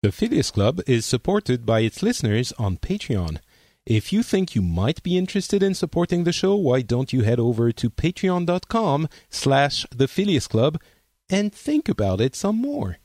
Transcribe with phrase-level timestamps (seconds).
[0.00, 3.38] The Phileas Club is supported by its listeners on Patreon.
[3.84, 7.40] If you think you might be interested in supporting the show, why don't you head
[7.40, 10.80] over to patreon.com slash the Phileas Club
[11.28, 12.98] and think about it some more.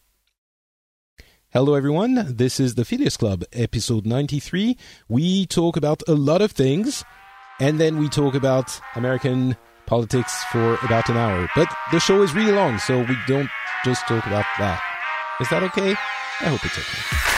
[1.50, 2.36] Hello, everyone.
[2.38, 4.78] This is the Phileas Club, episode 93.
[5.08, 7.04] We talk about a lot of things,
[7.60, 9.58] and then we talk about American
[9.88, 11.50] politics for about an hour.
[11.56, 13.50] But the show is really long, so we don't
[13.84, 14.80] just talk about that.
[15.42, 15.96] Is that okay?
[16.44, 17.33] I hope it's okay.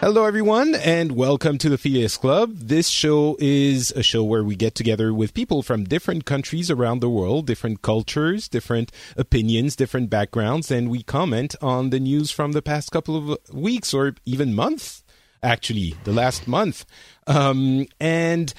[0.00, 2.52] Hello, everyone, and welcome to the Phileas Club.
[2.54, 7.00] This show is a show where we get together with people from different countries around
[7.00, 12.52] the world, different cultures, different opinions, different backgrounds, and we comment on the news from
[12.52, 15.04] the past couple of weeks or even months.
[15.42, 16.86] Actually, the last month.
[17.26, 18.54] Um, and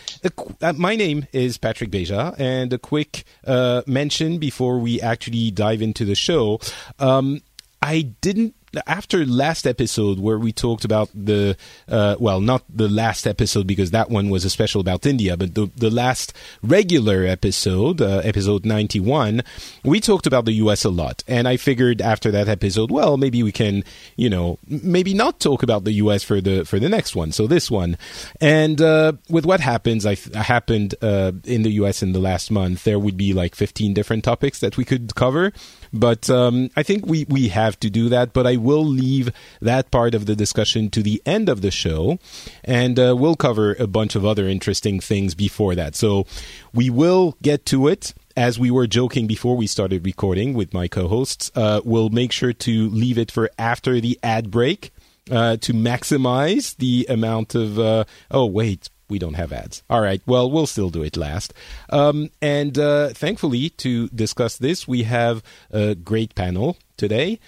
[0.62, 5.82] uh, my name is Patrick Beja, and a quick uh, mention before we actually dive
[5.82, 6.60] into the show.
[7.00, 7.42] Um,
[7.82, 8.54] I didn't
[8.88, 13.92] after last episode where we talked about the uh, well not the last episode because
[13.92, 16.34] that one was a special about india but the, the last
[16.64, 19.42] regular episode uh, episode 91
[19.84, 21.24] we talked about the us a lot.
[21.28, 23.84] And i figured after that episode well maybe we can
[24.16, 27.32] you know maybe not talk about the us for the for the next one.
[27.32, 27.98] So this one.
[28.40, 32.84] And uh, with what happens i happened uh, in the us in the last month
[32.84, 35.52] there would be like 15 different topics that we could cover
[35.94, 38.34] but um, I think we, we have to do that.
[38.34, 39.32] But I will leave
[39.62, 42.20] that part of the discussion to the end of the show,
[42.64, 45.96] and uh, we'll cover a bunch of other interesting things before that.
[45.96, 46.26] So
[46.74, 48.14] we will get to it.
[48.38, 52.32] As we were joking before we started recording with my co hosts, uh, we'll make
[52.32, 54.92] sure to leave it for after the ad break
[55.30, 57.78] uh, to maximize the amount of.
[57.78, 59.84] Uh, oh, wait, we don't have ads.
[59.90, 60.22] All right.
[60.26, 61.54] Well, we'll still do it last.
[61.90, 67.40] Um, and uh, thankfully, to discuss this, we have a great panel today.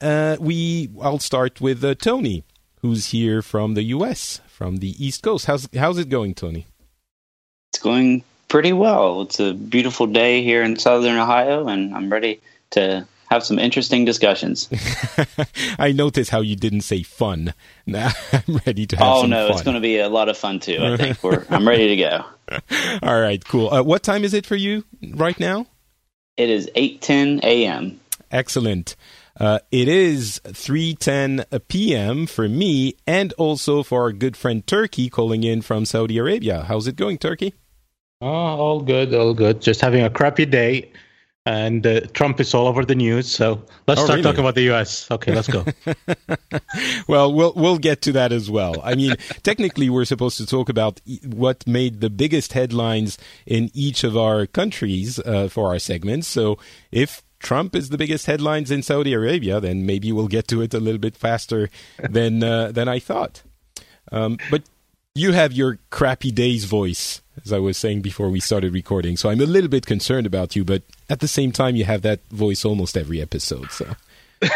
[0.00, 2.44] Uh, we I'll start with uh, Tony,
[2.82, 4.40] who's here from the U.S.
[4.46, 5.46] from the East Coast.
[5.46, 6.66] How's how's it going, Tony?
[7.72, 9.22] It's going pretty well.
[9.22, 12.40] It's a beautiful day here in Southern Ohio, and I'm ready
[12.70, 14.68] to have some interesting discussions.
[15.78, 17.54] I noticed how you didn't say fun.
[17.88, 19.52] Now I'm ready to have oh some no, fun.
[19.52, 20.78] it's going to be a lot of fun too.
[20.80, 22.24] I think we're I'm ready to go.
[23.00, 23.72] All right, cool.
[23.72, 24.84] Uh, what time is it for you
[25.14, 25.66] right now?
[26.36, 28.00] It is 8:10 a.m.
[28.32, 28.96] Excellent.
[29.38, 32.26] Uh, it is 3:10 p.m.
[32.26, 36.64] for me, and also for our good friend Turki calling in from Saudi Arabia.
[36.66, 37.54] How's it going, Turki?
[38.20, 39.60] Oh, all good, all good.
[39.60, 40.90] Just having a crappy day,
[41.46, 43.30] and uh, Trump is all over the news.
[43.30, 44.22] So let's Oh, start really?
[44.24, 45.10] talking about the U.S.
[45.10, 45.64] Okay, let's go.
[47.08, 48.80] well, we'll we'll get to that as well.
[48.84, 53.70] I mean, technically, we're supposed to talk about e- what made the biggest headlines in
[53.72, 56.26] each of our countries uh, for our segments.
[56.28, 56.58] So,
[56.90, 60.74] if Trump is the biggest headlines in Saudi Arabia, then maybe we'll get to it
[60.74, 63.42] a little bit faster than uh, than I thought.
[64.12, 64.62] Um, but
[65.16, 69.16] you have your crappy days voice, as I was saying before we started recording.
[69.16, 72.02] So I'm a little bit concerned about you, but at the same time, you have
[72.02, 73.70] that voice almost every episode.
[73.70, 73.86] So.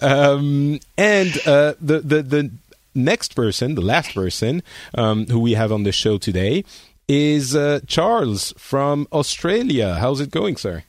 [0.00, 2.50] um, and uh, the the the
[2.94, 4.62] next person, the last person
[4.94, 6.64] um, who we have on the show today,
[7.08, 9.94] is uh, Charles from Australia.
[9.94, 10.84] How's it going, sir?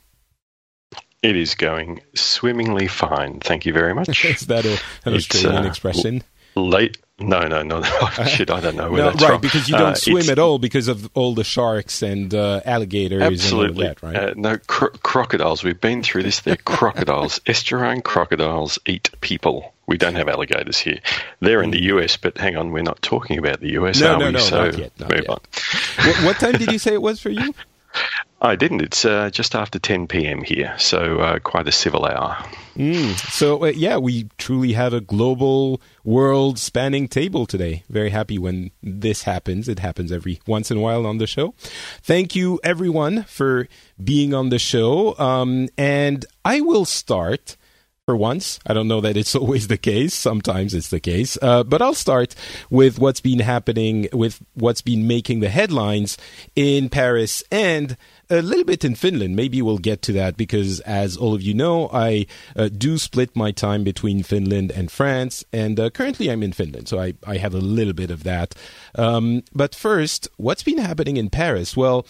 [1.22, 3.40] It is going swimmingly fine.
[3.40, 4.26] Thank you very much.
[4.26, 4.74] Is that a,
[5.06, 6.22] an It's, Australian uh, expression?
[6.56, 6.98] Late?
[7.28, 7.82] No, no, no.
[8.28, 9.42] Shit, I don't know where No, that's right, from.
[9.42, 13.22] because you don't Uh, swim at all because of all the sharks and uh, alligators
[13.22, 13.86] Absolutely.
[13.88, 14.30] and all that, right?
[14.30, 15.64] uh, no, cro- crocodiles.
[15.64, 16.42] We've been through this.
[16.42, 17.40] They're crocodiles.
[17.46, 19.74] Estuarine crocodiles eat people.
[19.88, 21.00] We don't have alligators here.
[21.42, 24.20] They're in the US, but hang on, we're not talking about the US, No, are
[24.20, 24.32] no, we?
[24.32, 25.30] no, so not yet, not move yet.
[25.30, 25.40] on.
[26.06, 27.54] what, what time did you say it was for you?
[28.42, 28.82] I didn't.
[28.82, 30.44] It's uh, just after 10 p.m.
[30.44, 32.38] here, so uh, quite a civil hour.
[32.76, 33.14] Mm.
[33.32, 37.84] So, uh, yeah, we truly have a global, world spanning table today.
[37.90, 39.70] Very happy when this happens.
[39.70, 41.54] It happens every once in a while on the show.
[42.02, 43.70] Thank you, everyone, for
[44.04, 45.18] being on the show.
[45.18, 47.56] Um, and I will start
[48.06, 48.60] for once.
[48.66, 50.14] I don't know that it's always the case.
[50.14, 51.38] Sometimes it's the case.
[51.42, 52.36] Uh, but I'll start
[52.70, 56.18] with what's been happening, with what's been making the headlines
[56.54, 57.96] in Paris and
[58.30, 59.38] a little bit in Finland.
[59.38, 62.26] Maybe we'll get to that because, as all of you know, I
[62.58, 66.90] uh, do split my time between Finland and France, and uh, currently I'm in Finland,
[66.90, 68.56] so I, I have a little bit of that.
[68.96, 71.78] Um, but first, what's been happening in Paris?
[71.78, 72.06] Well,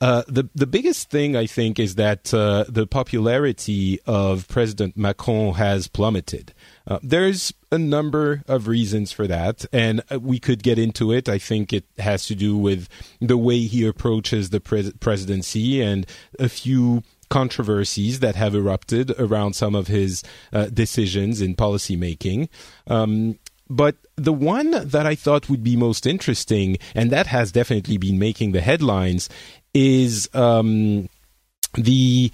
[0.00, 5.54] uh, the the biggest thing I think is that uh, the popularity of President Macron
[5.54, 6.54] has plummeted.
[6.86, 11.28] Uh, there's a number of reasons for that, and uh, we could get into it.
[11.28, 12.88] I think it has to do with
[13.20, 16.06] the way he approaches the pres- presidency and
[16.38, 20.22] a few controversies that have erupted around some of his
[20.52, 22.48] uh, decisions in policy making.
[22.86, 23.38] Um,
[23.70, 28.18] but the one that I thought would be most interesting, and that has definitely been
[28.18, 29.28] making the headlines,
[29.74, 31.08] is um,
[31.74, 32.30] the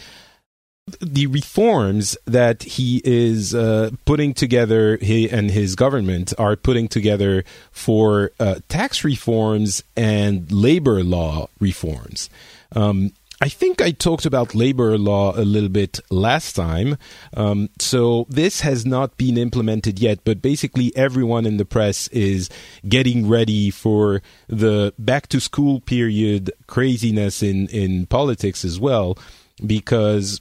[1.00, 7.42] the reforms that he is uh, putting together he and his government are putting together
[7.70, 12.28] for uh, tax reforms and labor law reforms.
[12.76, 16.96] Um, I think I talked about labor law a little bit last time.
[17.36, 22.48] Um, so this has not been implemented yet, but basically everyone in the press is
[22.88, 29.18] getting ready for the back to school period craziness in, in politics as well,
[29.66, 30.40] because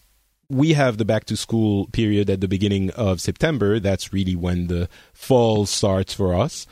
[0.49, 3.79] we have the back to school period at the beginning of September.
[3.79, 6.67] That's really when the fall starts for us.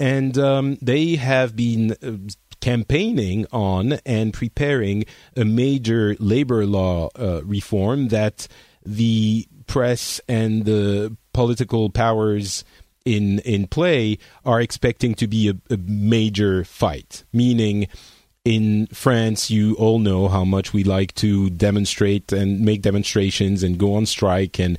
[0.00, 2.30] And um, they have been uh,
[2.60, 5.04] campaigning on and preparing
[5.36, 8.46] a major labor law uh, reform that
[8.84, 12.64] the press and the political powers
[13.04, 17.24] in in play are expecting to be a, a major fight.
[17.32, 17.86] Meaning,
[18.44, 23.78] in France, you all know how much we like to demonstrate and make demonstrations and
[23.78, 24.78] go on strike and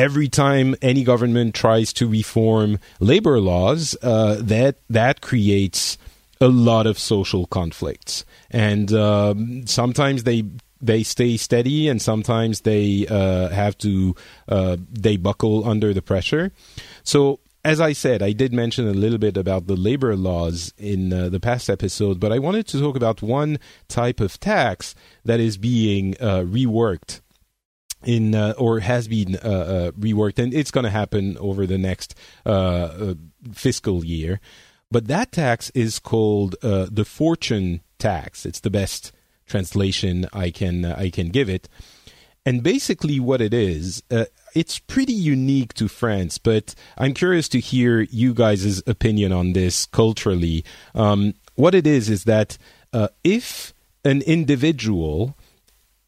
[0.00, 5.98] every time any government tries to reform labor laws, uh, that that creates
[6.40, 10.44] a lot of social conflicts, and um, sometimes they
[10.80, 14.14] they stay steady, and sometimes they uh, have to
[14.48, 16.52] uh, they buckle under the pressure.
[17.02, 17.40] So.
[17.62, 21.28] As I said, I did mention a little bit about the labor laws in uh,
[21.28, 24.94] the past episode, but I wanted to talk about one type of tax
[25.26, 27.20] that is being uh, reworked
[28.04, 31.78] in uh, or has been uh, uh, reworked, and it's going to happen over the
[31.78, 32.14] next
[32.46, 33.14] uh, uh,
[33.52, 34.40] fiscal year.
[34.90, 38.44] But that tax is called uh, the fortune tax.
[38.44, 39.12] It's the best
[39.46, 41.68] translation I can uh, I can give it.
[42.46, 46.38] And basically, what it is, uh, it's pretty unique to France.
[46.38, 50.64] But I'm curious to hear you guys' opinion on this culturally.
[50.94, 52.56] Um, what it is is that
[52.92, 55.36] uh, if an individual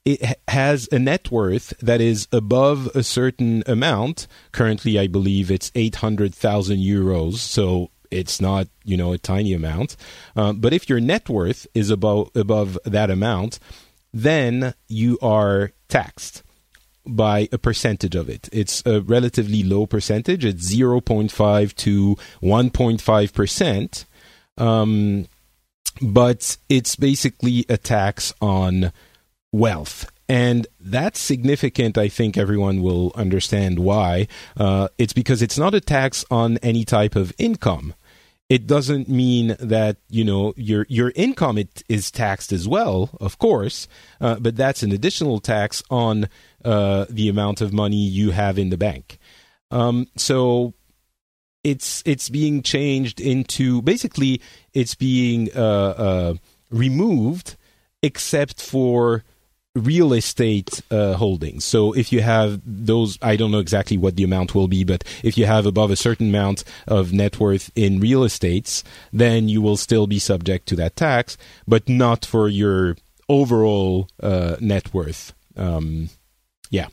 [0.05, 4.27] it has a net worth that is above a certain amount.
[4.51, 7.35] Currently, I believe it's 800,000 euros.
[7.35, 9.97] So it's not you know a tiny amount.
[10.37, 13.59] Um, but if your net worth is above above that amount,
[14.13, 16.43] then you are taxed
[17.05, 18.49] by a percentage of it.
[18.53, 20.45] It's a relatively low percentage.
[20.45, 24.05] It's 0.5 to 1.5 percent.
[24.59, 25.27] Um,
[26.01, 28.93] but it's basically a tax on
[29.53, 30.11] wealth.
[30.29, 31.99] And that's significant.
[31.99, 34.29] I think everyone will understand why.
[34.57, 37.95] Uh, it's because it's not a tax on any type of income
[38.53, 43.39] it doesn't mean that you know your your income it is taxed as well, of
[43.39, 43.89] course,
[44.21, 46.29] uh, but that's an additional tax on
[46.63, 49.17] uh, the amount of money you have in the bank.
[49.71, 50.75] Um, so
[51.65, 54.43] it's it's being changed into basically
[54.75, 56.35] it's being uh, uh
[56.69, 57.57] removed,
[58.03, 59.25] except for
[59.75, 61.65] real estate uh, holdings.
[61.65, 65.03] So if you have those, I don't know exactly what the amount will be, but
[65.23, 69.63] if you have above a certain amount of net worth in real estates, then you
[69.63, 72.97] will still be subject to that tax, but not for your
[73.29, 75.33] overall uh, net worth.
[75.57, 76.11] Um,
[76.71, 76.89] yeah.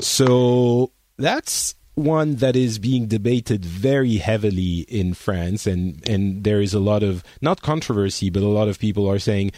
[0.00, 6.72] So that's one that is being debated very heavily in France, and and there is
[6.72, 9.52] a lot of not controversy, but a lot of people are saying.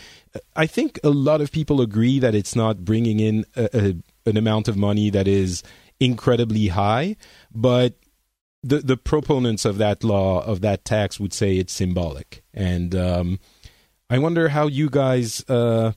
[0.55, 4.37] I think a lot of people agree that it's not bringing in a, a, an
[4.37, 5.63] amount of money that is
[5.99, 7.17] incredibly high,
[7.55, 7.95] but
[8.63, 13.41] the the proponents of that law of that tax would say it's symbolic, and um,
[14.09, 15.93] I wonder how you guys uh,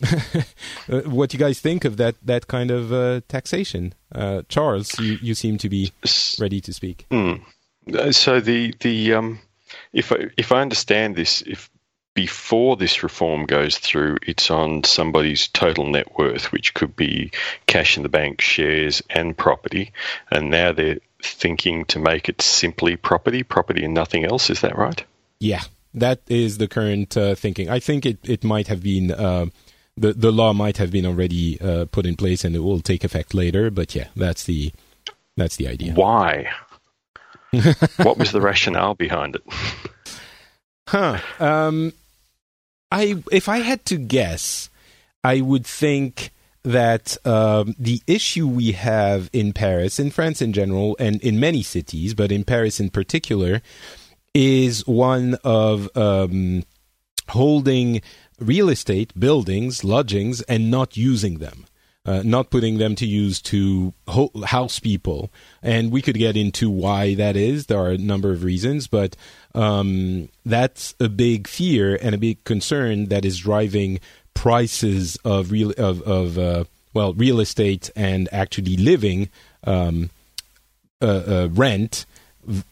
[0.90, 3.94] Uh, what you guys think of that that kind of uh, taxation?
[4.12, 5.92] Uh, Charles, you, you seem to be
[6.40, 7.06] ready to speak.
[7.12, 7.42] Mm.
[8.12, 9.38] So the the um,
[9.92, 11.70] if I, if I understand this, if
[12.14, 17.30] before this reform goes through, it's on somebody's total net worth, which could be
[17.66, 19.92] cash in the bank, shares, and property.
[20.30, 24.50] And now they're thinking to make it simply property, property and nothing else.
[24.50, 25.04] Is that right?
[25.38, 25.62] Yeah,
[25.94, 27.70] that is the current uh, thinking.
[27.70, 29.10] I think it, it might have been.
[29.10, 29.46] Uh,
[29.96, 33.04] the, the law might have been already uh, put in place and it will take
[33.04, 34.72] effect later, but yeah, that's the
[35.36, 35.92] that's the idea.
[35.92, 36.50] Why?
[37.96, 39.42] what was the rationale behind it?
[40.88, 41.18] Huh.
[41.38, 41.92] Um,
[42.90, 44.70] I if I had to guess,
[45.22, 46.30] I would think
[46.62, 51.62] that um, the issue we have in Paris, in France in general, and in many
[51.62, 53.62] cities, but in Paris in particular,
[54.34, 56.64] is one of um,
[57.28, 58.02] holding
[58.38, 61.66] real estate, buildings, lodgings, and not using them.
[62.06, 65.30] Uh, not putting them to use to ho- house people.
[65.62, 67.66] And we could get into why that is.
[67.66, 69.16] There are a number of reasons, but
[69.54, 74.00] um, that's a big fear and a big concern that is driving
[74.32, 76.64] prices of real of, of uh,
[76.94, 79.28] well real estate and actually living
[79.64, 80.08] um,
[81.02, 82.06] uh, uh rent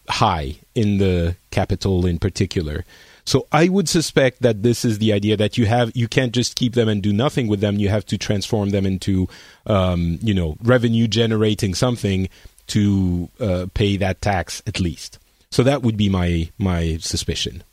[0.09, 2.85] high in the capital in particular.
[3.29, 6.57] So I would suspect that this is the idea that you have you can't just
[6.57, 7.77] keep them and do nothing with them.
[7.77, 9.29] You have to transform them into
[9.67, 12.31] um, you know revenue generating something
[12.69, 15.19] to uh, pay that tax at least.
[15.51, 17.65] So that would be my my suspicion.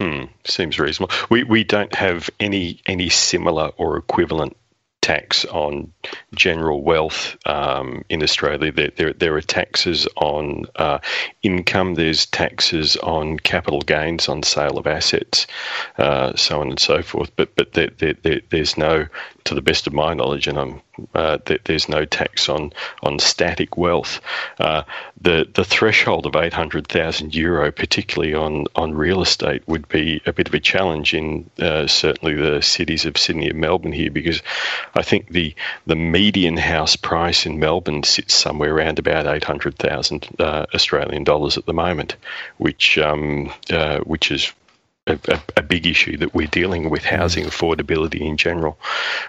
[0.00, 1.12] Hmm, seems reasonable.
[1.28, 4.56] We we don't have any any similar or equivalent
[5.02, 5.92] tax on
[6.34, 8.72] general wealth um, in Australia.
[8.72, 10.98] There, there, there, are taxes on uh,
[11.42, 15.46] income, there's taxes on capital gains on sale of assets,
[15.98, 17.30] uh, so on and so forth.
[17.36, 17.90] But but there,
[18.48, 19.06] there's no,
[19.44, 20.82] to the best of my knowledge, and I'm
[21.14, 22.72] uh, there's no tax on
[23.02, 24.20] on static wealth.
[24.58, 24.82] Uh,
[25.20, 30.20] the the threshold of eight hundred thousand euro, particularly on on real estate, would be
[30.26, 34.10] a bit of a challenge in uh, certainly the cities of Sydney and Melbourne here,
[34.10, 34.42] because
[34.94, 35.54] I think the
[35.86, 41.24] the median house price in Melbourne sits somewhere around about eight hundred thousand uh, Australian
[41.24, 42.16] dollars at the moment,
[42.58, 44.52] which um, uh, which is
[45.06, 48.78] a, a, a, big issue that we're dealing with housing affordability in general.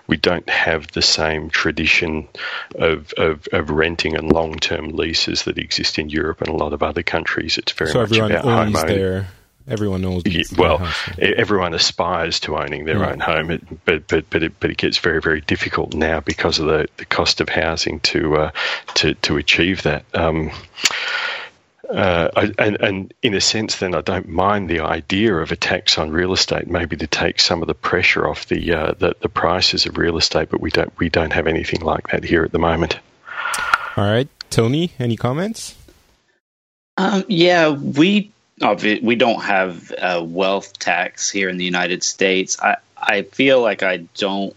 [0.07, 2.27] We don't have the same tradition
[2.75, 6.73] of, of, of renting and long term leases that exist in Europe and a lot
[6.73, 7.57] of other countries.
[7.57, 9.27] It's very so much everyone about owns home their
[9.67, 10.23] everyone knows.
[10.25, 14.69] Yeah, well, everyone aspires to owning their own home, it, but but but it, but
[14.69, 18.51] it gets very very difficult now because of the, the cost of housing to uh,
[18.95, 20.05] to to achieve that.
[20.13, 20.51] Um,
[21.93, 25.55] uh, I, and, and, in a sense, then I don't mind the idea of a
[25.55, 29.15] tax on real estate, maybe to take some of the pressure off the, uh, the,
[29.21, 30.49] the prices of real estate.
[30.49, 32.99] But we don't we don't have anything like that here at the moment.
[33.95, 35.75] All right, Tony, any comments?
[36.97, 42.59] Um, yeah, we we don't have a wealth tax here in the United States.
[42.59, 44.55] I I feel like I don't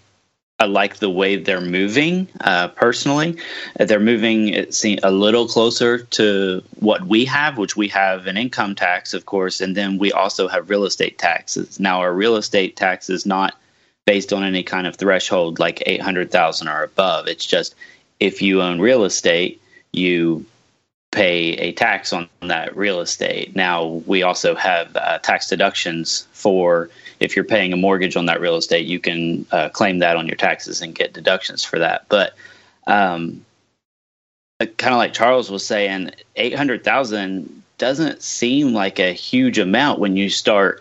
[0.59, 3.37] I like the way they're moving uh, personally.
[3.79, 8.75] They're moving it a little closer to what we have, which we have an income
[8.75, 11.79] tax, of course, and then we also have real estate taxes.
[11.79, 13.55] Now, our real estate tax is not
[14.07, 17.29] based on any kind of threshold like 800,000 or above.
[17.29, 17.75] It's just
[18.19, 19.61] if you own real estate,
[19.93, 20.47] you
[21.11, 23.55] pay a tax on that real estate.
[23.55, 26.89] Now, we also have uh, tax deductions for
[27.21, 30.27] if you're paying a mortgage on that real estate, you can uh, claim that on
[30.27, 32.07] your taxes and get deductions for that.
[32.09, 32.35] But
[32.87, 33.45] um,
[34.61, 39.59] uh, kind of like Charles was saying, eight hundred thousand doesn't seem like a huge
[39.59, 40.81] amount when you start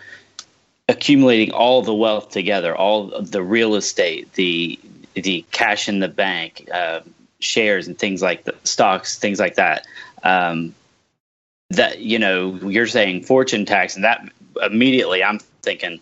[0.88, 4.80] accumulating all the wealth together, all the real estate, the
[5.14, 7.00] the cash in the bank, uh,
[7.40, 9.86] shares, and things like the stocks, things like that.
[10.24, 10.76] Um,
[11.72, 14.28] that you know, you're saying fortune tax, and that
[14.62, 16.00] immediately I'm thinking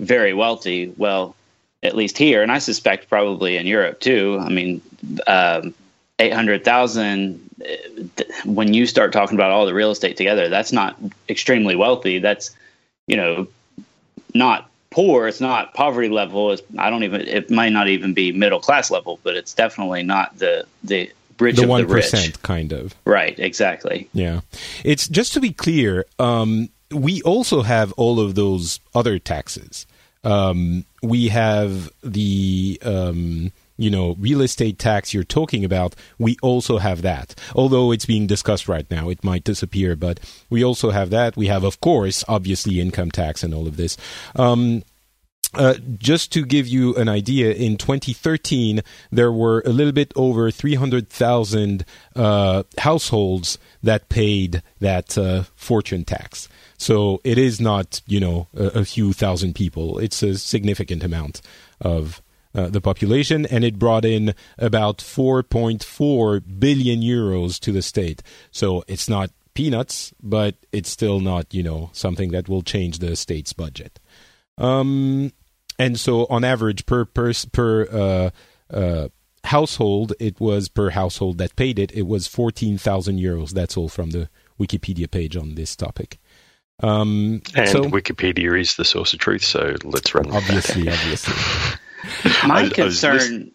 [0.00, 0.92] very wealthy.
[0.96, 1.34] Well,
[1.82, 4.38] at least here, and I suspect probably in Europe too.
[4.40, 4.82] I mean,
[5.26, 5.74] um,
[6.18, 7.42] eight hundred thousand.
[8.44, 10.96] When you start talking about all the real estate together, that's not
[11.28, 12.18] extremely wealthy.
[12.18, 12.54] That's
[13.06, 13.48] you know
[14.34, 15.28] not poor.
[15.28, 16.52] It's not poverty level.
[16.52, 17.22] It's, I don't even.
[17.22, 21.56] It might not even be middle class level, but it's definitely not the the rich
[21.56, 22.94] the one percent kind of.
[23.04, 23.38] Right.
[23.38, 24.08] Exactly.
[24.12, 24.40] Yeah.
[24.84, 26.06] It's just to be clear.
[26.18, 29.86] Um, we also have all of those other taxes.
[30.24, 35.94] Um, we have the um, you know real estate tax you're talking about.
[36.18, 39.08] We also have that, although it's being discussed right now.
[39.08, 40.18] It might disappear, but
[40.50, 41.36] we also have that.
[41.36, 43.96] We have, of course, obviously income tax and all of this.
[44.34, 44.82] Um,
[45.54, 50.50] uh, just to give you an idea, in 2013, there were a little bit over
[50.50, 56.48] 300,000 uh, households that paid that uh, fortune tax.
[56.78, 59.98] So it is not, you know, a, a, few thousand people.
[59.98, 61.40] It's a significant amount
[61.80, 62.22] of
[62.54, 68.22] uh, the population, and it brought in about 4.4 billion euros to the state.
[68.50, 73.16] So it's not peanuts, but it's still not, you know, something that will change the
[73.16, 73.98] state's budget.
[74.58, 75.32] Um,
[75.78, 78.30] and so on average per per per uh,
[78.74, 79.08] uh,
[79.44, 81.92] household, it was per household that paid it.
[81.92, 83.50] It was fourteen thousand euros.
[83.50, 84.28] That's all from the
[84.58, 86.18] Wikipedia page on this topic.
[86.82, 90.30] Um, and so, Wikipedia is the source of truth, so let's run.
[90.30, 91.34] Obviously, obviously.
[92.48, 93.50] My I, concern.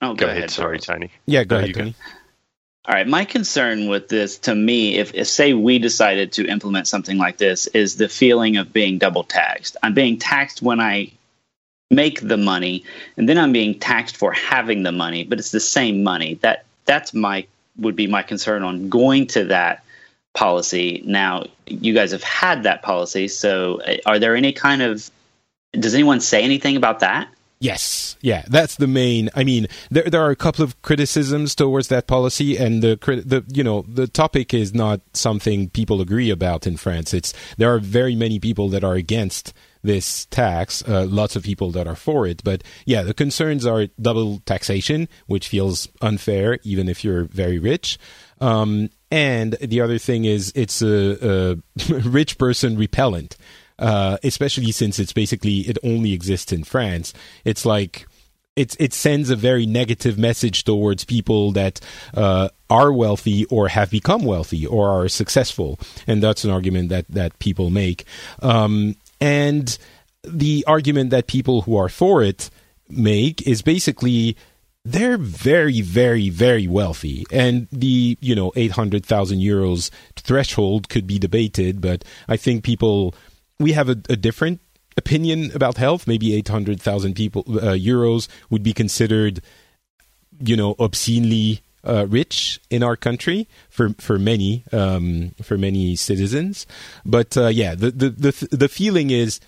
[0.00, 0.50] I oh, go, go ahead, ahead.
[0.50, 1.10] Sorry, Tony.
[1.26, 1.90] Yeah, go no, ahead, Tony.
[1.92, 1.96] Go.
[2.88, 3.06] All right.
[3.06, 7.36] My concern with this, to me, if, if, say we decided to implement something like
[7.36, 9.76] this, is the feeling of being double taxed.
[9.84, 11.12] I'm being taxed when I
[11.92, 12.84] make the money,
[13.16, 16.34] and then I'm being taxed for having the money, but it's the same money.
[16.42, 17.46] That that's my
[17.78, 19.84] would be my concern on going to that
[20.34, 21.02] policy.
[21.04, 25.10] Now, you guys have had that policy, so uh, are there any kind of
[25.72, 27.28] does anyone say anything about that?
[27.62, 29.30] Yes, yeah, that's the main.
[29.36, 33.44] I mean, there there are a couple of criticisms towards that policy, and the the
[33.54, 37.14] you know the topic is not something people agree about in France.
[37.14, 41.70] It's there are very many people that are against this tax, uh, lots of people
[41.70, 42.42] that are for it.
[42.42, 47.96] But yeah, the concerns are double taxation, which feels unfair, even if you're very rich.
[48.40, 53.36] Um, and the other thing is it's a, a rich person repellent,
[53.78, 57.12] uh, especially since it's basically it only exists in France.
[57.44, 58.06] It's like
[58.56, 61.78] it it sends a very negative message towards people that
[62.14, 67.04] uh, are wealthy or have become wealthy or are successful, and that's an argument that
[67.10, 68.06] that people make.
[68.40, 69.76] Um, and
[70.24, 72.48] the argument that people who are for it
[72.88, 74.38] make is basically
[74.84, 81.06] they're very, very, very wealthy, and the you know eight hundred thousand euros threshold could
[81.06, 83.14] be debated, but I think people
[83.60, 84.60] we have a, a different
[84.96, 86.06] opinion about health.
[86.06, 89.40] Maybe eight hundred thousand people uh, euros would be considered,
[90.40, 96.66] you know, obscenely uh, rich in our country for for many um, for many citizens.
[97.04, 99.38] But uh, yeah, the, the the the feeling is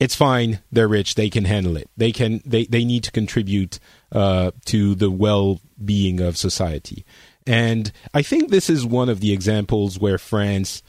[0.00, 0.60] it's fine.
[0.70, 1.14] They're rich.
[1.14, 1.90] They can handle it.
[1.96, 2.40] They can.
[2.44, 3.78] They they need to contribute
[4.12, 7.04] uh, to the well being of society.
[7.46, 10.82] And I think this is one of the examples where France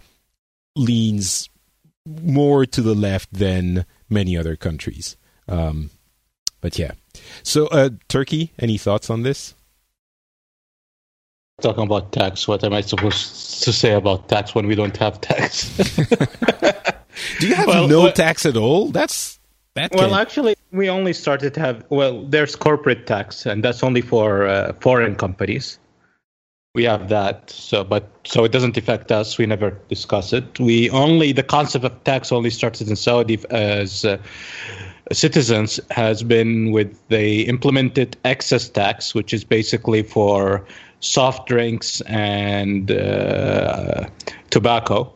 [0.76, 1.50] leans
[2.06, 5.15] more to the left than many other countries.
[5.48, 5.89] Um,
[6.62, 6.91] but yeah.
[7.43, 9.56] So, uh, Turki, any thoughts on this?
[11.62, 12.48] talking about tax.
[12.48, 15.69] What am I supposed to say about tax when we don't have tax?
[17.39, 18.88] Do you have well, no well, tax at all?
[18.88, 19.39] That's
[19.75, 19.91] that.
[19.93, 21.86] Well, actually, we only started to have.
[21.89, 25.79] Well, there's corporate tax, and that's only for uh, foreign companies.
[26.75, 29.38] We have that, so but so it doesn't affect us.
[29.38, 30.60] We never discuss it.
[30.60, 34.05] We only the concept of tax only started in Saudi as.
[34.05, 34.17] Uh,
[35.12, 40.65] citizens has been with they implemented excise tax, which is basically for
[40.99, 44.05] soft drinks and uh,
[44.49, 45.13] tobacco.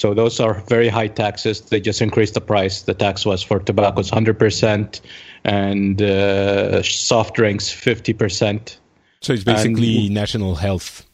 [0.00, 1.60] So those are very high taxes.
[1.60, 2.80] They just increased the price.
[2.80, 5.00] The tax was for tobacco is 100%
[5.44, 8.78] and uh, soft drinks 50%.
[9.20, 11.04] So it's basically and, national health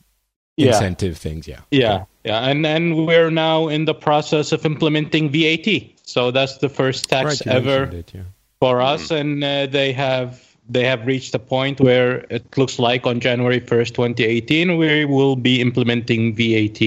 [0.57, 1.61] incentive yeah, things, yeah.
[1.72, 2.49] Yeah, yeah.
[2.49, 5.66] And and we're now in the process of implementing VAT.
[6.05, 8.22] So that's the first tax right, ever it, yeah.
[8.61, 9.09] for us.
[9.09, 9.20] Mm.
[9.20, 13.61] And uh, they have they have reached a point where it looks like on January
[13.61, 16.81] 1st, 2018, we will be implementing VAT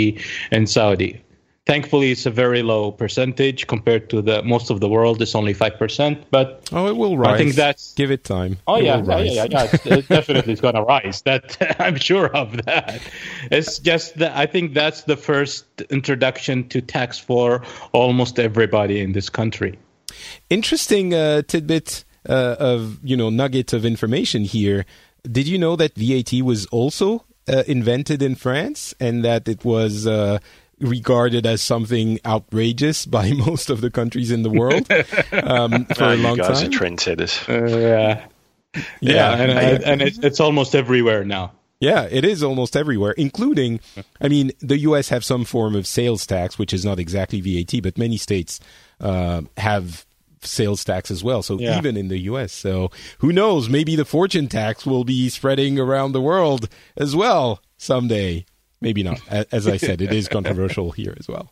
[0.52, 1.22] in Saudi.
[1.70, 5.22] Thankfully, it's a very low percentage compared to the most of the world.
[5.22, 7.36] It's only five percent, but oh, it will rise.
[7.36, 8.58] I think that's give it time.
[8.66, 11.22] Oh it yeah, yeah, yeah, yeah, It definitely is going to rise.
[11.22, 13.00] That I'm sure of that.
[13.52, 19.12] It's just that I think that's the first introduction to tax for almost everybody in
[19.12, 19.78] this country.
[20.50, 24.88] Interesting uh, tidbit uh, of you know nugget of information here.
[25.22, 30.08] Did you know that VAT was also uh, invented in France and that it was
[30.08, 30.40] uh,
[30.80, 34.92] regarded as something outrageous by most of the countries in the world
[35.32, 36.70] um, for a long you guys time?
[36.70, 37.48] Are trendsetters.
[37.48, 38.26] Uh, yeah.
[38.76, 41.54] yeah, yeah, and, and, and it's, it's almost everywhere now.
[41.80, 43.80] Yeah, it is almost everywhere, including,
[44.20, 45.08] I mean, the U.S.
[45.10, 48.60] have some form of sales tax, which is not exactly VAT, but many states
[49.00, 50.06] uh, have
[50.42, 51.42] sales tax as well.
[51.42, 51.78] So yeah.
[51.78, 52.52] even in the US.
[52.52, 53.70] So who knows?
[53.70, 58.46] Maybe the fortune tax will be spreading around the world as well someday.
[58.82, 59.22] Maybe not.
[59.52, 61.52] As I said, it is controversial here as well.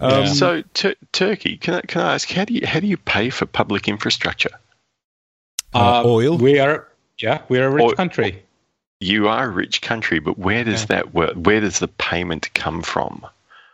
[0.00, 0.26] Yeah.
[0.26, 3.30] So, Tur Turki, can I, can I ask, how do you how do you pay
[3.30, 4.50] for public infrastructure?
[5.74, 6.36] Uh, oil?
[6.38, 6.86] We are,
[7.18, 8.42] yeah, we are a rich Oil- country.
[9.00, 10.86] You are a rich country, but where does Yeah.
[10.86, 11.34] that work?
[11.34, 13.26] Where does the payment come from?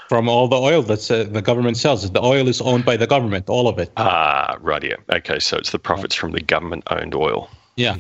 [0.09, 3.07] From all the oil that uh, the government sells, the oil is owned by the
[3.07, 3.93] government, all of it.
[3.97, 4.97] Ah, right, yeah.
[5.13, 7.49] Okay, so it's the profits from the government-owned oil.
[7.77, 7.97] Yeah,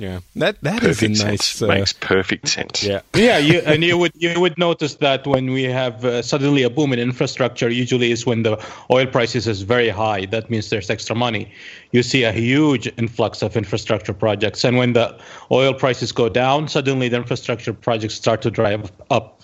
[0.00, 1.18] Yeah, that that is a nice.
[1.18, 1.62] sense.
[1.62, 2.82] Uh, Makes perfect sense.
[2.82, 6.64] yeah, yeah, you, and you would you would notice that when we have uh, suddenly
[6.64, 10.26] a boom in infrastructure, usually is when the oil prices is very high.
[10.26, 11.52] That means there's extra money.
[11.92, 15.16] You see a huge influx of infrastructure projects, and when the
[15.52, 19.42] oil prices go down, suddenly the infrastructure projects start to drive up.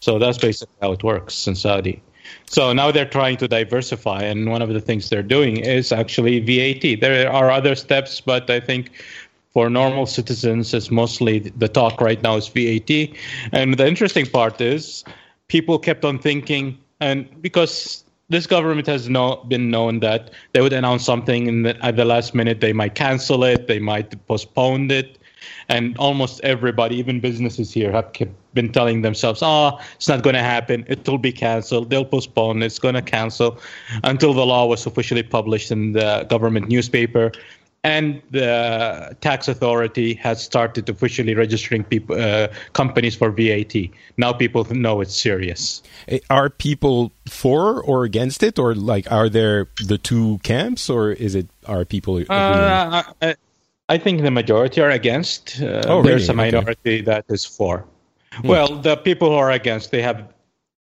[0.00, 2.02] So that's basically how it works in Saudi.
[2.46, 6.40] So now they're trying to diversify, and one of the things they're doing is actually
[6.40, 7.00] VAT.
[7.00, 8.90] There are other steps, but I think
[9.52, 13.08] for normal citizens, it's mostly the talk right now is VAT.
[13.52, 15.04] And the interesting part is
[15.48, 20.72] people kept on thinking, and because this government has no, been known that they would
[20.72, 25.18] announce something and at the last minute they might cancel it, they might postpone it.
[25.68, 30.34] And almost everybody, even businesses here, have kept, been telling themselves, "Oh, it's not going
[30.34, 30.84] to happen.
[30.86, 31.90] It will be canceled.
[31.90, 32.62] They'll postpone.
[32.62, 33.58] It's going to cancel,"
[34.04, 37.32] until the law was officially published in the government newspaper,
[37.82, 43.74] and the tax authority has started officially registering people, uh, companies for VAT.
[44.18, 45.82] Now people know it's serious.
[46.08, 51.12] Eh, are people for or against it, or like are there the two camps, or
[51.12, 52.22] is it are people?
[52.28, 53.34] Uh, I,
[53.88, 55.60] I think the majority are against.
[55.60, 56.42] Uh, Oh, There's really?
[56.42, 56.56] a Okay.
[56.58, 57.84] minority that is for.
[58.44, 60.22] Well, the people who are against, they have,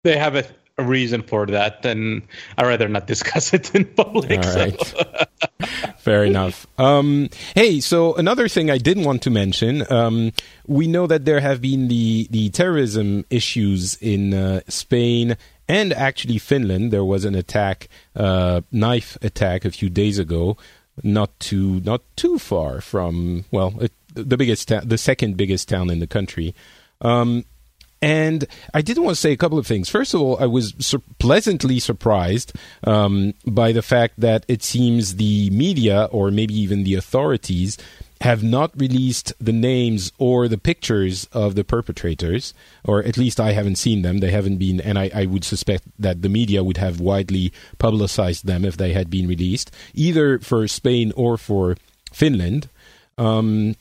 [0.04, 0.46] they have a,
[0.78, 2.22] a reason for that, and
[2.60, 4.38] I rather not discuss it in public.
[4.38, 5.28] All so- right.
[6.04, 6.68] Fair enough.
[6.78, 10.34] Um, hey, so another thing I did want to mention, um,
[10.68, 15.38] we know that there have been the, the terrorism issues in uh, Spain
[15.70, 16.92] and actually Finland.
[16.92, 17.88] There was an attack,
[18.18, 20.58] uh, knife attack a few days ago,
[21.04, 25.89] not too not too far from well, it, the biggest, ta- the second biggest town
[25.89, 26.54] in the country.
[27.00, 27.46] Um,
[28.04, 29.89] and I did want to say a couple of things.
[29.89, 32.52] First of all, I was sur- pleasantly surprised
[32.84, 37.78] um, by the fact that it seems the media, or maybe even the authorities,
[38.20, 43.54] have not released the names or the pictures of the perpetrators, or at least I
[43.54, 44.18] haven't seen them.
[44.18, 48.46] They haven't been, and I, I would suspect that the media would have widely publicized
[48.46, 51.78] them if they had been released, either for Spain or for
[52.12, 52.68] Finland.
[53.18, 53.76] Um,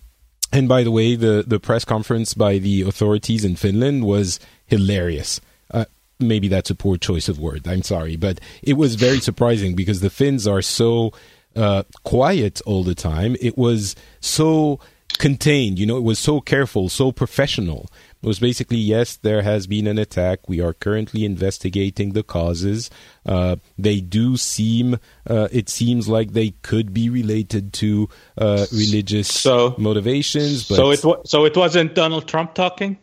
[0.53, 5.41] and by the way, the, the press conference by the authorities in Finland was hilarious.
[5.71, 5.87] Uh,
[6.21, 7.67] maybe that's a poor choice of word.
[7.67, 11.13] I'm sorry, but it was very surprising because the Finns are so
[11.57, 13.37] uh, quiet all the time.
[13.41, 14.79] It was so
[15.19, 15.79] contained.
[15.79, 17.89] You know, it was so careful, so professional.
[18.23, 20.49] Was basically yes, there has been an attack.
[20.49, 22.89] We are currently investigating the causes.
[23.27, 28.09] Uh, they do seem, uh, it seems like they could be related to
[28.39, 30.69] uh, religious So- motivations.
[30.69, 32.99] But so it wa- so it wasn't Donald Trump talking.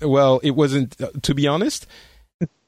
[0.00, 1.00] well, it wasn't.
[1.00, 1.86] Uh, to be honest,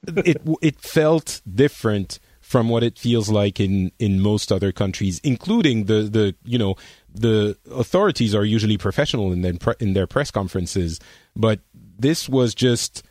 [0.07, 5.85] it it felt different from what it feels like in in most other countries, including
[5.85, 6.75] the the you know
[7.15, 10.99] the authorities are usually professional in their in their press conferences,
[11.35, 11.59] but
[11.97, 13.03] this was just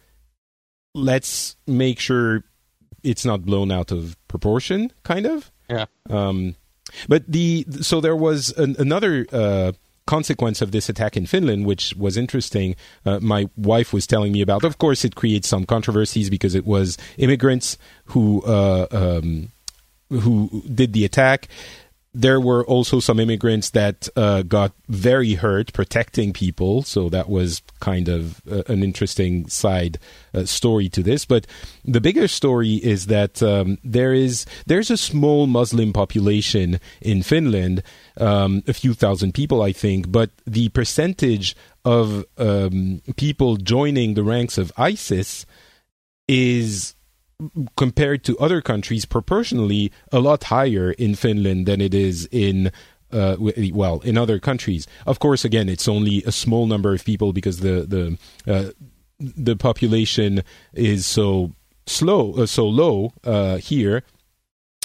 [0.94, 2.44] let's make sure
[3.02, 5.50] it's not blown out of proportion, kind of.
[5.68, 5.86] Yeah.
[6.08, 6.56] Um,
[7.08, 9.72] but the so there was an, another uh,
[10.06, 12.76] consequence of this attack in Finland, which was interesting.
[13.04, 14.64] Uh, my wife was telling me about.
[14.64, 19.50] Of course, it creates some controversies because it was immigrants who uh, um,
[20.10, 21.48] who did the attack.
[22.16, 27.60] There were also some immigrants that uh, got very hurt protecting people, so that was
[27.80, 29.98] kind of uh, an interesting side
[30.32, 31.24] uh, story to this.
[31.24, 31.46] But
[31.84, 37.82] the bigger story is that um, there is there's a small Muslim population in Finland,
[38.18, 44.22] um, a few thousand people, I think, but the percentage of um, people joining the
[44.22, 45.46] ranks of ISIS
[46.28, 46.94] is
[47.76, 52.70] compared to other countries proportionally a lot higher in Finland than it is in
[53.12, 53.36] uh,
[53.72, 54.86] well in other countries.
[55.06, 58.18] Of course, again, it's only a small number of people because the the
[58.52, 58.70] uh,
[59.18, 61.52] the population is so
[61.86, 64.02] slow, uh, so low uh, here.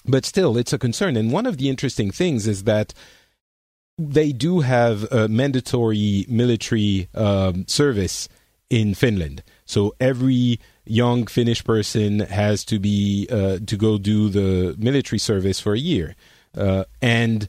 [0.06, 1.18] But still, it's a concern.
[1.18, 2.94] And one of the interesting things is that
[3.98, 8.30] they do have a mandatory military um, service
[8.70, 9.44] in Finland.
[9.66, 15.60] So every young Finnish person has to be uh, to go do the military service
[15.60, 16.16] for a year,
[16.58, 17.48] uh, and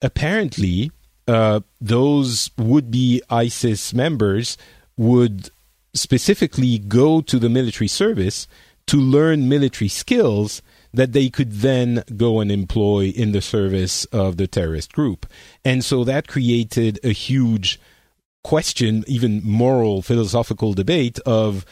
[0.00, 0.90] apparently
[1.28, 4.58] uh, those would-be ISIS members
[4.96, 5.50] would
[5.94, 8.48] specifically go to the military service
[8.86, 14.36] to learn military skills that they could then go and employ in the service of
[14.36, 15.26] the terrorist group.
[15.64, 17.80] And so that created a huge
[18.44, 21.64] question, even moral, philosophical debate of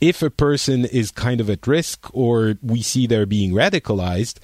[0.00, 4.38] if a person is kind of at risk or we see they're being radicalized,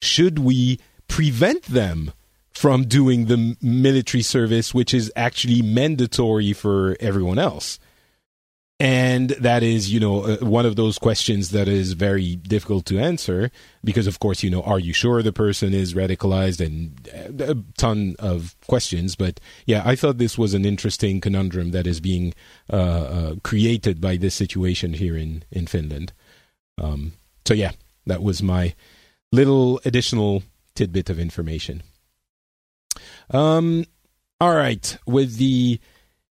[0.00, 0.78] should we
[1.08, 2.12] prevent them
[2.52, 7.78] from doing the military service, which is actually mandatory for everyone else?
[8.80, 12.98] And that is, you know, uh, one of those questions that is very difficult to
[12.98, 13.52] answer
[13.84, 17.08] because, of course, you know, are you sure the person is radicalized and
[17.40, 19.14] uh, a ton of questions.
[19.14, 22.34] But yeah, I thought this was an interesting conundrum that is being
[22.72, 26.12] uh, uh, created by this situation here in, in Finland.
[26.76, 27.12] Um,
[27.46, 27.72] so yeah,
[28.06, 28.74] that was my
[29.30, 30.42] little additional
[30.74, 31.84] tidbit of information.
[33.30, 33.84] Um,
[34.40, 35.78] all right, with the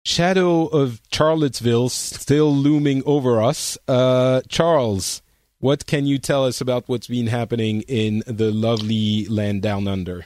[0.06, 3.78] shadow of Charlottesville still looming over us.
[3.88, 5.22] Uh, Charles,
[5.60, 10.26] what can you tell us about what's been happening in the lovely land down under?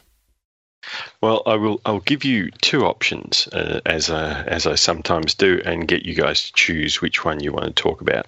[1.22, 1.82] Well, I will.
[1.86, 6.14] I'll give you two options, uh, as I, as I sometimes do, and get you
[6.14, 8.28] guys to choose which one you want to talk about.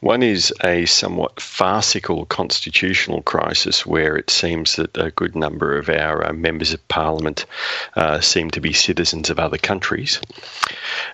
[0.00, 5.88] One is a somewhat farcical constitutional crisis, where it seems that a good number of
[5.88, 7.46] our uh, members of parliament
[7.94, 10.20] uh, seem to be citizens of other countries,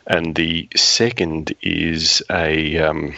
[0.06, 3.14] and the second is a um,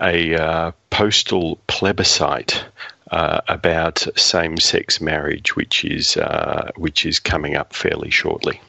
[0.00, 2.64] a uh, postal plebiscite
[3.10, 8.60] uh, about same-sex marriage, which is uh, which is coming up fairly shortly.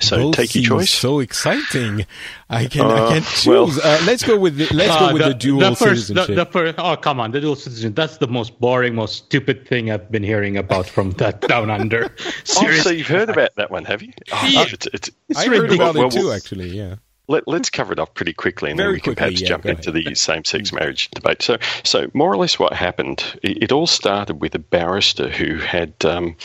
[0.00, 0.90] So Both take your choice.
[0.90, 2.04] So exciting!
[2.50, 3.46] I can I Uh, can choose.
[3.46, 6.36] well- uh, let's go with the, let's Uh, go with the, dual the first, citizenship.
[6.36, 7.96] the first, oh come on, the dual citizenship.
[7.96, 12.04] That's the most boring, most stupid thing I've been hearing about from that down under.
[12.04, 14.12] Oh, Seriously, so you've heard about that one, have you?
[14.30, 14.66] Oh, Yeah.
[14.70, 15.90] it's, it's, it's I heard ridiculous.
[15.90, 16.32] about Well, it too.
[16.32, 16.96] Actually, yeah.
[17.28, 19.66] Let, us cover it off pretty quickly, and Very then we can perhaps yeah, jump
[19.66, 20.04] into ahead.
[20.06, 21.42] the same-sex marriage debate.
[21.42, 23.22] So, so more or less, what happened?
[23.42, 26.36] It, it all started with a barrister who had um,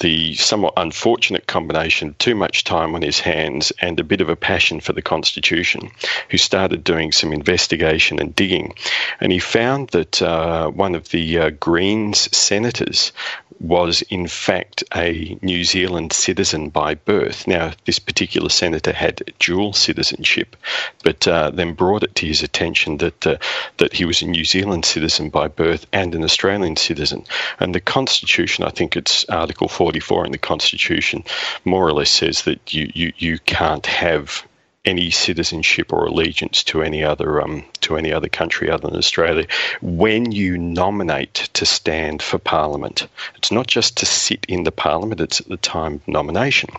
[0.00, 4.36] the somewhat unfortunate combination too much time on his hands and a bit of a
[4.36, 5.90] passion for the Constitution,
[6.30, 8.74] who started doing some investigation and digging,
[9.20, 13.12] and he found that uh, one of the uh, Greens senators
[13.60, 17.46] was in fact a New Zealand citizen by birth.
[17.46, 20.56] Now, this particular senator had dual citizenship,
[21.04, 23.36] but uh, then brought it to his attention that uh,
[23.76, 27.24] that he was a New Zealand citizen by birth and an Australian citizen.
[27.58, 31.24] And the Constitution, I think it's Article 44 in the Constitution,
[31.64, 34.46] more or less says that you you, you can't have
[34.84, 39.46] any citizenship or allegiance to any other um, to any other country other than Australia
[39.82, 43.06] when you nominate to stand for Parliament.
[43.36, 46.70] It's not just to sit in the Parliament; it's at the time of nomination.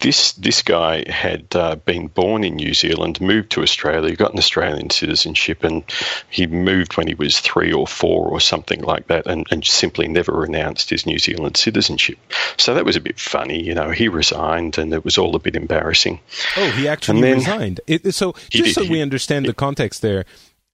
[0.00, 4.38] This this guy had uh, been born in New Zealand, moved to Australia, got an
[4.38, 5.82] Australian citizenship, and
[6.30, 10.08] he moved when he was three or four or something like that, and, and simply
[10.08, 12.18] never renounced his New Zealand citizenship.
[12.56, 13.90] So that was a bit funny, you know.
[13.90, 16.18] He resigned, and it was all a bit embarrassing.
[16.56, 17.80] Oh, he actually then- resigned.
[17.86, 20.24] It, so just did, so we he- understand the context there,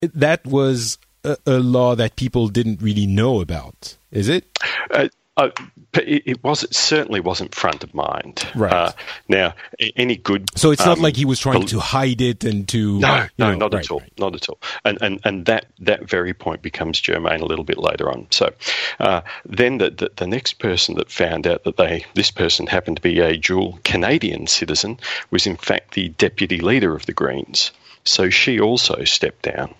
[0.01, 3.97] that was a, a law that people didn't really know about.
[4.13, 4.57] Is it?
[4.91, 5.51] Uh, uh,
[5.99, 8.47] it, it was it certainly wasn't front of mind.
[8.55, 8.73] Right.
[8.73, 8.93] Uh,
[9.29, 9.55] now,
[9.97, 10.49] any good.
[10.57, 13.53] So it's not um, like he was trying to hide it and to No, no,
[13.53, 14.13] know, not right, at all, right.
[14.19, 14.59] not at all.
[14.85, 18.27] And and and that that very point becomes germane a little bit later on.
[18.31, 18.53] So,
[19.01, 22.97] uh, then the, the the next person that found out that they this person happened
[22.97, 24.99] to be a dual Canadian citizen
[25.31, 27.73] was in fact the deputy leader of the Greens.
[28.05, 29.75] So she also stepped down.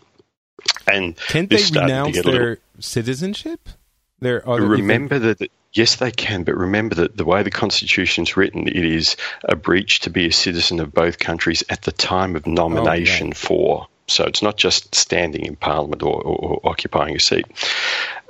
[0.91, 3.69] And Can't they this started to renounce a little- their citizenship?
[4.21, 8.69] Their other, remember that- yes they can but remember that the way the constitution's written
[8.69, 12.47] it is a breach to be a citizen of both countries at the time of
[12.47, 13.87] nomination for.
[14.09, 17.47] So it's not just standing in parliament or, or, or occupying a seat.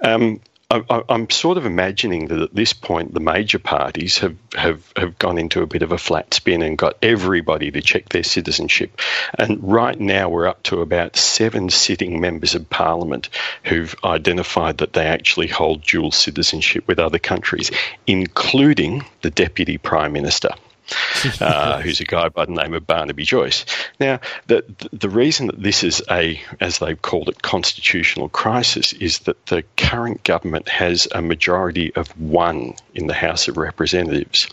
[0.02, 4.92] Um, I, I'm sort of imagining that at this point the major parties have, have,
[4.96, 8.24] have gone into a bit of a flat spin and got everybody to check their
[8.24, 9.00] citizenship.
[9.38, 13.28] And right now we're up to about seven sitting members of parliament
[13.62, 17.70] who've identified that they actually hold dual citizenship with other countries,
[18.08, 20.50] including the deputy prime minister.
[21.40, 23.64] uh, who's a guy by the name of Barnaby Joyce.
[23.98, 29.20] Now, the the reason that this is a, as they've called it, constitutional crisis is
[29.20, 34.48] that the current government has a majority of one in the House of Representatives.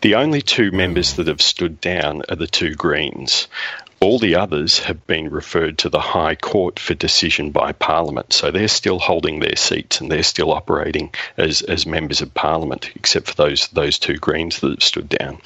[0.00, 3.46] The only two members that have stood down are the two Greens.
[4.02, 8.50] All the others have been referred to the High Court for decision by Parliament, so
[8.50, 13.28] they're still holding their seats and they're still operating as, as members of Parliament, except
[13.28, 15.38] for those those two Greens that have stood down.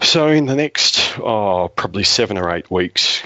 [0.00, 3.22] So, in the next, oh, probably seven or eight weeks,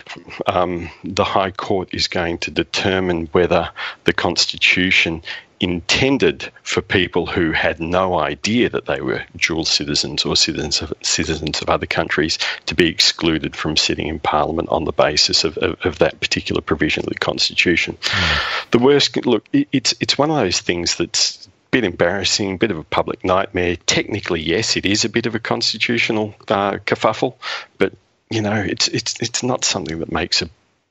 [0.47, 3.71] um, the High Court is going to determine whether
[4.03, 5.23] the Constitution
[5.61, 10.93] intended for people who had no idea that they were dual citizens or citizens of,
[11.03, 15.59] citizens of other countries to be excluded from sitting in Parliament on the basis of,
[15.59, 17.97] of, of that particular provision of the Constitution.
[18.01, 18.71] Mm.
[18.71, 22.59] The worst, look, it, it's it's one of those things that's a bit embarrassing, a
[22.59, 23.77] bit of a public nightmare.
[23.87, 27.35] Technically, yes, it is a bit of a constitutional uh, kerfuffle,
[27.79, 27.93] but
[28.31, 30.51] you know, it's it's it's not something that makes a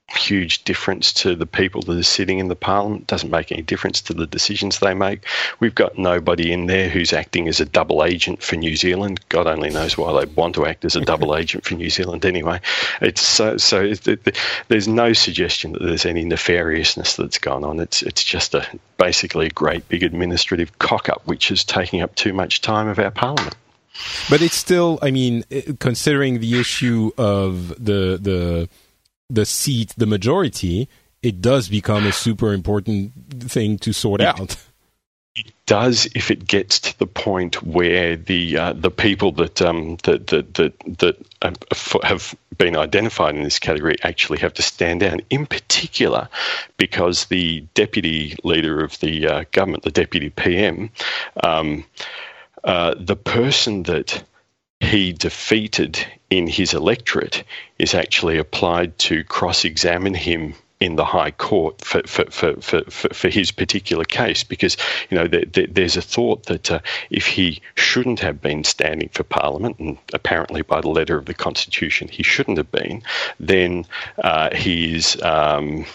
[0.10, 3.02] huge difference to the people that are sitting in the parliament.
[3.02, 5.26] It doesn't make any difference to the decisions they make.
[5.60, 9.20] We've got nobody in there who's acting as a double agent for New Zealand.
[9.28, 12.26] God only knows why they want to act as a double agent for New Zealand
[12.26, 12.62] anyway.
[13.02, 13.82] It's so so.
[13.82, 14.38] It, it,
[14.70, 17.80] there's no suggestion that there's any nefariousness that's gone on.
[17.80, 18.66] It's it's just a
[18.98, 22.98] basically a great big administrative cock up, which is taking up too much time of
[22.98, 23.56] our parliament.
[24.30, 28.70] But it's still, I mean, eh, considering the issue of the the
[29.30, 30.88] the seat, the majority,
[31.22, 34.58] it does become a super important thing to sort it, out.
[35.36, 39.98] It does if it gets to the point where the uh, the people that um,
[40.04, 41.54] that that that, that um,
[42.04, 45.22] have been identified in this category actually have to stand down.
[45.30, 46.30] In particular,
[46.78, 50.90] because the deputy leader of the uh, government, the deputy PM,
[51.44, 51.84] um,
[52.64, 54.24] uh, the person that
[54.80, 57.44] he defeated in his electorate
[57.80, 62.84] is actually applied to cross examine him in the High Court for, for, for, for,
[62.90, 64.44] for his particular case.
[64.44, 64.78] Because,
[65.10, 69.10] you know, there, there, there's a thought that uh, if he shouldn't have been standing
[69.10, 73.02] for Parliament, and apparently by the letter of the Constitution he shouldn't have been,
[73.40, 73.86] then
[74.24, 75.86] uh, he's, um,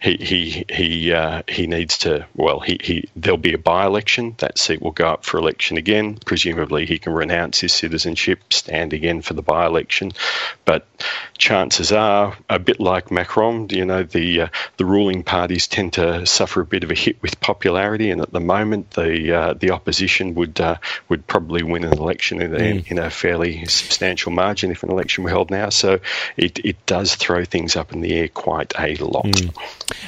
[0.00, 4.34] he, he, he, uh, he needs to, well, he, he, there'll be a by-election.
[4.38, 6.18] That seat will go up for election again.
[6.24, 10.12] Presumably he can renounce his citizenship, stand again for the by-election.
[10.64, 10.86] But
[11.38, 15.94] chances are, a bit like Macron, you know, the the uh, the ruling parties tend
[15.94, 19.54] to suffer a bit of a hit with popularity, and at the moment, the uh,
[19.54, 20.76] the opposition would uh,
[21.08, 22.90] would probably win an election in, mm.
[22.90, 25.68] in, a fairly substantial margin if an election were held now.
[25.70, 26.00] So
[26.36, 29.26] it, it does throw things up in the air quite a lot.
[29.26, 29.55] Mm.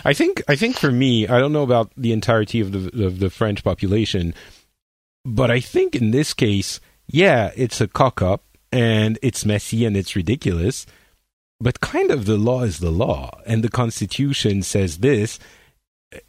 [0.05, 3.19] I think I think for me, I don't know about the entirety of the of
[3.19, 4.35] the French population,
[5.25, 9.97] but I think in this case, yeah, it's a cock up and it's messy and
[9.97, 10.87] it's ridiculous
[11.61, 15.39] but kind of the law is the law, and the Constitution says this.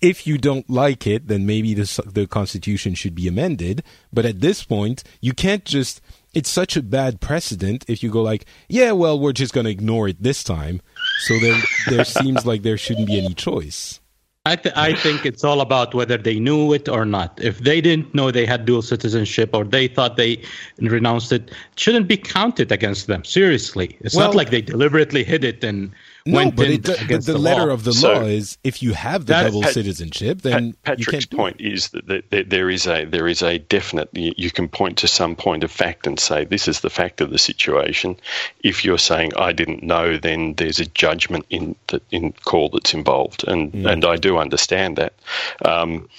[0.02, 3.82] If you don't like it, then maybe the, the Constitution should be amended.
[4.12, 6.02] But at this point, you can't just.
[6.34, 9.72] It's such a bad precedent if you go like, yeah, well, we're just going to
[9.72, 10.82] ignore it this time.
[11.20, 14.00] So there, there seems like there shouldn't be any choice.
[14.46, 17.40] I, th- I think it's all about whether they knew it or not.
[17.42, 20.42] If they didn't know they had dual citizenship or they thought they
[20.80, 23.24] renounced it, it shouldn't be counted against them.
[23.26, 23.98] Seriously.
[24.00, 25.92] It's well, not like they deliberately hid it and
[26.26, 27.74] no, but, it, but the, the, letter law.
[27.74, 31.26] of the so law is if you have the double Pat, citizenship, then Pat, Patrick's
[31.26, 34.10] point is that there is a there is a definite.
[34.14, 37.30] You can point to some point of fact and say this is the fact of
[37.32, 38.18] the situation.
[38.64, 42.94] If you're saying I didn't know, then there's a judgment in the, in call that's
[42.94, 43.92] involved, and mm.
[43.92, 45.14] and I do understand that.
[45.64, 46.10] Um,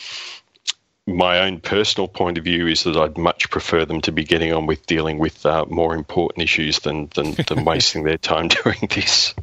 [1.14, 4.52] my own personal point of view is that I'd much prefer them to be getting
[4.52, 8.88] on with dealing with uh, more important issues than than, than wasting their time doing
[8.94, 9.34] this.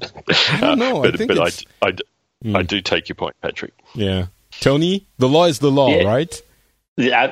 [0.52, 1.02] I don't know.
[1.02, 1.92] but I but I, I,
[2.44, 2.56] mm.
[2.56, 3.74] I, do take your point, Patrick.
[3.94, 4.28] Yeah,
[4.60, 6.04] Tony, the law is the law, yeah.
[6.04, 6.42] right?
[6.98, 7.32] Yeah,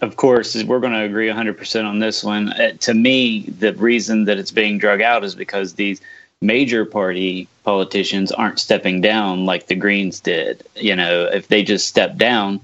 [0.00, 2.52] of course, we're going to agree 100% on this one.
[2.52, 6.00] Uh, to me, the reason that it's being drug out is because these
[6.40, 10.64] major party politicians aren't stepping down like the Greens did.
[10.74, 12.60] You know, if they just step down,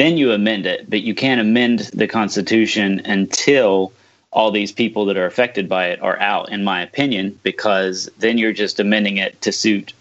[0.00, 3.92] then you amend it, but you can't amend the Constitution until
[4.32, 8.38] all these people that are affected by it are out, in my opinion, because then
[8.38, 9.92] you're just amending it to suit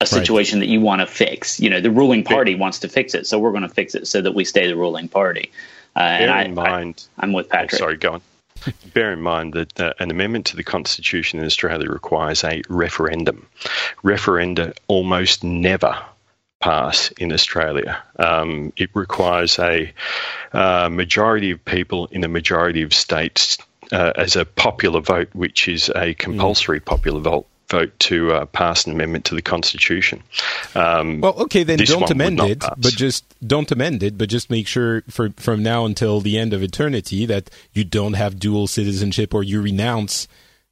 [0.00, 0.66] a situation right.
[0.66, 1.60] that you want to fix.
[1.60, 4.08] You know, the ruling party wants to fix it, so we're going to fix it
[4.08, 5.52] so that we stay the ruling party.
[5.94, 7.74] Uh, Bear and I, mind, I, am with Patrick.
[7.74, 8.22] Oh, sorry, go on.
[8.92, 13.46] Bear in mind that uh, an amendment to the Constitution in Australia requires a referendum.
[14.02, 15.96] Referenda almost never
[16.60, 18.02] pass in Australia.
[18.18, 19.92] Um, it requires a
[20.52, 23.58] uh, majority of people in a majority of states
[23.92, 26.84] uh, as a popular vote, which is a compulsory mm.
[26.84, 27.46] popular vote.
[27.70, 30.22] Vote to uh, pass an amendment to the Constitution.
[30.74, 32.72] Um, well, okay, then don't amend it, pass.
[32.78, 36.54] but just don't amend it, but just make sure for from now until the end
[36.54, 40.28] of eternity that you don't have dual citizenship or you renounce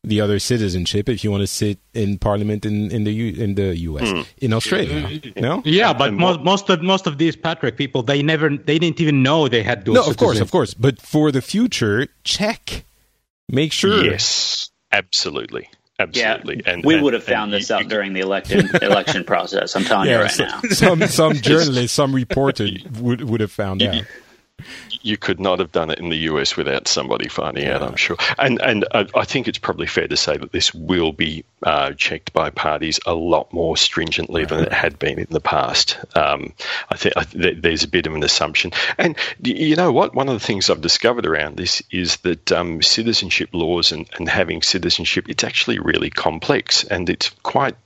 [0.07, 3.57] the other citizenship if you want to sit in parliament in, in the U, in
[3.57, 4.26] the US mm.
[4.38, 8.48] in Australia no yeah but most most of most of these Patrick people they never
[8.50, 11.42] they didn't even know they had dual no of course of course but for the
[11.42, 12.84] future check
[13.48, 15.68] make sure yes Absolutely.
[15.98, 16.62] Absolutely.
[16.64, 18.68] Yeah, and we and- would have and found you- this out you- during the election
[18.82, 19.74] election process.
[19.76, 20.61] I'm telling you right so- now.
[20.70, 22.68] some some journalist, some reporter
[23.00, 24.04] would would have found out.
[25.07, 28.16] You could not have done it in the US without somebody finding out, I'm sure.
[28.38, 31.92] And and I, I think it's probably fair to say that this will be uh,
[31.92, 35.98] checked by parties a lot more stringently than it had been in the past.
[36.16, 36.52] Um,
[36.90, 38.72] I think th- there's a bit of an assumption.
[38.98, 40.14] And you know what?
[40.14, 44.28] One of the things I've discovered around this is that um, citizenship laws and, and
[44.28, 47.76] having citizenship, it's actually really complex, and it's quite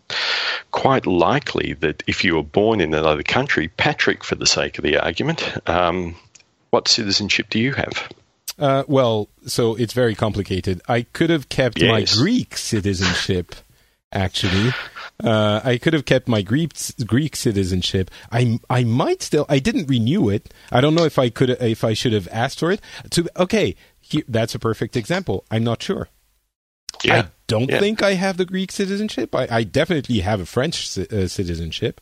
[0.72, 4.84] quite likely that if you were born in another country, Patrick, for the sake of
[4.84, 5.56] the argument.
[5.68, 6.16] Um,
[6.70, 8.08] what citizenship do you have?
[8.58, 10.80] Uh, well, so it's very complicated.
[10.88, 13.54] I could have kept my Greek citizenship.
[14.12, 14.72] Actually,
[15.22, 16.72] uh, I could have kept my Greek
[17.06, 18.10] Greek citizenship.
[18.32, 19.46] I I might still.
[19.48, 20.52] I didn't renew it.
[20.72, 22.80] I don't know if I could if I should have asked for it.
[23.10, 25.44] To okay, here, that's a perfect example.
[25.50, 26.08] I'm not sure.
[27.04, 27.16] Yeah.
[27.16, 27.78] I don't yeah.
[27.78, 29.34] think I have the Greek citizenship.
[29.34, 32.00] I, I definitely have a French ci- uh, citizenship,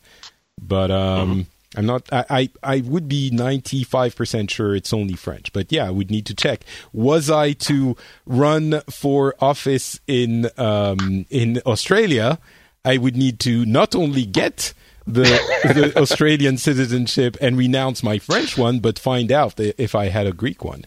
[0.59, 1.41] but um, Mm-hmm.
[1.75, 2.11] I'm not.
[2.11, 5.53] I, I I would be 95 percent sure it's only French.
[5.53, 6.63] But yeah, I would need to check.
[6.93, 7.95] Was I to
[8.25, 12.39] run for office in um, in Australia?
[12.83, 14.73] I would need to not only get
[15.05, 15.23] the,
[15.63, 20.31] the Australian citizenship and renounce my French one, but find out if I had a
[20.31, 20.85] Greek one.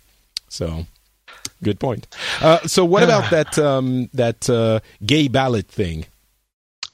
[0.48, 0.86] So
[1.62, 2.08] Good point.
[2.40, 6.06] Uh, so, what about that um, that uh, gay ballot thing?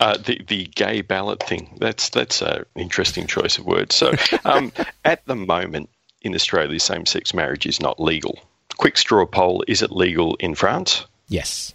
[0.00, 1.76] Uh, the the gay ballot thing.
[1.80, 3.96] That's that's an interesting choice of words.
[3.96, 4.12] So,
[4.44, 4.72] um,
[5.04, 5.90] at the moment
[6.22, 8.38] in Australia, same sex marriage is not legal.
[8.76, 11.04] Quick straw poll: Is it legal in France?
[11.28, 11.74] Yes,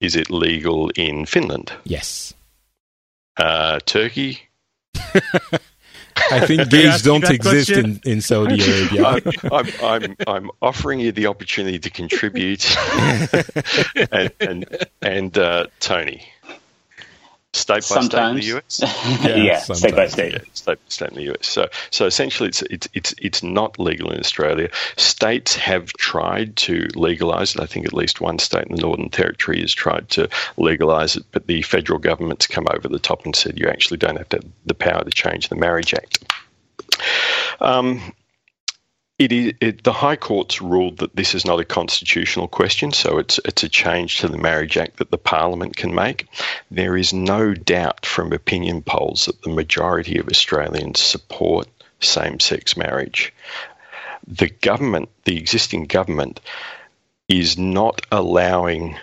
[0.00, 1.72] Is it legal in Finland?
[1.84, 2.34] yes.
[3.36, 4.40] Uh, Turki?
[6.32, 8.60] I think gays don't exist in, in Saudi
[8.92, 9.04] Arabia.
[9.04, 9.22] I'm,
[9.52, 12.76] I'm, I'm, I'm offering you the opportunity to contribute,
[14.12, 16.22] and and, and uh, Tony,
[17.54, 18.08] state by Sometimes.
[18.08, 18.80] state in the US.
[19.24, 20.32] Yeah, state by state.
[20.34, 21.46] Yeah, state by state in the US.
[21.46, 24.70] So, so essentially, it's it's it's it's not legal in Australia.
[24.96, 27.60] States have tried to legalise it.
[27.60, 31.24] I think at least one state in the Northern Territory has tried to legalise it,
[31.32, 34.40] but the federal government's come over the top and said you actually don't have to,
[34.66, 36.24] the power to change the Marriage Act.
[37.60, 38.12] Um,
[39.20, 43.18] it is it, the High Court's ruled that this is not a constitutional question, so
[43.18, 46.26] it's it's a change to the Marriage Act that the Parliament can make.
[46.70, 51.68] There is no doubt from opinion polls that the majority of Australians support
[52.00, 53.34] same-sex marriage.
[54.26, 56.40] The government, the existing government,
[57.28, 58.96] is not allowing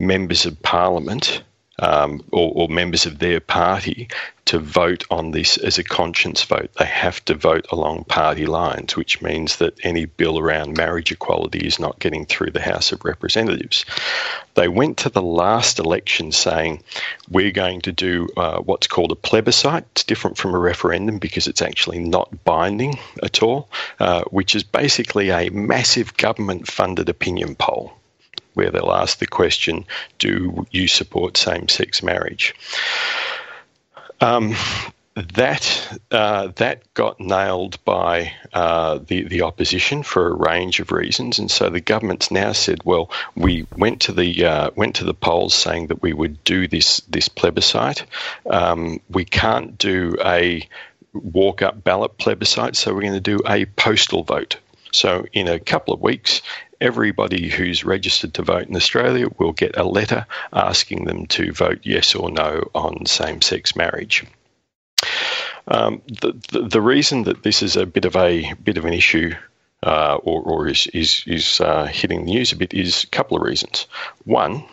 [0.00, 1.40] members of Parliament
[1.82, 4.08] um, or, or members of their party
[4.44, 6.70] to vote on this as a conscience vote.
[6.78, 11.66] They have to vote along party lines, which means that any bill around marriage equality
[11.66, 13.84] is not getting through the House of Representatives.
[14.54, 16.82] They went to the last election saying,
[17.28, 19.84] We're going to do uh, what's called a plebiscite.
[19.92, 23.68] It's different from a referendum because it's actually not binding at all,
[23.98, 27.92] uh, which is basically a massive government funded opinion poll
[28.54, 29.84] where they'll ask the question,
[30.18, 32.54] Do you support same sex marriage?
[34.20, 34.54] Um,
[35.14, 41.38] that uh, that got nailed by uh, the the opposition for a range of reasons,
[41.38, 45.14] and so the government's now said, "Well, we went to the uh, went to the
[45.14, 48.04] polls saying that we would do this this plebiscite.
[48.48, 50.66] Um, we can't do a
[51.12, 54.58] walk up ballot plebiscite, so we're going to do a postal vote.
[54.92, 56.42] So in a couple of weeks."
[56.82, 61.80] Everybody who's registered to vote in Australia will get a letter asking them to vote
[61.84, 64.24] yes or no on same sex marriage.
[65.68, 68.92] Um, the, the the reason that this is a bit of a bit of an
[68.92, 69.30] issue,
[69.84, 73.36] uh, or, or is is, is uh, hitting the news a bit, is a couple
[73.36, 73.86] of reasons.
[74.24, 74.64] One,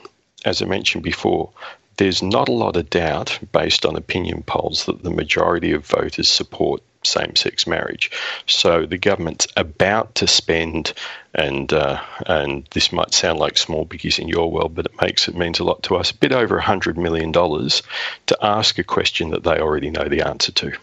[0.45, 1.51] as I mentioned before,
[1.97, 6.29] there's not a lot of doubt, based on opinion polls, that the majority of voters
[6.29, 8.11] support same-sex marriage.
[8.45, 10.93] So the government's about to spend,
[11.33, 15.27] and uh, and this might sound like small biggies in your world, but it makes
[15.27, 16.11] it means a lot to us.
[16.11, 17.83] A bit over hundred million dollars
[18.27, 20.73] to ask a question that they already know the answer to.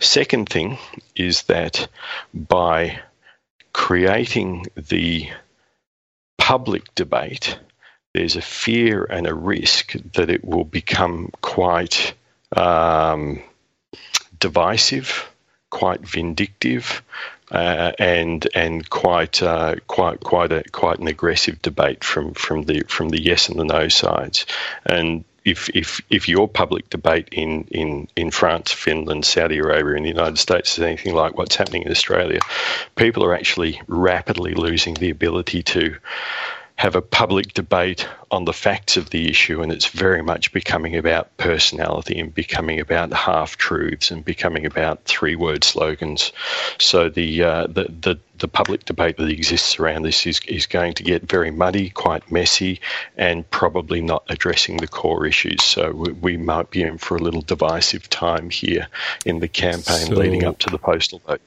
[0.00, 0.78] Second thing
[1.14, 1.88] is that
[2.32, 3.00] by
[3.72, 5.28] creating the
[6.38, 7.58] public debate,
[8.12, 12.14] there's a fear and a risk that it will become quite
[12.56, 13.42] um,
[14.38, 15.30] divisive,
[15.70, 17.02] quite vindictive,
[17.50, 22.82] uh, and and quite uh, quite quite a quite an aggressive debate from from the
[22.88, 24.46] from the yes and the no sides,
[24.84, 25.24] and.
[25.46, 30.08] If, if, if your public debate in, in, in France, Finland, Saudi Arabia, and the
[30.08, 32.38] United States is anything like what's happening in Australia,
[32.96, 35.96] people are actually rapidly losing the ability to
[36.76, 40.96] have a public debate on the facts of the issue, and it's very much becoming
[40.96, 46.32] about personality and becoming about half truths and becoming about three word slogans.
[46.78, 50.92] So the, uh, the the the public debate that exists around this is, is going
[50.94, 52.80] to get very muddy, quite messy,
[53.16, 55.62] and probably not addressing the core issues.
[55.62, 58.88] So we, we might be in for a little divisive time here
[59.24, 61.40] in the campaign So- leading up to the postal vote.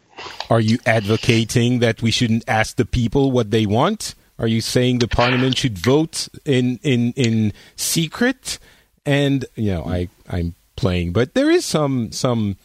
[0.49, 4.15] Are you advocating that we shouldn't ask the people what they want?
[4.39, 8.59] Are you saying the parliament should vote in in in secret?
[9.05, 12.57] And you know, I I'm playing, but there is some some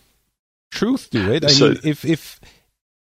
[0.70, 1.44] truth to it.
[1.44, 2.40] I So- mean, if if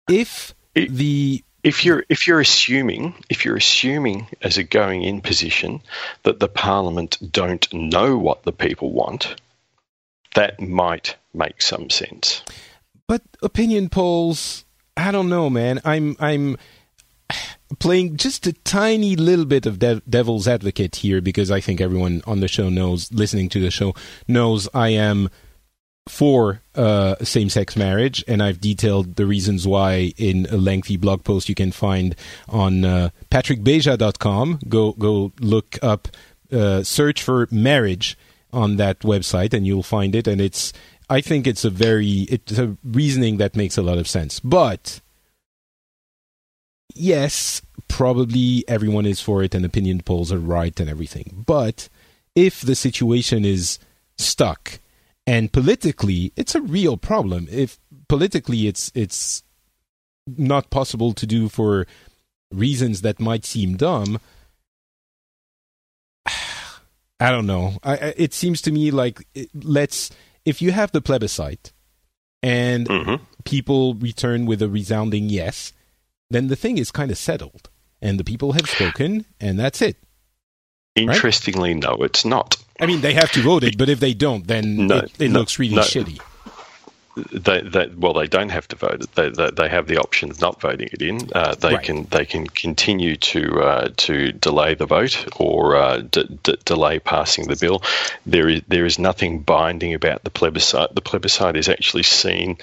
[0.08, 5.20] if It- the if you're if you're assuming if you're assuming as a going in
[5.20, 5.80] position
[6.22, 9.34] that the parliament don't know what the people want
[10.34, 12.42] that might make some sense
[13.08, 14.64] But opinion polls,
[14.96, 15.80] I don't know, man.
[15.84, 16.56] I'm I'm
[17.78, 22.22] playing just a tiny little bit of dev- devil's advocate here because I think everyone
[22.26, 23.94] on the show knows, listening to the show
[24.28, 25.30] knows I am
[26.08, 31.48] for uh, same-sex marriage, and I've detailed the reasons why in a lengthy blog post
[31.48, 32.14] you can find
[32.48, 34.60] on uh, patrickbeja.com.
[34.68, 36.08] Go go look up,
[36.52, 38.16] uh, search for marriage
[38.52, 40.28] on that website, and you'll find it.
[40.28, 40.72] And it's
[41.10, 44.38] I think it's a very it's a reasoning that makes a lot of sense.
[44.38, 45.00] But
[46.96, 51.44] yes, probably everyone is for it, and opinion polls are right and everything.
[51.46, 51.88] But
[52.34, 53.78] if the situation is
[54.18, 54.78] stuck
[55.26, 57.78] and politically it's a real problem if
[58.08, 59.42] politically it's it's
[60.38, 61.86] not possible to do for
[62.50, 64.18] reasons that might seem dumb
[67.20, 70.10] i don't know I, it seems to me like it, let's
[70.44, 71.72] if you have the plebiscite
[72.42, 73.20] and Mhm.
[73.44, 75.72] people return with a resounding yes
[76.30, 77.70] then the thing is kind of settled
[78.02, 79.96] and the people have spoken and that's it
[80.94, 84.46] interestingly no it's not I mean, they have to vote it, but if they don't,
[84.46, 85.80] then No, it, it no, looks really no.
[85.80, 86.20] shitty.
[87.32, 89.14] They, they, well, they don't have to vote it.
[89.14, 91.30] They, they, they have the option of not voting it in.
[91.34, 91.82] Uh, they Right.
[91.82, 96.98] can they can continue to uh, to delay the vote or uh, d- d- delay
[96.98, 97.82] passing the bill.
[98.26, 100.94] There is there is nothing binding about the plebiscite.
[100.94, 102.58] The plebiscite is actually seen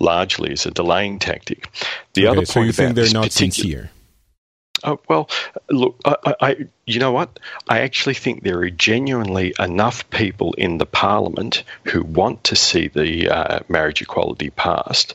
[0.00, 1.70] largely as a delaying tactic.
[2.14, 3.90] The Okay, other so point you think they're not particular- sincere?
[4.84, 5.30] Oh, well,
[5.70, 6.56] look, I, I, I,
[6.86, 7.38] you know what?
[7.68, 12.88] I actually think there are genuinely enough people in the parliament who want to see
[12.88, 15.14] the uh, marriage equality passed,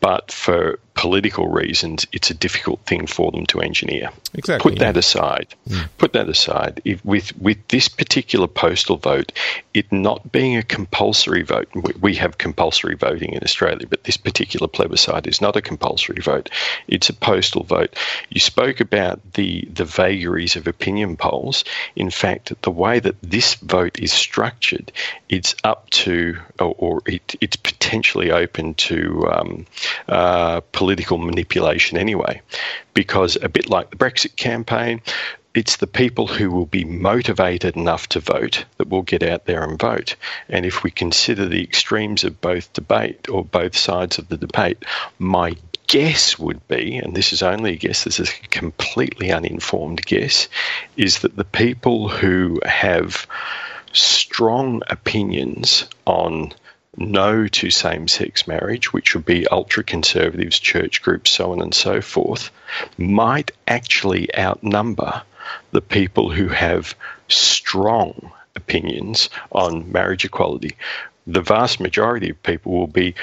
[0.00, 4.10] but for political reasons, it's a difficult thing for them to engineer.
[4.34, 4.98] Exactly, Put that yeah.
[4.98, 5.54] aside.
[5.98, 6.80] Put that aside.
[6.84, 9.32] If, with with this particular postal vote,
[9.74, 14.16] it not being a compulsory vote, we, we have compulsory voting in Australia, but this
[14.16, 16.48] particular plebiscite is not a compulsory vote.
[16.88, 17.94] It's a postal vote.
[18.30, 21.64] You spoke about the the vagaries of opinion polls.
[21.94, 24.92] In fact, the way that this vote is structured,
[25.28, 28.98] it's up to, or, or it, it's potentially open to
[29.34, 29.66] um,
[30.08, 32.40] uh, political manipulation anyway,
[32.94, 35.00] because a bit like the Brexit campaign,
[35.56, 39.64] it's the people who will be motivated enough to vote that will get out there
[39.64, 40.14] and vote.
[40.50, 44.84] And if we consider the extremes of both debate or both sides of the debate,
[45.18, 45.56] my
[45.86, 50.48] guess would be, and this is only a guess, this is a completely uninformed guess,
[50.96, 53.26] is that the people who have
[53.92, 56.52] strong opinions on
[56.96, 61.74] no to same sex marriage, which would be ultra conservatives, church groups, so on and
[61.74, 62.50] so forth,
[62.96, 65.22] might actually outnumber
[65.72, 66.94] the people who have
[67.28, 70.76] strong opinions on marriage equality.
[71.26, 73.14] The vast majority of people will be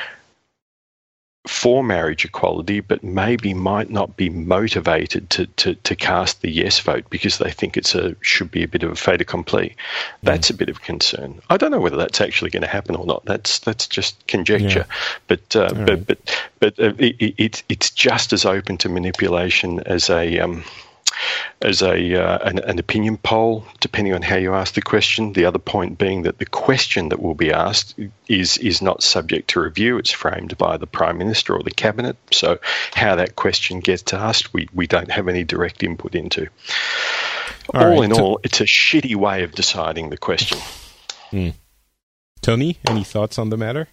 [1.45, 6.79] for marriage equality, but maybe might not be motivated to, to, to cast the yes
[6.79, 9.75] vote because they think it's a should be a bit of a fait accompli.
[10.21, 11.41] That's a bit of concern.
[11.49, 13.25] I don't know whether that's actually going to happen or not.
[13.25, 14.85] That's that's just conjecture.
[15.27, 16.07] But uh, but, right.
[16.07, 20.63] but but uh, it, it, it's it's just as open to manipulation as a um,
[21.61, 25.33] as a uh, an, an opinion poll, depending on how you ask the question.
[25.33, 27.95] The other point being that the question that will be asked
[28.27, 29.97] is is not subject to review.
[29.97, 32.17] It's framed by the prime minister or the cabinet.
[32.31, 32.59] So
[32.93, 36.47] how that question gets asked, we we don't have any direct input into.
[37.73, 40.59] All all right, in all, it's a shitty way of deciding the question.
[42.41, 43.87] Tony, any thoughts on the matter?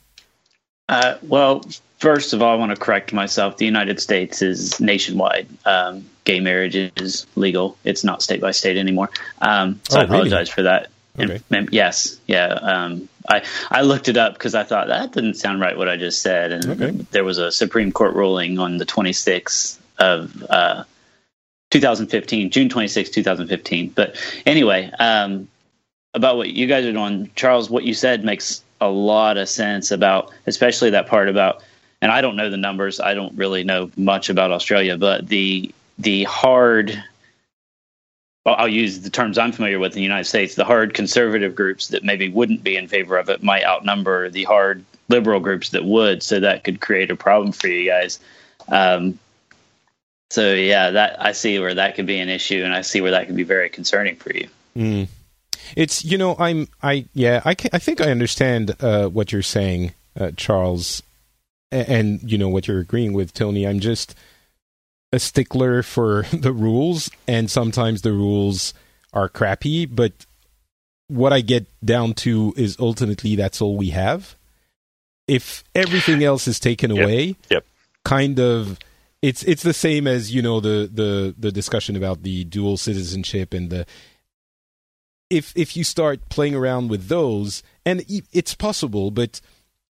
[0.91, 1.65] Uh, well,
[1.99, 3.57] first of all, I want to correct myself.
[3.59, 5.47] The United States is nationwide.
[5.65, 7.77] Um, gay marriage is legal.
[7.85, 9.09] It's not state by state anymore.
[9.41, 10.45] Um, so Oh, I apologize really?
[10.47, 10.89] for that.
[11.19, 11.41] Okay.
[11.51, 12.47] and yes, yeah.
[12.55, 15.97] Um, I I looked it up because I thought that didn't sound right what I
[15.97, 16.91] just said, and Okay.
[17.13, 20.85] there was a Supreme Court ruling on the 26th of uh,
[21.71, 23.91] 2015, June 26, 2015.
[23.91, 24.17] But
[24.47, 25.49] anyway, um,
[26.15, 29.91] about what you guys are doing, Charles, what you said makes a lot of sense
[29.91, 31.63] about, especially that part about,
[32.03, 33.01] and I don't know the numbers.
[33.01, 37.03] I don't really know much about Australia, but the the hard.
[38.47, 40.55] Well, I'll use the terms I'm familiar with in the United States.
[40.55, 44.45] The hard conservative groups that maybe wouldn't be in favor of it might outnumber the
[44.45, 48.19] hard liberal groups that would, so that could create a problem for you guys.
[48.69, 49.19] Um,
[50.31, 53.11] so yeah, that I see where that could be an issue, and I see where
[53.11, 54.49] that could be very concerning for you.
[54.77, 55.09] Mm.
[55.77, 59.43] It's you know I'm I yeah I can, I think I understand uh, what you're
[59.43, 61.03] saying, uh, Charles,
[61.71, 63.67] and, and you know what you're agreeing with Tony.
[63.67, 64.15] I'm just
[65.13, 68.75] a stickler for the rules, and sometimes the rules
[69.13, 69.87] are crappy.
[69.87, 70.13] But
[71.09, 74.37] what I get down to is ultimately that's all we have.
[75.27, 77.05] If everything else is taken Yep.
[77.05, 77.65] away, Yep.
[78.05, 78.79] kind of
[79.23, 83.53] it's it's the same as you know the the the discussion about the dual citizenship
[83.55, 83.87] and the
[85.31, 89.41] if if you start playing around with those and it's possible but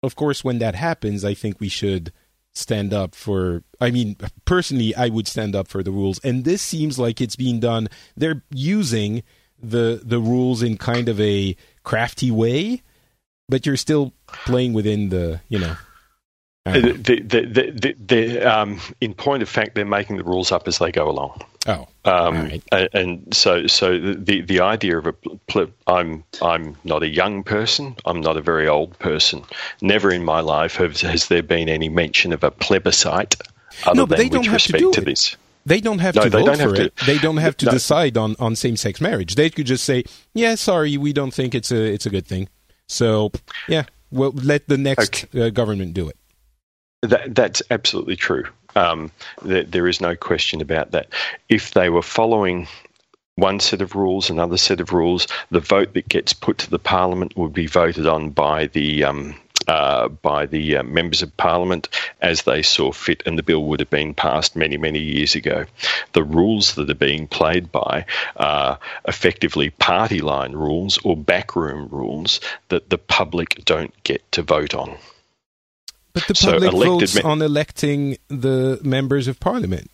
[0.03, 2.11] of course when that happens i think we should
[2.53, 4.15] stand up for i mean
[4.45, 7.87] personally i would stand up for the rules and this seems like it's being done
[8.17, 9.23] they're using
[9.61, 12.81] the the rules in kind of a crafty way
[13.49, 14.13] but you're still
[14.45, 15.75] playing within the you know.
[16.73, 20.77] The, the, the, the, um, in point of fact, they're making the rules up as
[20.79, 21.41] they go along.
[21.67, 22.63] oh Um, right.
[22.93, 25.13] and so, so the the idea of a
[25.47, 27.95] pl- I'm I'm not a young person.
[28.05, 29.43] I'm not a very old person.
[29.81, 33.35] Never in my life has has there been any mention of a plebiscite
[33.85, 35.05] other No, but than they don't with have to do to it.
[35.05, 35.35] this.
[35.65, 36.93] They don't have No, to vote for have to- it.
[37.05, 37.71] They don't have to No.
[37.71, 39.35] decide on, on same sex marriage.
[39.35, 40.03] They could just say,
[40.33, 42.47] "Yeah, sorry, we don't think it's a it's a good thing."
[42.87, 43.31] So,
[43.67, 46.15] yeah, well, let the next uh, government do it.
[47.01, 48.45] That, that's absolutely true.
[48.75, 51.07] Um, there, there is no question about that.
[51.47, 52.67] If they were following
[53.35, 56.79] one set of rules, another set of rules, the vote that gets put to the
[56.79, 59.35] parliament would be voted on by the um,
[59.67, 61.89] uh, by the uh, members of parliament
[62.21, 65.65] as they saw fit, and the bill would have been passed many, many years ago.
[66.13, 72.41] The rules that are being played by are effectively party line rules or backroom rules
[72.69, 74.97] that the public don't get to vote on.
[76.27, 79.89] But the public elected votes me- on electing the members of parliament.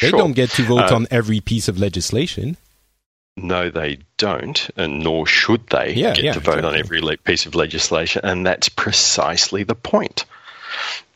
[0.00, 0.18] They Sure.
[0.20, 2.56] don't get to vote Uh, on every piece of legislation.
[3.36, 7.16] No, they don't, and nor should they Yeah, get yeah, to vote on every le-
[7.18, 10.24] piece of legislation, and that's precisely the point.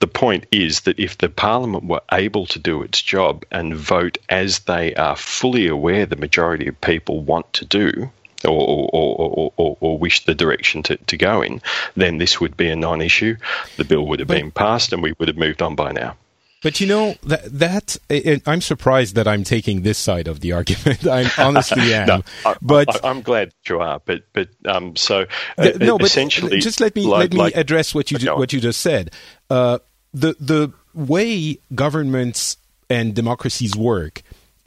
[0.01, 4.19] The point is that if the Parliament were able to do its job and vote
[4.29, 8.11] as they are fully aware the majority of people want to do,
[8.45, 11.61] or, or, or, or, wish the direction to, to go in,
[11.97, 13.37] then this would be a non issue.
[13.77, 16.17] The bill would have been passed, and we would have moved on by now.
[16.63, 20.53] But you know that that it, I'm surprised that I'm taking this side of the
[20.53, 21.07] argument.
[21.07, 22.07] I honestly am.
[22.07, 24.01] No, I, but I, am glad you are.
[24.05, 25.27] But but um, so
[25.59, 28.19] uh, Th- no, but essentially, just let me like- let me like- address what you
[28.19, 29.11] ju- what you just said.
[29.51, 29.81] Uh,
[30.15, 32.57] the the way governments
[32.89, 34.23] and democracies work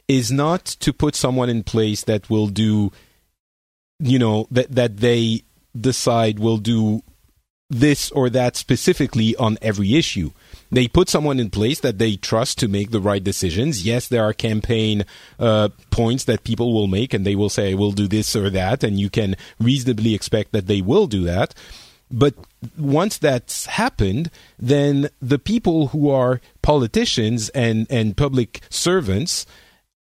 [0.08, 2.92] is not to put someone in place that will do,
[3.98, 5.42] you know, that that they
[5.78, 7.02] decide will do
[7.68, 10.30] this or that specifically on every issue.
[10.70, 13.84] They put someone in place that they trust to make the right decisions.
[13.84, 15.04] Yes, there are campaign
[15.38, 18.84] uh, points that people will make, and they will say, "We'll do this or that,"
[18.84, 21.54] and you can reasonably expect that they will do that.
[22.10, 22.34] But
[22.78, 29.44] once that's happened, then the people who are politicians and, and public servants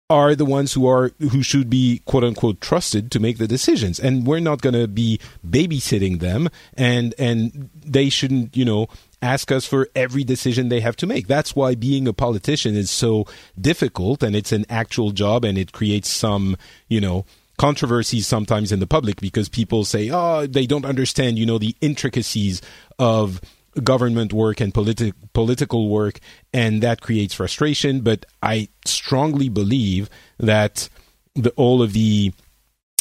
[0.10, 4.00] are the ones who are who should be quote unquote trusted to make the decisions.
[4.00, 8.88] And we're not going to be babysitting them and and they shouldn't you know
[9.22, 11.28] ask us for every decision they have to make.
[11.28, 13.26] That's why being a politician is so
[13.60, 16.58] difficult and it's an actual job and it creates some
[16.88, 17.26] you know
[17.58, 21.76] controversies sometimes in the public because people say oh they don't understand you know the
[21.82, 22.62] intricacies
[22.98, 23.42] of
[23.84, 26.20] government work and politi- political work,
[26.54, 28.02] and that creates frustration.
[28.02, 30.90] But I strongly believe that
[31.36, 32.34] the, all of the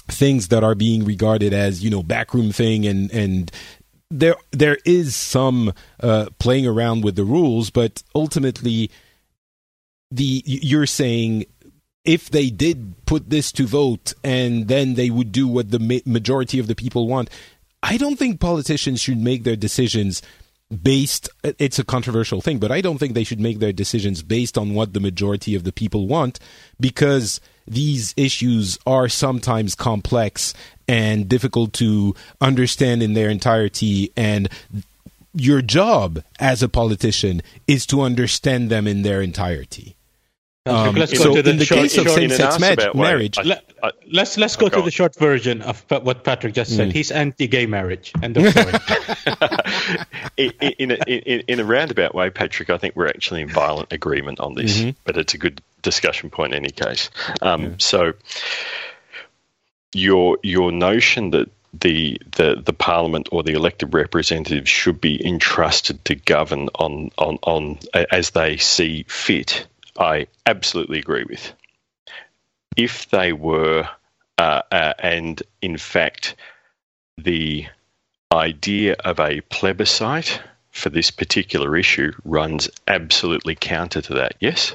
[0.09, 3.53] things that are being regarded as you know backroom thing and and
[4.11, 8.91] there there is some uh, playing around with the rules, but ultimately,
[10.11, 11.45] the you're saying
[12.05, 15.99] if they did put this to vote and then they would do what the ma-
[16.07, 17.29] majority of the people want,
[17.83, 20.23] I don't think politicians should make their decisions
[20.83, 24.59] based it's a controversial thing but i don't think they should make their decisions based
[24.59, 26.39] on what the majority of the people want
[26.79, 30.55] because these issues are sometimes complex
[30.89, 34.11] and difficult to understand in their entirety.
[34.17, 34.49] And
[35.35, 39.98] your job as a politician is to understand them in their entirety
[40.69, 43.01] Um, let's go so to the in the short- case of short- in same-sex ma-
[43.01, 46.25] way, marriage, I- Let, I- let's let's go Oh, to the short version of what
[46.25, 46.77] Patrick just Mm.
[46.77, 46.93] said.
[46.93, 48.13] He's anti-gay marriage.
[48.23, 48.73] End of story.
[50.37, 53.93] in, in, a, in, in a roundabout way, Patrick, I think we're actually in violent
[53.93, 57.11] agreement on this, but it's a good discussion point in any case.
[57.41, 58.13] Um, So,
[59.93, 61.49] your your notion that
[61.81, 67.39] the, the the parliament or the elected representatives should be entrusted to govern on on
[67.43, 69.67] on as they see fit,
[69.99, 71.53] I absolutely agree with.
[72.77, 73.89] If they were,
[74.39, 76.37] uh, uh, and in fact,
[77.17, 77.67] the
[78.33, 80.41] idea of a plebiscite
[80.71, 84.37] for this particular issue runs absolutely counter to that.
[84.39, 84.75] Yes.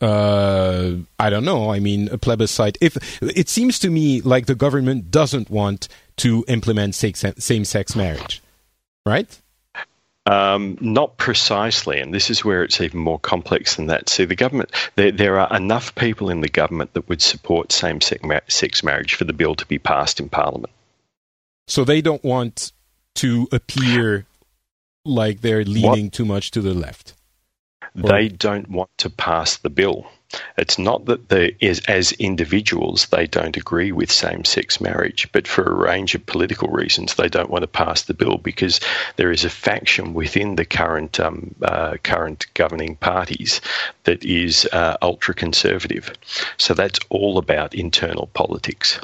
[0.00, 1.70] uh, I don't know.
[1.70, 2.78] I mean, a plebiscite.
[2.80, 5.88] If it seems to me like the government doesn't want
[6.18, 8.42] to implement same-sex marriage,
[9.04, 9.38] right?
[10.28, 14.10] Um, not precisely, and this is where it's even more complex than that.
[14.10, 18.00] See, the government, there, there are enough people in the government that would support same
[18.00, 20.72] sex marriage for the bill to be passed in Parliament.
[21.66, 22.72] So they don't want
[23.16, 24.26] to appear
[25.06, 27.14] like they're leaning too much to the left.
[28.02, 30.10] Or- They don't want to pass the bill.
[30.58, 35.64] It's not that they, as, as individuals they don't agree with same-sex marriage, but for
[35.64, 38.80] a range of political reasons they don't want to pass the bill because
[39.16, 43.60] there is a faction within the current um, uh, current governing parties
[44.04, 46.12] that is uh, ultra-conservative.
[46.58, 49.00] So that's all about internal politics.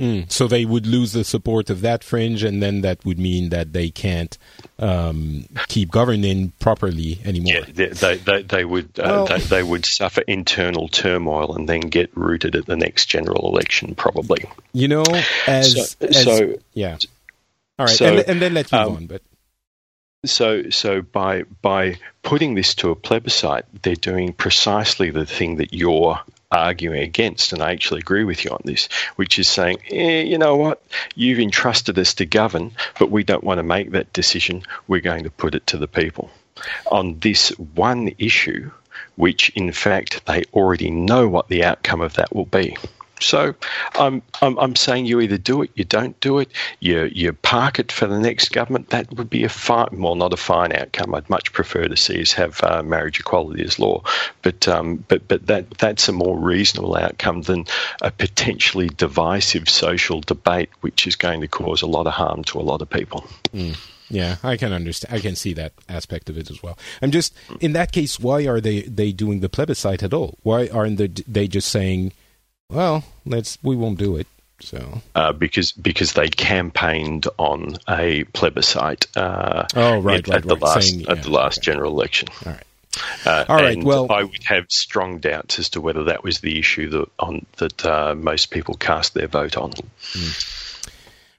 [0.00, 0.30] Mm.
[0.30, 3.72] So they would lose the support of that fringe, and then that would mean that
[3.72, 4.38] they can't
[4.78, 7.54] um, keep governing properly anymore.
[7.54, 11.68] Yeah, they, they, they, they would uh, Well- they, they would suffer internal turmoil and
[11.68, 14.44] then get rooted at the next general election, probably.
[14.72, 15.04] You know,
[15.48, 16.98] as, So- as so- yeah.
[17.78, 19.06] All right, so, and, and then let's move um, on.
[19.06, 19.22] But
[20.24, 25.72] So, so by by putting this to a plebiscite, they're doing precisely the thing that
[25.72, 26.20] you're
[26.50, 30.38] arguing against, and I actually agree with you on this, which is saying, eh, you
[30.38, 30.82] know what,
[31.14, 34.62] you've entrusted us to govern, but we don't want to make that decision.
[34.86, 36.30] We're going to put it to the people
[36.90, 38.70] on this one issue,
[39.16, 42.76] which in fact they already know what the outcome of that will be.
[43.20, 43.54] So
[43.94, 46.50] I'm, I'm, I'm saying you either do it, you don't do it,
[46.80, 48.90] you, you park it for the next government.
[48.90, 51.14] That would be a fine, well, not a fine outcome.
[51.14, 54.02] I'd much prefer to see us have uh, marriage equality as law,
[54.42, 57.66] but um, but but that that's a more reasonable outcome than
[58.02, 62.58] a potentially divisive social debate, which is going to cause a lot of harm to
[62.58, 63.26] a lot of people.
[64.10, 65.14] yeah, I can understand.
[65.14, 66.78] I can see that aspect of it as well.
[67.02, 68.18] I'm just in that case.
[68.18, 70.38] Why are they they doing the plebiscite at all?
[70.42, 72.12] Why aren't they, they just saying,
[72.70, 74.26] "Well, let's we won't do it"?
[74.60, 79.06] So Uh, because because they campaigned on a plebiscite.
[79.16, 80.62] Uh, Oh, right, at, right, at the right.
[80.62, 81.64] last Saying- at the last okay.
[81.66, 82.28] general election.
[82.44, 82.62] all right.
[83.24, 86.40] Uh, All right, and well- I would have strong doubts as to whether that was
[86.40, 89.72] the issue that on that uh, most people cast their vote on.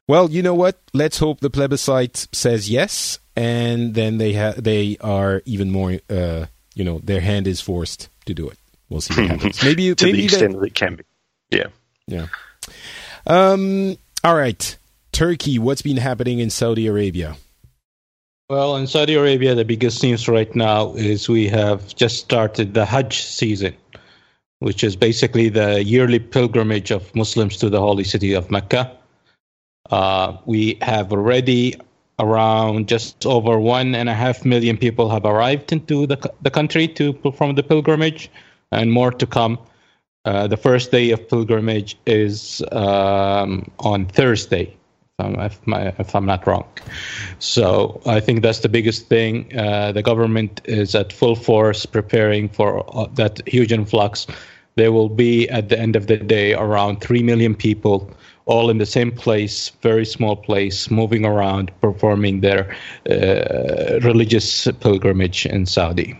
[0.07, 0.79] Well, you know what?
[0.93, 5.99] Let's hope the plebiscite says yes, and then they ha- they are even more.
[6.09, 8.57] Uh, you know, their hand is forced to do it.
[8.89, 9.61] We'll see what happens.
[9.63, 11.03] Maybe to maybe the extent that it can be.
[11.51, 11.67] Yeah.
[12.07, 12.27] Yeah.
[13.25, 13.97] Um.
[14.23, 14.77] All right.
[15.11, 15.59] Turki.
[15.59, 17.35] What's been happening in Saudi Arabia?
[18.49, 22.83] Well, in Saudi Arabia, the biggest news right now is we have just started the
[22.83, 23.75] Hajj season,
[24.57, 28.91] which is basically the yearly pilgrimage of Muslims to the holy city of Mecca.
[29.91, 31.75] Uh, we have already
[32.17, 36.87] around just over one and a half million people have arrived into the, the country
[36.87, 38.31] to perform the pilgrimage,
[38.71, 39.59] and more to come.
[40.25, 46.13] Uh, the first day of pilgrimage is um, on Thursday, if I'm, if, my, if
[46.13, 46.67] I'm not wrong.
[47.39, 49.57] So I think that's the biggest thing.
[49.57, 54.27] Uh, the government is at full force preparing for uh, that huge influx.
[54.75, 58.11] There will be, at the end of the day, around 3 million people
[58.45, 62.75] all in the same place, very small place, moving around, performing their
[63.09, 66.19] uh, religious pilgrimage in Saudi.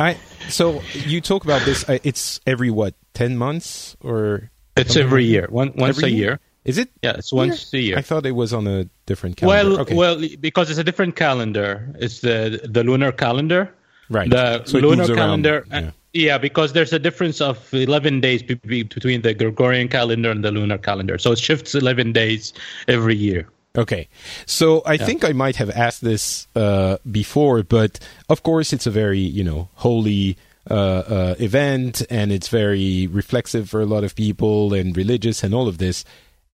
[0.00, 0.16] I.
[0.48, 1.88] So you talk about this.
[1.88, 6.18] uh, It's every what ten months or It's every year, one, once Every a year?
[6.30, 6.40] year.
[6.64, 6.90] Is it?
[7.02, 7.98] Yeah, it's once a year.
[7.98, 9.70] I thought it was on a different calendar.
[9.70, 9.94] Well, okay.
[9.94, 11.88] well, because it's a different calendar.
[11.98, 13.72] It's the the lunar calendar.
[14.10, 14.28] right.
[14.30, 15.64] The So lunar around, calendar.
[15.70, 15.78] yeah.
[15.78, 20.30] uh, yeah, because there's a difference of 11 days be- be- between the Gregorian calendar
[20.30, 21.16] and the lunar calendar.
[21.18, 22.52] So it shifts 11 days
[22.88, 23.48] every year.
[23.78, 24.08] Okay.
[24.46, 28.90] So I think I might have asked this uh, before, but of course it's a
[28.90, 30.36] very, you know, holy
[30.70, 35.52] uh, uh, event and it's very reflexive for a lot of people and religious and
[35.54, 36.04] all of this.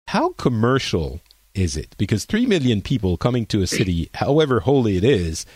[0.08, 1.20] How commercial
[1.54, 1.94] is it?
[1.98, 5.46] Because 3 million people coming to a city, however holy it is,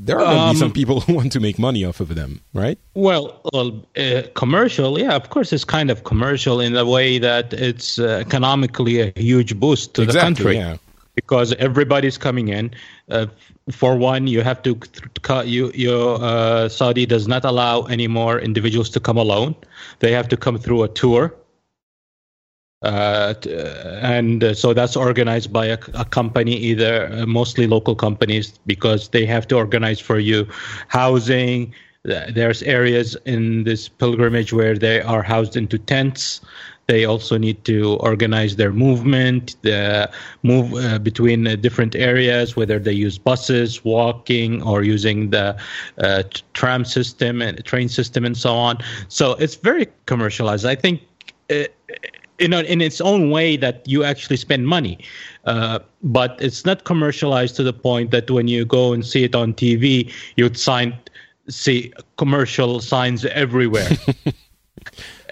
[0.00, 2.14] There are going to Um, be some people who want to make money off of
[2.14, 2.78] them, right?
[2.94, 7.52] Well, well uh, commercial, yeah, of course, it's kind of commercial in the way that
[7.52, 10.76] it's uh, economically a huge boost to the country yeah.
[11.14, 12.70] Because everybody's coming in.
[13.10, 13.26] Uh,
[13.70, 14.74] for one, you have to
[15.22, 15.46] cut.
[15.46, 19.54] You, you uh, Saudi does not allow any more individuals to come alone.
[20.00, 21.34] They have to come through a tour.
[22.82, 27.94] Uh, t- and uh, so that's organized by a, a company, either uh, mostly local
[27.94, 30.48] companies, because they have to organize for you
[30.88, 31.72] housing.
[32.04, 36.40] There's areas in this pilgrimage where they are housed into tents.
[36.86, 40.10] They also need to organize their movement, the
[40.42, 45.56] move uh, between uh, different areas, whether they use buses, walking, or using the
[45.98, 46.24] uh,
[46.54, 48.78] tram system and train system, and so on.
[49.08, 50.66] So it's very commercialized.
[50.66, 51.02] I think.
[51.50, 51.64] Uh,
[52.38, 54.98] you know, in its own way that you actually spend money.
[55.44, 59.36] Uh, but it's not commercialized to the point that when you go and see it
[59.36, 60.98] on TV, you'd sign,
[61.48, 63.88] see commercial signs everywhere.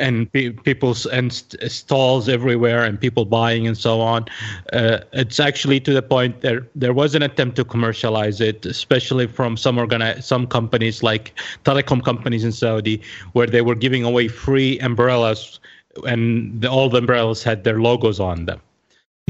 [0.00, 4.24] and pe- people's and st- stalls everywhere and people buying and so on.
[4.72, 9.26] Uh, it's actually to the point there there was an attempt to commercialize it, especially
[9.26, 13.00] from some organi- some companies like telecom companies in Saudi,
[13.32, 15.60] where they were giving away free umbrellas,
[16.04, 18.60] and the, all the umbrellas had their logos on them.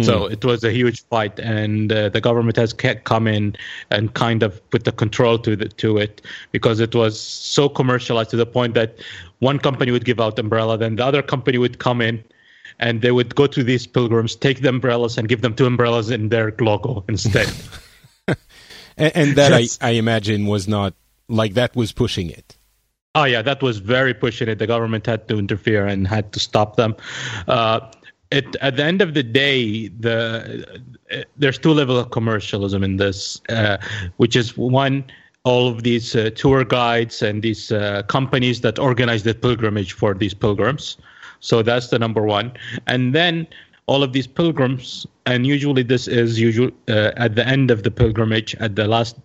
[0.02, 3.56] So it was a huge fight, and uh, the government has come in
[3.90, 8.30] and kind of put the control to the, to it because it was so commercialized
[8.30, 8.98] to the point that
[9.40, 12.22] one company would give out umbrella, then the other company would come in,
[12.78, 16.10] and they would go to these pilgrims, take the umbrellas, and give them two umbrellas
[16.10, 17.50] in their logo instead.
[18.96, 19.78] And, and that I, Yes.
[19.80, 20.94] I imagine was not
[21.28, 22.56] like that was pushing it.
[23.14, 24.58] Oh yeah, that was very pushing it.
[24.58, 26.94] The government had to interfere and had to stop them.
[27.48, 27.80] Uh,
[28.30, 30.80] it, at the end of the day, the
[31.10, 33.78] uh, there's two levels of commercialism in this, uh,
[34.18, 35.04] which is one
[35.44, 40.14] all of these uh, tour guides and these uh, companies that organize the pilgrimage for
[40.14, 40.96] these pilgrims.
[41.40, 42.52] So that's the number one,
[42.86, 43.46] and then
[43.86, 47.90] all of these pilgrims, and usually this is usually uh, at the end of the
[47.90, 49.16] pilgrimage, at the last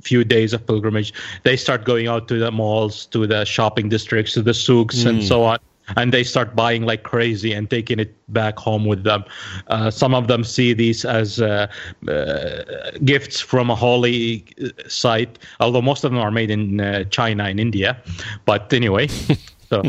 [0.00, 1.12] few days of pilgrimage,
[1.42, 5.22] they start going out to the malls, to the shopping districts, to the souks, and
[5.24, 5.58] so on.
[5.96, 9.24] And they start buying like crazy and taking it back home with them.
[9.68, 11.66] Uh, some of them see these as uh,
[12.08, 14.46] uh, gifts from a holy
[14.88, 18.00] site, although most of them are made in uh, China and India.
[18.46, 19.08] But anyway,
[19.68, 19.82] so,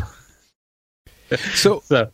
[1.53, 2.11] So, so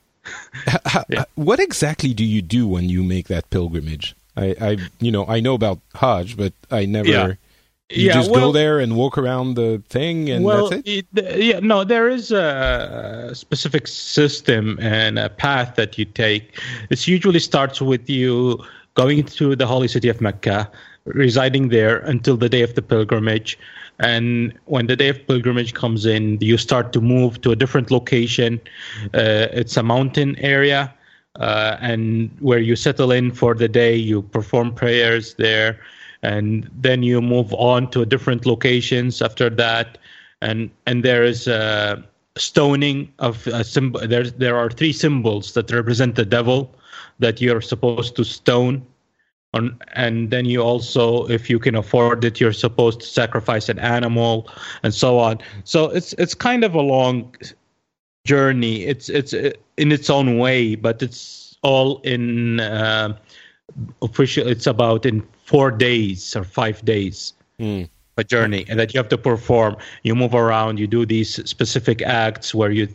[0.67, 4.15] h- h- what exactly do you do when you make that pilgrimage?
[4.37, 7.09] I, I, you know, I know about Hajj, but I never.
[7.09, 7.33] Yeah.
[7.93, 11.05] You Yeah, just go well- there and walk around the thing, and well, that's it.
[11.15, 16.59] it- yeah, no, there is a specific system and a path that you take.
[16.89, 18.63] It usually starts with you
[18.95, 20.69] going to the holy city of Mecca,
[21.05, 23.57] residing there until the day of the pilgrimage.
[23.99, 27.91] And when the day of pilgrimage comes in, you start to move to a different
[27.91, 28.59] location.
[29.13, 30.93] Uh, it's a mountain area,
[31.39, 35.79] uh, and where you settle in for the day, you perform prayers there
[36.23, 39.97] and then you move on to different locations after that.
[40.41, 42.03] And and there is a
[42.37, 46.73] stoning of a symbol there there are three symbols that represent the devil
[47.19, 48.85] that you're supposed to stone.
[49.53, 53.79] On, and then you also if you can afford it you're supposed to sacrifice an
[53.79, 54.49] animal
[54.83, 55.39] and so on.
[55.65, 57.35] So it's it's kind of a long
[58.25, 58.85] journey.
[58.85, 63.17] It's it's in its own way but it's all in uh,
[64.01, 65.21] official it's about in
[65.51, 67.33] four days or five days
[68.17, 69.75] a journey and that you have to perform.
[70.03, 72.87] You move around you do these specific acts where you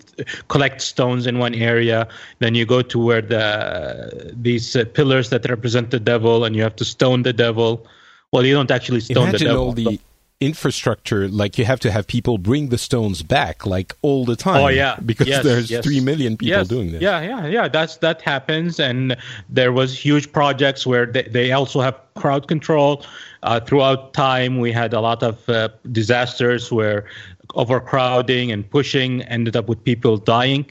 [0.49, 5.43] collect stones in one area then you go to where the these uh, pillars that
[5.55, 7.87] represent the devil and you have to stone the devil.
[8.33, 10.01] Well you don't actually stone Imagine the devil all the
[10.41, 11.29] infrastructure.
[11.29, 14.63] Like you have to have people bring the stones back, like all the time.
[14.63, 15.85] Oh yeah, because Yes, there's yes.
[15.85, 16.69] three million people Yes.
[16.69, 17.03] doing this.
[17.03, 17.69] Yeah, yeah, yeah.
[17.69, 19.17] That's that happens, and
[19.49, 23.05] there was huge projects where they, they also have crowd control.
[23.43, 27.07] Uh, throughout time, we had a lot of uh, disasters where
[27.55, 30.67] overcrowding and pushing ended up with people dying.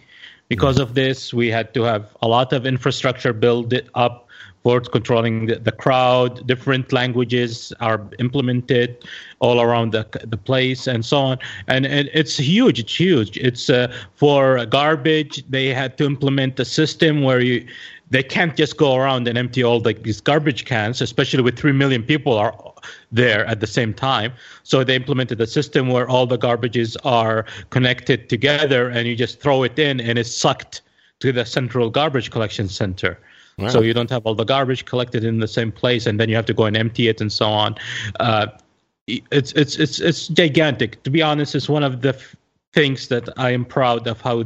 [0.48, 4.25] Because of this, we had to have a lot of infrastructure built up
[4.66, 6.48] for controlling the, the crowd.
[6.48, 9.06] Different languages are implemented
[9.38, 11.38] all around the, the place and so on.
[11.68, 12.80] And, and it's huge.
[12.80, 13.38] It's huge.
[13.38, 15.44] It's uh, for garbage.
[15.48, 17.64] They had to implement a system where you
[18.10, 21.72] they can't just go around and empty all the, these garbage cans, especially with three
[21.72, 22.56] million people are
[23.12, 24.32] there at the same time.
[24.64, 29.42] So they implemented a system where all the garbages are connected together, and you just
[29.42, 30.82] throw it in, and it's sucked
[31.20, 33.20] to the central garbage collection center.
[33.70, 36.36] So you don't have all the garbage collected in the same place, and then you
[36.36, 37.76] have to go and empty it and so on.
[38.20, 38.48] Uh,
[39.08, 41.02] it's it's it's it's gigantic.
[41.04, 42.36] To be honest, it's one of the f-
[42.74, 44.44] things that I am proud of how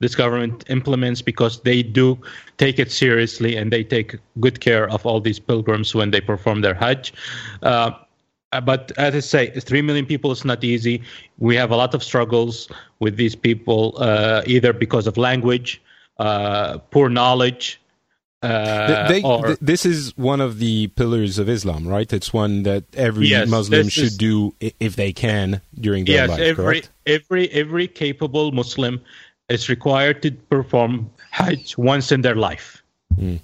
[0.00, 2.18] this government implements because they do
[2.58, 6.62] take it seriously and they take good care of all these pilgrims when they perform
[6.62, 7.12] their Hajj.
[7.62, 7.92] Uh,
[8.64, 11.02] but as I say, three million people is not easy.
[11.38, 15.80] We have a lot of struggles with these people, uh, either because of language,
[16.18, 17.80] uh, poor knowledge.
[18.42, 22.10] Uh, They- or, th- this is one of the pillars of Islam, right?
[22.10, 26.30] It's one that every Yes, Muslim should is- do if they can during their yes,
[26.30, 26.40] life.
[26.40, 26.90] every correct?
[27.06, 29.00] every every capable Muslim
[29.50, 32.82] is required to perform Hajj once in their life.
[33.14, 33.36] Hmm.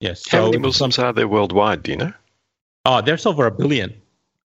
[0.00, 0.26] Yes.
[0.28, 1.84] How so many Muslims are there worldwide?
[1.84, 2.12] Do you know?
[2.84, 3.94] Oh, there's over a billion.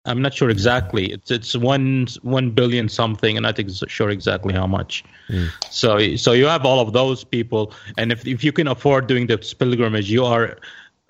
[0.06, 1.12] I'm not sure exactly.
[1.12, 3.38] It's it's one one billion something.
[3.38, 5.04] and I'm not sure exactly how much.
[5.70, 9.28] So so you have all of those people, and if if you can afford doing
[9.28, 10.58] this pilgrimage, you are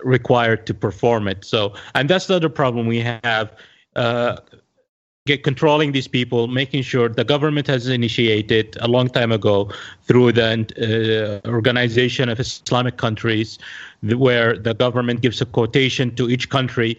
[0.00, 1.44] required to perform it.
[1.44, 3.52] So and that's the other problem we have.
[3.96, 4.36] Uh,
[5.26, 9.70] get controlling these people, making sure the government has initiated a long time ago
[10.02, 13.58] through the uh, Organization of Islamic Countries,
[14.02, 16.98] where the government gives a quotation to each country.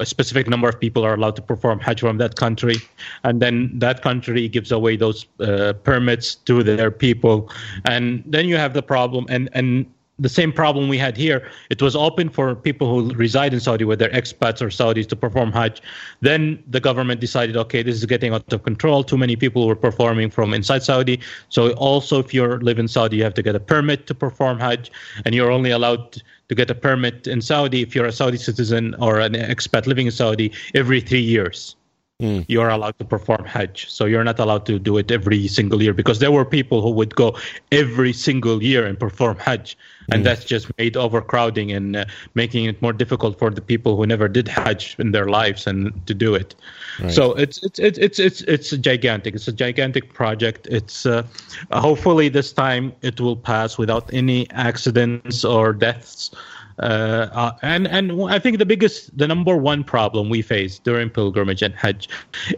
[0.00, 2.76] A specific number of people are allowed to perform Hajj from that country,
[3.22, 7.50] and then that country gives away those uh, permits to their people,
[7.84, 9.26] and then you have the problem.
[9.28, 9.86] And and
[10.20, 11.50] the same problem we had here.
[11.70, 15.50] It was open for people who reside in Saudi, whether expats or Saudis, to perform
[15.50, 15.80] Hajj.
[16.20, 19.02] Then the government decided, okay, this is getting out of control.
[19.02, 21.20] Too many people were performing from inside Saudi.
[21.48, 24.58] So also, if you live in Saudi, you have to get a permit to perform
[24.60, 24.90] Hajj,
[25.24, 28.96] and you're only allowed to get a permit in Saudi if you're a Saudi citizen
[28.98, 31.76] or an expat living in Saudi every three years
[32.18, 32.40] hmm.
[32.48, 33.88] you are allowed to perform Hajj.
[33.88, 36.90] So you're not allowed to do it every single year because there were people who
[36.90, 37.38] would go
[37.70, 39.78] every single year and perform Hajj.
[40.12, 42.04] And that's just made overcrowding and uh,
[42.34, 45.92] making it more difficult for the people who never did Hajj in their lives and
[46.06, 46.54] to do it.
[47.08, 49.34] So it's it's it's it's it's it's gigantic.
[49.34, 50.66] It's a gigantic project.
[50.70, 51.26] It's uh,
[51.72, 56.30] hopefully this time it will pass without any accidents or deaths.
[56.78, 61.10] Uh, uh, and and I think the biggest, the number one problem we face during
[61.10, 62.08] pilgrimage and Hajj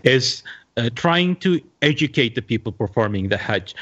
[0.05, 0.43] is
[0.77, 3.75] uh, trying to educate the people performing the Hajj.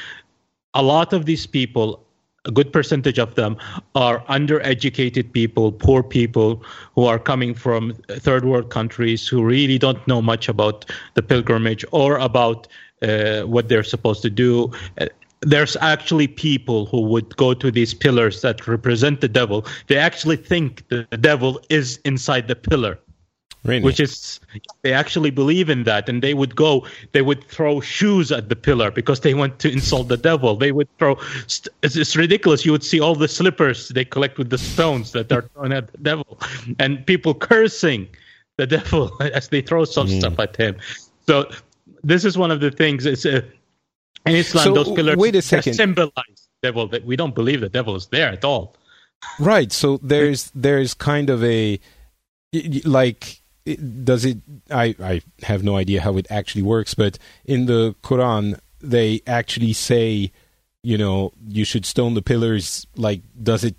[0.73, 2.03] A lot of these people,
[2.45, 3.57] a good percentage of them,
[3.95, 6.63] are undereducated people, poor people
[6.95, 11.85] who are coming from third world countries who really don't know much about the pilgrimage
[11.91, 12.67] or about
[13.01, 14.71] uh, what they're supposed to do.
[15.41, 19.65] There's actually people who would go to these pillars that represent the devil.
[19.87, 22.99] They actually think the devil is inside the pillar
[23.63, 23.83] Really?
[23.83, 24.39] which is
[24.81, 28.55] they actually believe in that and they would go they would throw shoes at the
[28.55, 32.71] pillar because they want to insult the devil they would throw it's, it's ridiculous you
[32.71, 35.97] would see all the slippers they collect with the stones that are thrown at the
[35.99, 36.39] devil
[36.79, 38.07] and people cursing
[38.57, 40.75] the devil as they throw some stuff at him
[41.27, 41.47] so
[42.03, 43.41] this is one of the things it's uh,
[44.25, 45.73] in islam So, those pillars wait a second.
[45.75, 48.75] symbolize devil that we don't believe the devil is there at all
[49.39, 49.71] Right.
[49.71, 51.79] So there's there's kind of a
[52.85, 54.39] like it- does it
[54.69, 59.73] I I have no idea how it actually works, but in the Quran they actually
[59.73, 60.31] say,
[60.83, 63.75] you know, you should stone the pillars like does it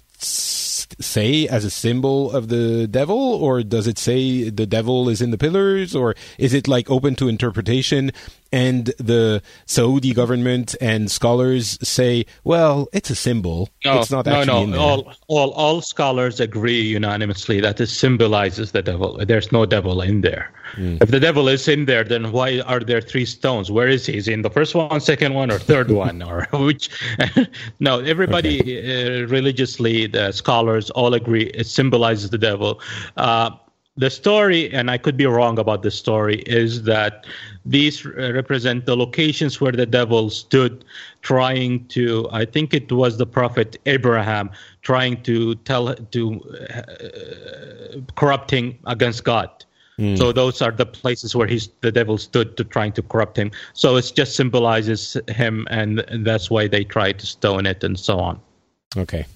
[1.01, 5.31] say as a symbol of the devil or does it say the devil is in
[5.31, 8.13] the pillars or is it like open to interpretation
[8.53, 13.71] and the Saudi government and scholars say, well, it's a symbol.
[13.81, 14.63] it's not no, actually no.
[14.65, 14.81] in there.
[14.81, 19.19] All, all, all scholars agree unanimously that it symbolizes the devil.
[19.25, 20.53] There's no devil in there.
[20.77, 23.71] If the devil is in there, then why are there three stones?
[23.71, 24.17] Where is he?
[24.17, 26.89] Is he in the first one, second one, or third one, or which?
[27.81, 32.81] no, everybody uh, religiously, the scholars all agree it symbolizes the devil.
[33.17, 33.51] Uh,
[33.97, 37.27] the story, and I could be wrong about the story, is that
[37.65, 40.85] these uh, represent the locations where the devil stood,
[41.21, 42.29] trying to.
[42.33, 46.41] I think it was the prophet Abraham trying to tell to
[46.71, 49.51] uh, corrupting against God.
[50.17, 53.53] So those are the places where he's the devil stood to trying to corrupt him.
[53.73, 57.97] So it just symbolizes him, and, and that's why they try to stone it and
[57.97, 58.41] so on.
[58.97, 59.27] Okay.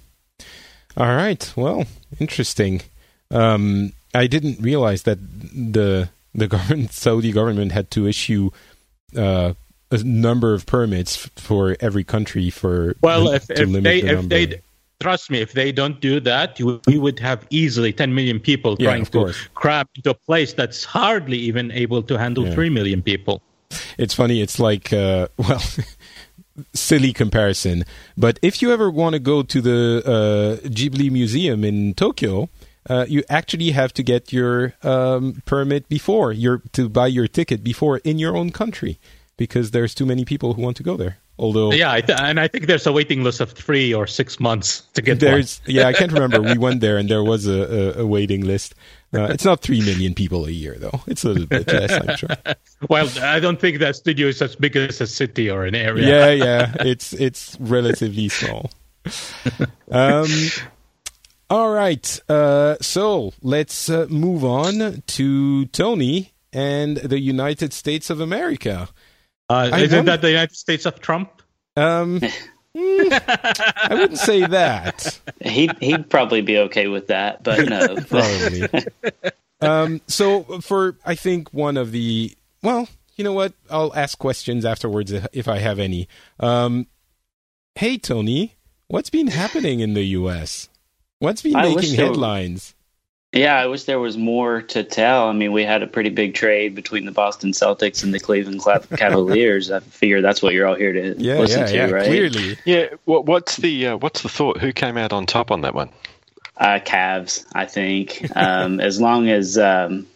[0.96, 1.52] All right.
[1.54, 1.84] Well,
[2.18, 2.82] interesting.
[3.30, 8.50] Um, I didn't realize that the the government, Saudi government, had to issue
[9.16, 9.54] uh,
[9.90, 14.18] a number of permits for every country for Well, if, to if limit they the
[14.18, 14.60] if they
[15.00, 18.86] trust me, if they don't do that, we would have easily 10 million people Yeah,
[18.88, 19.48] trying to course.
[19.54, 22.54] cram into a place that's hardly even able to handle Yeah.
[22.54, 23.42] 3 million people.
[23.98, 24.40] It's funny.
[24.40, 25.62] It's like, uh, well,
[26.72, 27.84] silly comparison.
[28.16, 30.02] But if you ever want to go to the
[30.64, 32.48] uh, Ghibli Museum in Tokyo,
[32.89, 37.62] uh, you actually have to get your um, permit before your to buy your ticket
[37.64, 38.99] before in your own country
[39.37, 41.18] because there's too many people who want to go there.
[41.39, 44.41] Although Yeah, I th- and I think there's a waiting list of three or six
[44.41, 46.41] months to get there's yeah, I can't remember.
[46.41, 48.74] We went there and there was a, a, a waiting list.
[49.12, 51.01] Uh, it's not three million people a year though.
[51.07, 52.30] It's a little bit less, I'm sure.
[52.89, 56.07] Well, I don't think that studio is as big as a city or an area.
[56.07, 56.74] Yeah, yeah.
[56.80, 58.70] It's it's relatively small.
[59.89, 60.26] Um,
[61.51, 62.20] all right.
[62.28, 68.88] Uh, so let's uh, move on to Tony and the United States of America.
[69.49, 71.30] Uh, I isn't wonder- that the United States of Trump?
[71.76, 72.20] Um,
[72.76, 75.20] mm, I wouldn't say that.
[75.42, 77.97] He'd, he'd probably be okay with that, but no.
[78.09, 78.68] Probably.
[79.61, 82.32] um, so for I think one of the
[82.62, 83.53] well, you know what?
[83.70, 86.09] I'll ask questions afterwards if- if I have any.
[86.40, 86.86] Um,
[87.74, 88.57] hey Tony,
[88.88, 90.68] what's been happening in the U.S.?
[91.18, 92.74] What's been I wish making there- headlines?
[93.32, 95.28] Yeah, I wish there was more to tell.
[95.28, 98.60] I mean, we had a pretty big trade between the Boston Celtics and the Cleveland
[98.60, 99.70] Cla- Cavaliers.
[99.70, 101.90] I figure that's what you're all here to Yeah, listen yeah, to, yeah.
[101.90, 102.06] right?
[102.06, 102.86] Clearly, Yeah.
[103.04, 104.58] What, what's the uh, what's the thought?
[104.58, 105.90] Who came out on top on that one?
[106.56, 108.26] Uh, Cavs, I think.
[108.34, 110.06] Um, as long as um,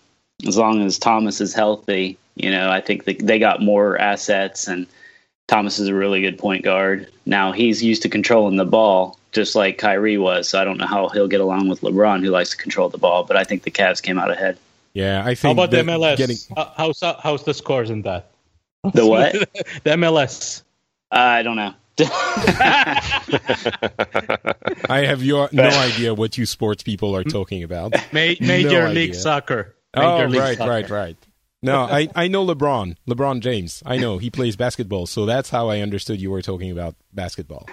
[0.47, 4.67] as long as Thomas is healthy, you know, I think that they got more assets,
[4.67, 4.87] and
[5.47, 7.09] Thomas is a really good point guard.
[7.27, 10.49] Now he's used to controlling the ball, just like Kyrie was.
[10.49, 12.99] So I don't know how he'll get along with LeBron, who likes to control the
[12.99, 13.25] ball.
[13.25, 14.59] But I think the Cavs came out ahead.
[14.95, 15.21] yeah.
[15.25, 15.59] I think.
[15.59, 16.17] How think about the MLS?
[16.17, 18.31] Getting, How- how's how's the scores in that?
[18.95, 19.33] The what?
[19.85, 20.63] the MLS.
[21.13, 21.75] Uh, I don't know.
[24.89, 27.93] I have your no idea what you sports people are talking about.
[28.13, 29.21] Ma- Major No League idea.
[29.21, 29.75] Soccer.
[29.95, 30.71] Oh, League right, Soccer.
[30.71, 31.17] right, right.
[31.63, 33.83] No, I, I know LeBron, LeBron James.
[33.85, 37.69] I know he plays basketball, so that's how I understood you were talking about basketball.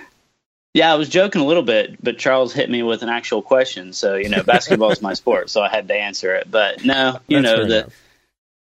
[0.77, 3.93] Yeah, I was joking a little bit, but Charles hit me with an actual question.
[3.93, 6.51] So you know, basketball is my sport, so I had to answer it.
[6.51, 7.93] But no, you That's know the enough.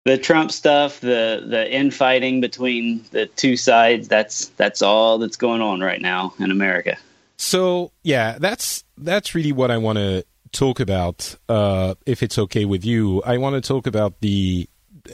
[0.04, 4.10] the Trump stuff, the the infighting between the two sides.
[4.10, 6.98] That's that's all that's going on right now in America.
[7.38, 11.38] So yeah, that's that's really what I want to talk about.
[11.48, 14.68] Uh, if it's okay with you, I want to talk about the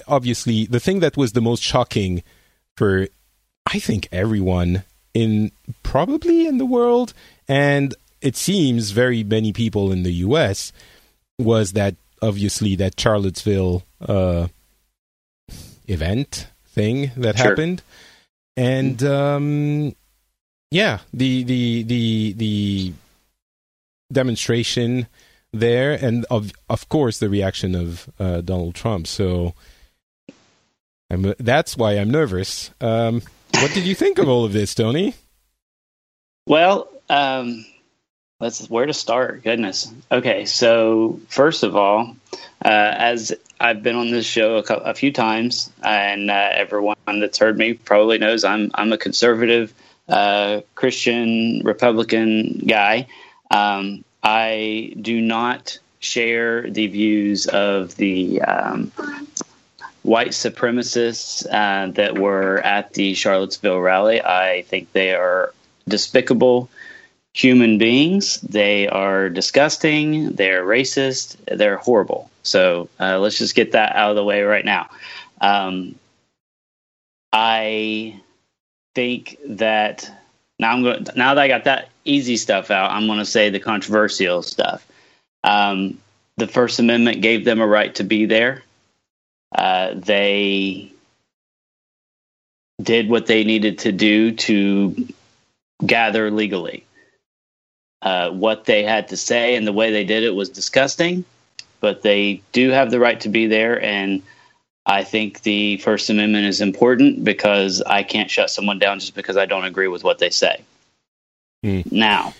[0.07, 2.23] obviously the thing that was the most shocking
[2.75, 3.07] for
[3.67, 4.83] I think everyone
[5.21, 5.51] in
[5.83, 7.13] probably in the world,
[7.47, 10.71] and it seems very many people in the U.S.
[11.39, 14.47] was that obviously that Charlottesville uh,
[15.87, 17.47] event thing that Sure.
[17.49, 17.81] happened,
[18.55, 19.95] and um,
[20.71, 22.93] yeah, the the the the
[24.11, 25.07] demonstration
[25.53, 29.07] there, and of of course the reaction of uh, Donald Trump.
[29.07, 29.53] So
[31.09, 32.71] I'm that's why I'm nervous.
[32.81, 33.21] Um,
[33.61, 35.13] what did you think of all of this, Tony?
[36.47, 37.65] Well, um,
[38.39, 39.43] let's where to start.
[39.43, 39.91] Goodness.
[40.11, 42.15] Okay, so first of all,
[42.63, 46.95] uh, as I've been on this show a, cou- a few times, and uh, everyone
[47.07, 49.73] that's heard me probably knows I'm I'm a conservative
[50.07, 53.07] uh, Christian Republican guy.
[53.51, 58.91] Um, I do not share the views of the um,
[60.07, 64.21] white supremacists uh, that were at the Charlottesville rally.
[64.23, 65.53] I think they are
[65.87, 66.69] despicable
[67.33, 68.39] human beings.
[68.41, 70.31] They are disgusting.
[70.31, 71.35] They're racist.
[71.45, 72.31] They're horrible.
[72.43, 74.89] So uh, let's just get that out of the way right now.
[75.41, 75.95] Um,
[77.33, 78.19] I
[78.95, 80.09] think that
[80.57, 81.05] now I'm going.
[81.17, 84.87] Now that I got that easy stuff out, I'm going to say the controversial stuff.
[85.43, 85.99] Um,
[86.37, 88.63] the First Amendment gave them a right to be there.
[89.53, 90.91] Uh, they
[92.81, 95.07] did what they needed to do to
[95.85, 96.83] gather legally.
[98.01, 101.25] Uh, what they had to say and the way they did it was disgusting,
[101.79, 103.81] but they do have the right to be there.
[103.81, 104.21] And
[104.85, 109.35] I think the First Amendment is important because I can't shut someone down just because
[109.35, 110.61] I don't agree with what they say.
[111.63, 111.81] Hmm.
[111.91, 112.33] Now,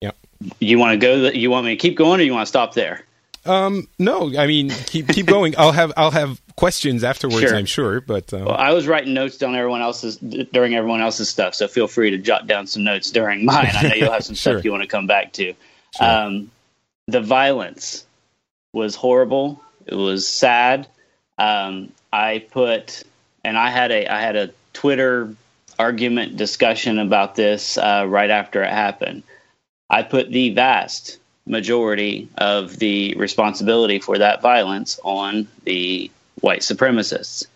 [0.00, 0.16] Yep.
[0.58, 1.28] you want to go?
[1.28, 3.04] You want me to keep going, or you want to stop there?
[3.46, 5.54] Um, no, I mean keep keep going.
[5.58, 7.40] I'll have I'll have questions afterwards.
[7.40, 7.54] Sure.
[7.56, 11.28] I'm sure, but um, Well, I was writing notes on everyone else's during everyone else's
[11.28, 13.70] stuff, so feel free to jot down some notes during mine.
[13.74, 14.54] I know you'll have some Sure.
[14.54, 15.52] stuff you want to come back to.
[15.96, 16.06] Sure.
[16.08, 16.50] Um,
[17.06, 18.06] the violence
[18.72, 19.60] was horrible.
[19.86, 20.88] It was sad.
[21.36, 23.02] Um, I put,
[23.44, 25.34] and I had a I had a Twitter
[25.78, 29.24] argument discussion about this uh, right after it happened.
[29.90, 36.10] I put the vast majority of the responsibility for that violence on the
[36.40, 37.46] white supremacists.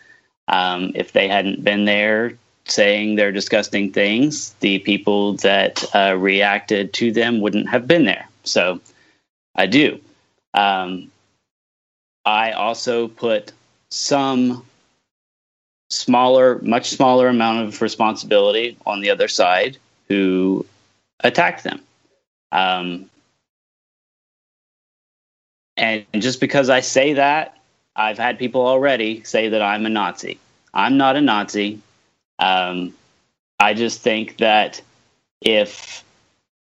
[0.48, 2.35] Um, if they hadn't been there
[2.66, 8.28] saying their disgusting things, the people that uh, reacted to them wouldn't have been there.
[8.44, 8.81] So
[9.55, 10.01] I do.
[10.55, 11.10] Um,
[12.24, 13.52] I also put
[13.90, 14.65] some
[15.90, 19.78] smaller, much smaller amount of responsibility on the other side
[20.09, 20.66] who
[21.20, 21.81] attacked them.
[22.52, 23.09] Um,
[25.78, 27.56] and just because I say that,
[27.94, 30.38] I've had people already say that I'm a Nazi.
[30.74, 31.80] I'm not a Nazi.
[32.38, 32.94] Um,
[33.60, 34.80] I just think that
[35.40, 36.05] if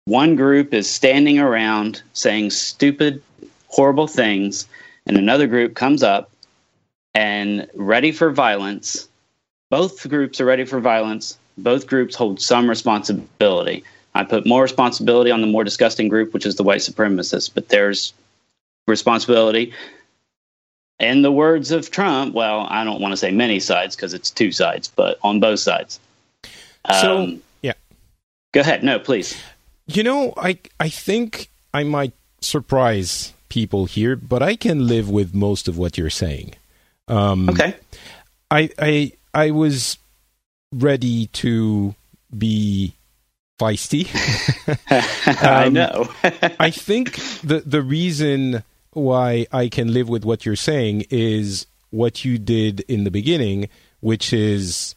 [0.04, 3.22] one group is standing around saying stupid,
[3.68, 4.66] horrible things,
[5.06, 6.30] and another group comes up
[7.14, 9.08] and ready for violence,
[9.70, 11.38] both groups are ready for violence.
[11.58, 13.84] Both groups hold some responsibility.
[14.14, 17.68] I put more responsibility on the more disgusting group, which is the white supremacists, but
[17.68, 18.12] there's
[18.92, 19.72] responsibility.
[21.00, 24.30] In the words of Trump, well, I don't want to say many sides because it's
[24.30, 25.98] two sides, but on both sides.
[27.00, 27.72] So, Um, yeah.
[28.52, 28.84] Go ahead.
[28.84, 29.34] No, please.
[29.86, 35.34] You know, I I think I might surprise people here, but I can live with
[35.34, 36.54] most of what you're saying.
[37.08, 37.74] Um, Okay.
[38.50, 39.98] I I I was
[40.72, 41.94] ready to
[42.36, 42.94] be
[43.58, 44.06] feisty.
[45.44, 46.08] I Um, know.
[46.60, 48.62] I think the the reason
[48.92, 53.68] why I can live with what you're saying is what you did in the beginning,
[54.00, 54.94] which is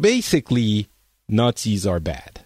[0.00, 0.88] basically
[1.28, 2.40] Nazis are bad.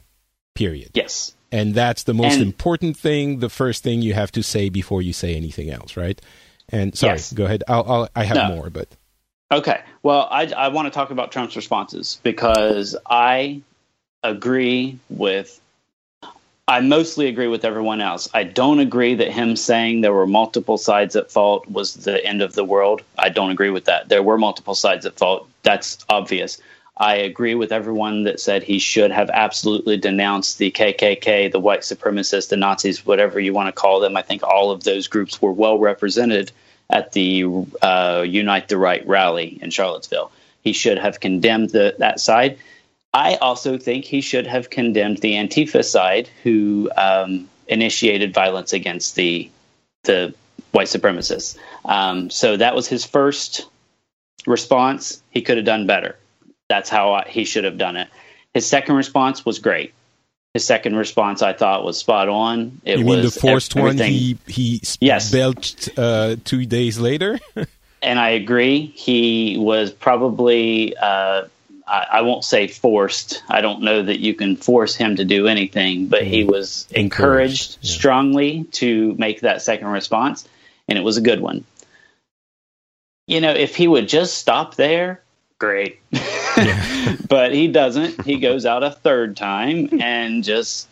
[0.55, 0.91] Period.
[0.95, 1.35] yes.
[1.53, 5.03] And that's the most And- important thing, the first thing you have to say before
[5.03, 6.21] you say anything else, right?
[6.69, 7.33] And sorry, Yes.
[7.33, 7.65] go ahead.
[7.67, 8.55] I'll, I'll I have No.
[8.57, 8.89] more, but
[9.53, 9.81] Okay.
[10.05, 13.63] Well, I, I want to talk about Trump's responses because I
[14.23, 15.61] agree with.
[16.71, 18.29] I mostly agree with everyone else.
[18.33, 22.43] I don't agree that him saying there were multiple sides at fault was the end
[22.43, 23.03] of the world.
[23.19, 24.09] I don't agree with that.
[24.09, 25.49] There were multiple sides at fault.
[25.65, 26.63] That's obvious.
[26.97, 31.81] I agree with everyone that said he should have absolutely denounced the KKK, the white
[31.81, 34.17] supremacists, the Nazis, whatever you want to call them.
[34.17, 36.53] I think all of those groups were well represented
[36.89, 37.47] at the
[37.83, 40.31] uh, Unite the Right rally in Charlottesville.
[40.63, 42.59] He should have condemned the, that side.
[43.13, 49.17] I also think he should have condemned the Antifa side, who um, initiated violence against
[49.17, 49.51] the
[50.05, 50.35] the
[50.73, 51.59] white supremacists.
[51.85, 53.67] Um, so that was his first
[54.47, 55.23] response.
[55.31, 56.17] He could have done better.
[56.69, 58.09] That's how I, he should have done it.
[58.55, 59.93] His second response was great.
[60.55, 62.81] His second response, I thought, was spot on.
[62.85, 65.31] It you mean the forced one he he Yes.
[65.31, 67.39] belched uh, two days later?
[68.03, 68.87] and I agree.
[68.97, 71.45] He was probably, uh,
[71.91, 73.43] I, I won't say forced.
[73.49, 76.97] I don't know that you can force him to do anything, but he was Mm.
[76.97, 77.91] Encouraged, encouraged, yeah.
[77.91, 80.49] strongly to make that second response,
[80.89, 81.65] and it was a good one.
[83.27, 85.21] You know, if he would just stop there,
[85.59, 86.01] great.
[87.29, 88.25] but he doesn't.
[88.25, 90.89] He goes out a third time and just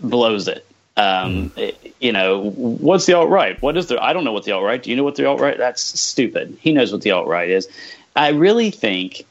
[0.00, 0.66] blows it.
[0.96, 3.60] Um, it- you know, what's the alt right?
[3.60, 4.02] What is the?
[4.02, 4.82] I don't know what the alt right.
[4.82, 5.58] Do you know what the alt right?
[5.58, 6.56] That's stupid.
[6.60, 7.68] He knows what the alt right is.
[8.16, 9.24] I really think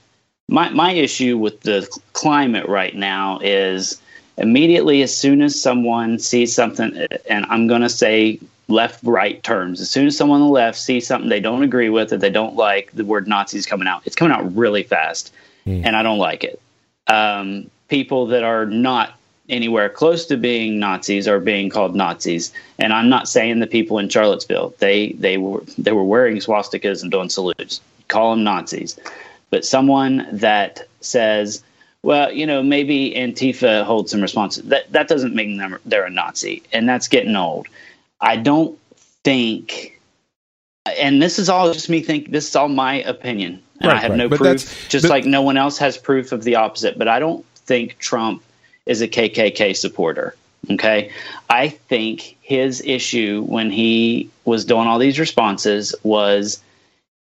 [0.47, 4.01] my my issue with the climate right now is
[4.37, 9.81] immediately as soon as someone sees something, and I'm going to say left right terms.
[9.81, 12.29] As soon as someone on the left sees something they don't agree with or they
[12.29, 14.03] don't like, the word Nazis coming out.
[14.05, 15.33] It's coming out really fast,
[15.65, 16.61] and I don't like it.
[17.07, 19.19] Um, people that are not
[19.49, 23.99] anywhere close to being Nazis are being called Nazis, and I'm not saying the people
[23.99, 24.73] in Charlottesville.
[24.79, 27.81] They they were they were wearing swastikas and doing salutes.
[28.09, 28.99] Call them Nazis,
[29.49, 31.63] but someone that says.
[32.01, 34.69] Well, you know, maybe Antifa holds some responsibility.
[34.69, 37.67] That that doesn't mean them, they're a Nazi, and that's getting old.
[38.21, 38.79] I don't
[39.25, 39.99] think,
[40.97, 42.31] and this is all just me think.
[42.31, 44.17] This is all my opinion, and I have right.
[44.17, 44.87] no But proof.
[44.87, 46.97] Just but- like no one else has proof of the opposite.
[46.97, 48.43] But I don't think Trump
[48.85, 50.35] is a KKK supporter.
[50.71, 51.11] Okay,
[51.49, 56.61] I think his issue when he was doing all these responses was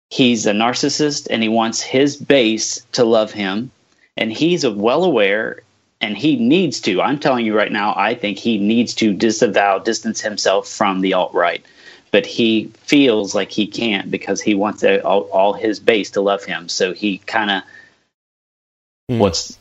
[0.10, 3.72] he's a narcissist and he wants his base to love him,
[4.18, 5.61] and he's well aware
[6.02, 7.02] and he needs to.
[7.02, 11.14] I'm telling you right now, I think he needs to disavow, distance himself from the
[11.14, 11.64] alt right.
[12.11, 16.44] But he feels like he can't because he wants all, all his base to love
[16.44, 16.69] him.
[16.69, 17.64] So he kind of
[19.10, 19.18] Mm.
[19.18, 19.57] what's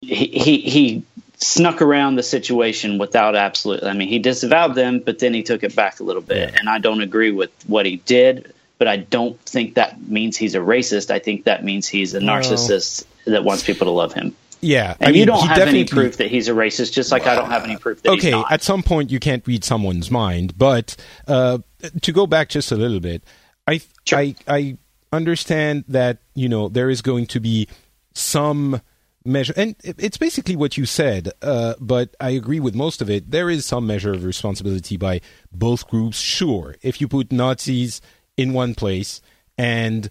[0.00, 1.02] he, he he
[1.38, 3.84] snuck around the situation without absolute.
[3.84, 6.54] I mean, he disavowed them, but then he took it back a little bit.
[6.58, 8.54] And I don't agree with what he did.
[8.78, 11.10] But I don't think that means he's a racist.
[11.10, 14.36] I think that means he's a narcissist that wants people to love him.
[14.60, 17.12] Yeah, And I mean, you don't he have any proof that he's a racist, just
[17.12, 20.10] like I don't have any proof that okay, at some point you can't read someone's
[20.10, 20.96] mind, but
[21.26, 21.58] uh,
[22.00, 23.22] to go back just a little bit,
[23.66, 24.18] I Sure.
[24.18, 24.78] I I
[25.12, 27.68] understand that you know there is going to be
[28.14, 28.80] some
[29.24, 33.30] measure, and it's basically what you said, uh, but I agree with most of it.
[33.30, 35.20] There is some measure of responsibility by
[35.52, 36.18] both groups.
[36.18, 38.00] Sure, if you put Nazis
[38.36, 39.20] in one place
[39.58, 40.10] and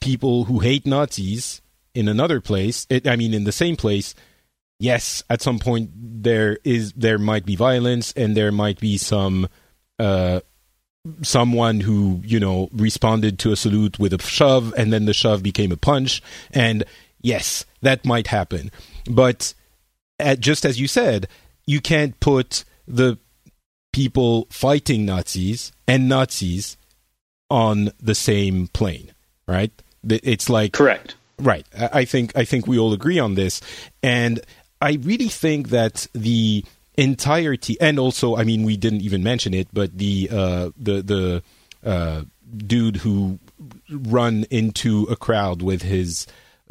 [0.00, 1.60] people who hate Nazis
[1.94, 4.14] in another place, it, I mean, in the same place,
[4.78, 9.48] yes, at some point there is there might be violence and there might be some
[9.98, 10.40] uh,
[11.22, 15.42] someone who you know responded to a salute with a shove and then the shove
[15.42, 16.22] became a punch.
[16.52, 16.84] And
[17.20, 18.70] yes, that might happen,
[19.10, 19.54] but
[20.18, 21.28] at, just as you said,
[21.66, 23.18] you can't put the
[23.92, 26.76] people fighting Nazis and Nazis
[27.50, 29.12] on the same plane,
[29.46, 29.72] right?
[30.08, 31.66] It's like correct, right?
[31.76, 33.60] I think I think we all agree on this,
[34.02, 34.40] and
[34.80, 36.64] I really think that the
[36.96, 41.42] entirety, and also, I mean, we didn't even mention it, but the uh, the the
[41.84, 42.22] uh,
[42.56, 43.38] dude who
[43.90, 46.26] run into a crowd with his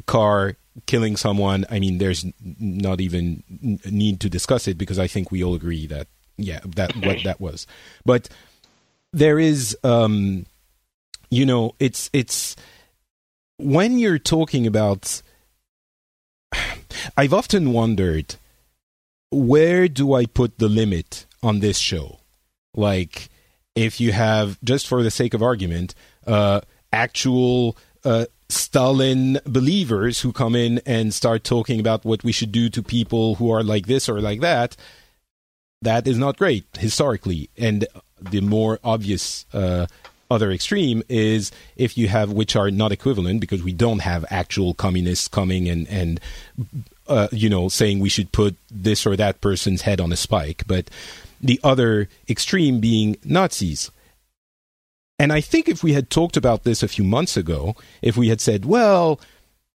[0.06, 0.56] car
[0.86, 2.24] killing someone i mean there's
[2.60, 3.44] not even
[3.86, 7.42] need to discuss it because i think we all agree that yeah that what that
[7.42, 7.66] was
[8.06, 8.30] but
[9.12, 10.46] there is um
[11.30, 12.56] you know it's it's
[13.58, 15.22] when you're talking about
[17.18, 18.36] I've often wondered
[19.30, 22.20] where do I put the limit on this show?
[22.74, 23.30] Like,
[23.76, 25.94] if you have, just for the sake of argument,
[26.26, 26.62] uh,
[26.94, 32.70] actual uh, Stalin believers who come in and start talking about what we should do
[32.70, 34.76] to people who are like this or like that,
[35.82, 37.50] that is not great historically.
[37.58, 37.88] And
[38.20, 39.88] the more obvious uh,
[40.30, 44.74] other extreme is if you have which are not equivalent because we don't have actual
[44.74, 46.20] communists coming and and
[47.08, 50.64] uh, you know saying we should put this or that person's head on a spike,
[50.68, 50.90] but
[51.42, 53.92] the other extreme being Nazis.
[55.20, 58.30] And I think if we had talked about this a few months ago, if we
[58.30, 59.20] had said, well,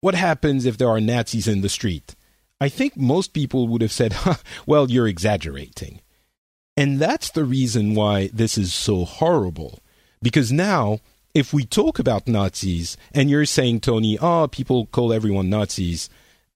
[0.01, 2.17] what happens if there are Nazis in the street?
[2.61, 4.17] I think most people would have said,
[4.67, 6.01] well, you're exaggerating.
[6.77, 9.81] And that's the reason why this is so horrible
[10.23, 11.01] because now,
[11.35, 16.09] if we talk about Nazis, and you're saying, Tony, oh, people call everyone Nazis,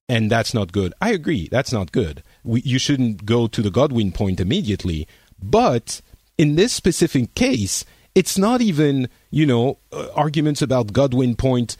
[0.09, 0.93] and that's not good.
[1.01, 2.23] I agree, that's not good.
[2.43, 5.07] We, you shouldn't go to the Godwin point immediately.
[5.41, 6.01] But
[6.37, 7.85] in this specific case,
[8.15, 11.77] it's not even, you know, uh, arguments about Godwin point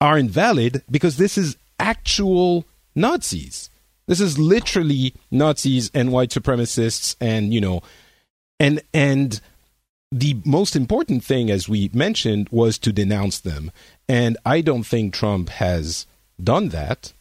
[0.00, 2.64] aren't valid because this is actual
[2.94, 3.70] Nazis.
[4.06, 7.82] This is literally Nazis and white supremacists and, you know,
[8.58, 9.40] and and
[10.10, 13.70] the most important thing, as we mentioned, was to denounce them.
[14.08, 16.06] And I don't think Trump has
[16.42, 17.12] done that.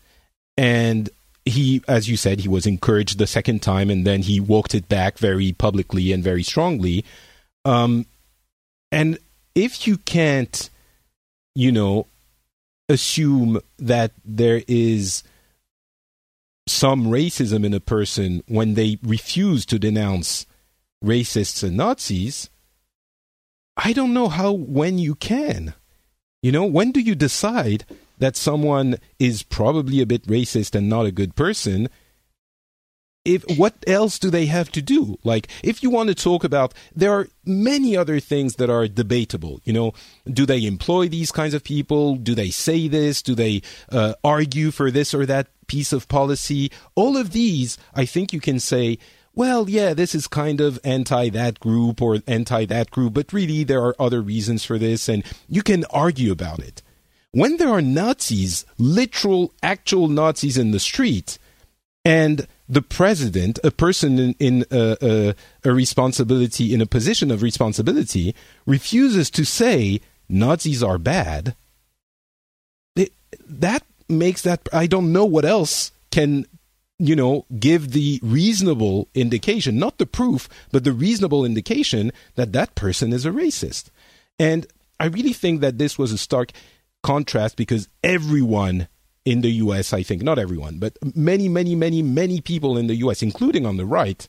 [0.58, 1.10] And
[1.46, 4.90] he, as you said, he was encouraged the second time, and then he walked it
[4.90, 7.04] back very publicly and very strongly.
[7.66, 8.06] Um,
[8.92, 9.18] and
[9.56, 10.70] if you can't,
[11.56, 12.08] you know,
[12.90, 15.24] assume that there is
[16.68, 20.46] some racism in a person when they refuse to denounce
[21.04, 22.50] racists and Nazis,
[23.78, 25.76] I don't know how when you can.
[26.42, 27.86] You know, when do you decide
[28.18, 31.90] that someone is probably a bit racist and not a good person?
[33.24, 35.18] If what else do they have to do?
[35.24, 39.60] Like, if you want to talk about, there are many other things that are debatable.
[39.66, 39.94] You know,
[40.26, 42.16] do they employ these kinds of people?
[42.16, 43.22] Do they say this?
[43.22, 46.72] Do they uh, argue for this or that piece of policy?
[46.96, 48.98] All of these, I think you can say
[49.38, 53.64] well, yeah, this is kind of anti that group or anti that group, but really
[53.64, 56.82] there are other reasons for this, and you can argue about it.
[57.34, 61.38] When there are Nazis, literal, actual Nazis in the street,
[62.04, 65.36] and the president, a person in, in a, a,
[65.70, 68.34] a responsibility, in a position of responsibility,
[68.66, 71.56] refuses to say Nazis are bad,
[72.96, 73.14] it,
[73.48, 74.68] that makes that.
[74.74, 76.48] I don't know what else can
[77.00, 82.76] you know, give the reasonable indication, not the proof, but the reasonable indication that that
[82.76, 83.90] person is a racist.
[84.40, 84.66] And
[85.00, 86.52] I really think that this was a stark
[87.04, 88.88] contrast because everyone
[89.26, 92.96] in the US, I think, not everyone, but many, many, many, many people in the
[92.96, 94.28] US, including on the right,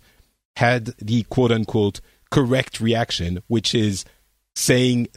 [0.56, 2.00] had the quote unquote
[2.30, 4.04] correct reaction, which is
[4.54, 5.08] saying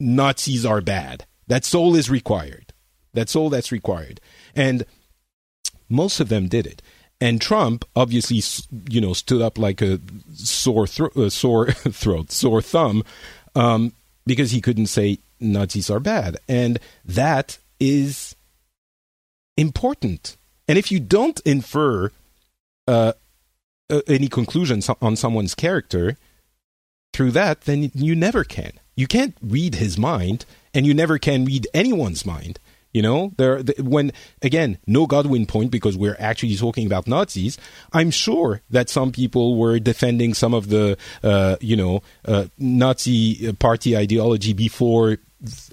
[0.00, 1.24] Nazis are bad.
[1.46, 2.74] That's all is required.
[3.14, 4.20] That's all that's required.
[4.54, 4.84] And
[5.88, 6.82] most of them did it.
[7.20, 8.42] And Trump obviously,
[8.88, 10.00] you know, stood up like a
[10.34, 13.02] sore, thro- uh, sore throat, sore thumb,
[13.54, 13.92] um,
[14.26, 18.36] because he couldn't say Nazis are bad, and that is
[19.56, 20.36] important.
[20.68, 22.12] And if you don't infer
[22.86, 23.12] uh,
[23.90, 26.16] uh, any conclusions on someone's character
[27.12, 28.72] through that, then you never can.
[28.96, 32.58] You can't read his mind, and you never can read anyone's mind
[32.92, 37.58] You know, there the, when again no Godwin point because we're actually talking about Nazis.
[37.92, 43.52] I'm sure that some people were defending some of the uh, you know uh, Nazi
[43.54, 45.18] party ideology before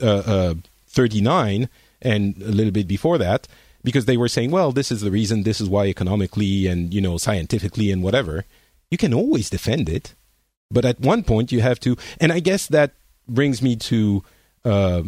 [0.01, 0.53] uh, uh
[0.87, 1.69] 39
[2.01, 3.47] and a little bit before that
[3.85, 6.99] because they were saying, well, this is the reason, this is why economically and you
[6.99, 8.43] know scientifically and whatever.
[8.91, 10.15] You can always defend it,
[10.69, 11.95] but at one point you have to.
[12.19, 12.93] And I guess that
[13.27, 14.23] brings me to
[14.65, 15.03] uh,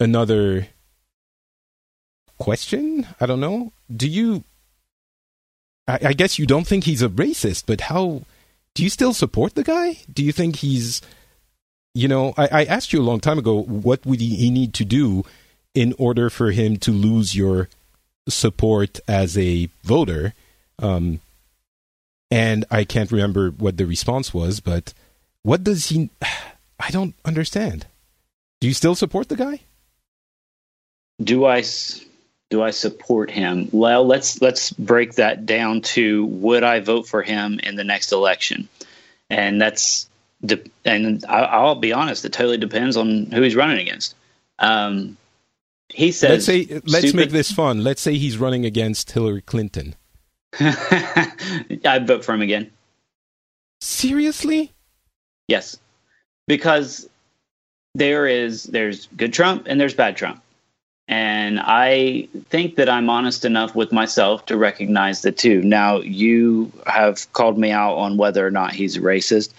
[0.00, 0.68] another
[2.38, 3.06] question.
[3.20, 3.72] I don't know.
[3.94, 4.44] Do you?
[5.86, 8.22] I, I guess you don't think he's a racist, but how?
[8.74, 9.98] Do you still support the guy?
[10.12, 11.02] Do you think he's?
[11.94, 14.74] You know, I, I asked you a long time ago what would he, he need
[14.74, 15.24] to do
[15.74, 17.68] in order for him to lose your
[18.28, 20.34] support as a voter.
[20.78, 21.20] Um,
[22.30, 24.92] and I can't remember what the response was, but
[25.42, 26.10] what does he?
[26.80, 27.86] I don't understand.
[28.60, 29.60] Do you still support the guy?
[31.20, 31.64] Do I?
[32.50, 33.68] Do I support him?
[33.72, 38.12] Well, let's let's break that down to would I vote for him in the next
[38.12, 38.68] election?
[39.28, 40.08] And that's
[40.84, 44.14] and I'll be honest, it totally depends on who he's running against.
[44.58, 45.16] Um,
[45.88, 47.82] he says, "Let's say, let's stupid, make this fun.
[47.82, 49.94] Let's say he's running against Hillary Clinton.
[50.60, 52.70] I'd vote for him again.
[53.80, 54.72] Seriously?
[55.48, 55.78] Yes,
[56.46, 57.08] because
[57.94, 60.42] there is there's good Trump and there's bad Trump.
[61.08, 65.62] And I think that I'm honest enough with myself to recognize the two.
[65.62, 69.54] Now, you have called me out on whether or not he's racist.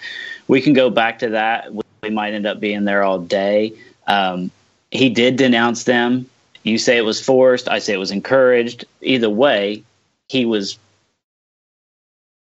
[0.47, 1.71] We can go back to that.
[2.03, 3.73] We might end up being there all day.
[4.05, 4.51] Um,
[4.91, 6.29] he did denounce them.
[6.63, 7.67] You say it was forced.
[7.67, 8.85] I say it was encouraged.
[9.01, 9.83] Either way,
[10.27, 10.77] he was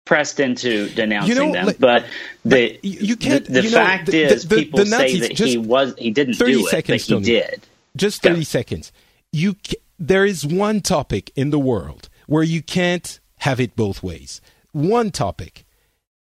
[0.05, 1.67] pressed into denouncing you know, them.
[1.67, 2.07] Like, but
[2.45, 3.45] the you can't.
[3.45, 6.87] The, the fact know, is, the, people say that he was he didn't do it,
[6.87, 7.63] but he did.
[7.99, 8.45] Just thirty Go.
[8.45, 8.93] seconds.
[9.33, 9.57] You
[9.99, 14.41] there is one topic in the world where you can't have it both ways.
[14.73, 15.65] One topic.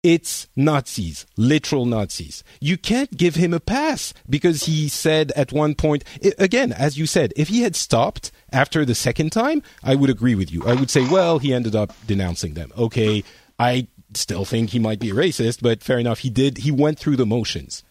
[0.02, 2.44] It's Nazis, literal Nazis.
[2.60, 6.04] You can't give him a pass because he said at one point,
[6.38, 10.36] again, as you said, if he had stopped after the second time, I would agree
[10.36, 10.62] with you.
[10.64, 12.70] I would say, well, he ended up denouncing them.
[12.78, 13.24] Okay,
[13.58, 16.20] I still think he might be a racist, but fair enough.
[16.20, 16.58] He did.
[16.58, 17.82] He went through the motions.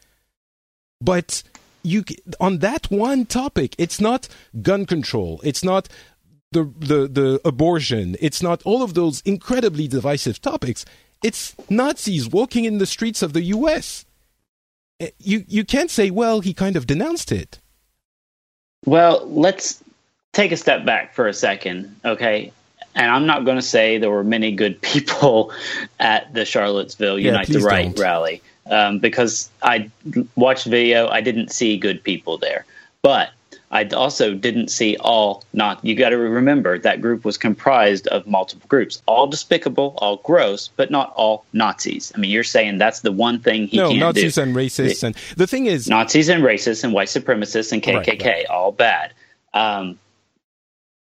[1.01, 1.43] But
[1.85, 2.03] you
[2.39, 4.27] on that one topic, it's not
[4.61, 5.41] gun control.
[5.43, 5.87] It's not
[6.51, 8.15] the the the abortion.
[8.19, 10.85] It's not all of those incredibly divisive topics.
[11.23, 14.05] It's Nazis walking in the streets of the U.S.
[14.99, 17.59] Eh, you you can't say, well, he kind of denounced it.
[18.85, 19.83] Well, let's
[20.33, 22.51] take a step back for a second, okay?
[22.95, 25.51] and I'm not going to say there were many good people
[25.99, 27.99] at the Charlottesville yeah, Unite the Right don't.
[27.99, 29.89] rally um, because I
[30.35, 31.07] watched video.
[31.07, 32.65] I didn't see good people there,
[33.01, 33.29] but
[33.71, 35.83] I also didn't see all not.
[35.83, 40.69] You got to remember that group was comprised of multiple groups, all despicable, all gross,
[40.75, 42.11] but not all Nazis.
[42.15, 44.41] I mean, you're saying that's the one thing he no, can't Nazis do.
[44.41, 48.21] and racists, and the thing is, Nazis and racists and white supremacists and KKK, right,
[48.23, 48.45] right.
[48.47, 49.13] all bad.
[49.53, 49.99] Um,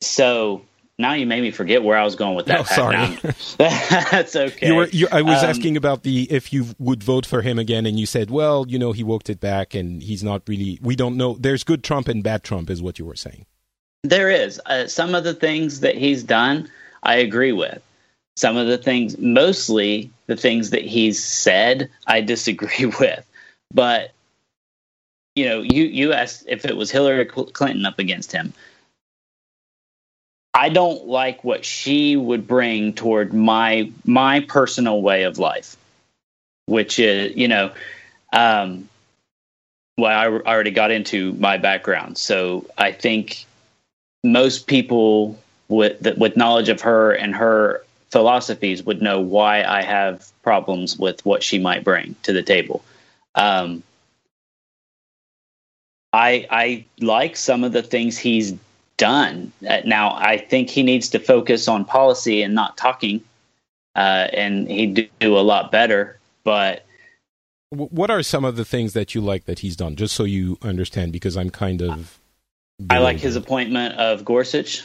[0.01, 0.63] so
[0.99, 2.61] now you made me forget where I was going with that.
[2.61, 2.97] Oh, sorry.
[4.11, 4.69] That's okay.
[4.69, 7.59] You were, you, I was um, asking about the if you would vote for him
[7.59, 10.79] again, and you said, well, you know, he walked it back, and he's not really.
[10.83, 11.35] We don't know.
[11.35, 13.47] There's good Trump and bad Trump, is what you were saying.
[14.05, 16.71] There is uh, some of the things that he's done.
[17.03, 17.83] I agree with
[18.37, 19.19] some of the things.
[19.19, 23.27] Mostly the things that he's said, I disagree with.
[23.73, 24.13] But
[25.35, 28.53] you know, you you asked if it was Hillary Clinton up against him
[30.55, 35.77] I don't like what she would bring toward my my personal way of life,
[36.67, 37.73] which is you know,
[38.33, 38.89] um,
[39.99, 43.47] well, I already got into my background, so I think
[44.23, 50.31] most people with with knowledge of her and her philosophies would know why I have
[50.43, 52.85] problems with what she might bring to the table.
[53.35, 53.83] Um,
[56.13, 58.55] I I like some of the things he's
[58.97, 59.53] done.
[59.69, 63.23] Uh, now, I think he needs to focus on policy and not talking,
[63.95, 66.19] uh, and he'd do a lot better.
[66.45, 66.85] But
[67.71, 69.97] what are some of the things that you like that he's done?
[69.97, 72.19] Just so you understand, because I'm kind of.
[72.91, 74.83] I like his appointment of Gorsuch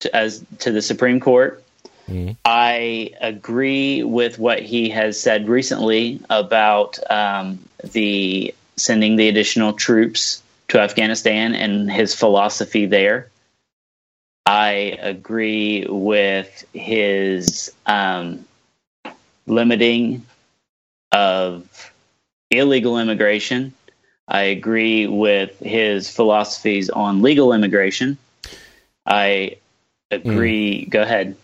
[0.00, 1.62] to, as to the Supreme Court.
[2.08, 2.32] Mm-hmm.
[2.44, 10.42] I agree with what he has said recently about um, the sending the additional troops
[10.68, 13.28] to Afghanistan and his philosophy there.
[14.46, 18.44] I agree with his um,
[19.46, 20.24] limiting
[21.12, 21.92] of
[22.50, 23.74] illegal immigration.
[24.26, 28.18] I agree with his philosophies on legal immigration.
[29.06, 29.56] I
[30.10, 30.84] agree.
[30.84, 31.36] Go ahead.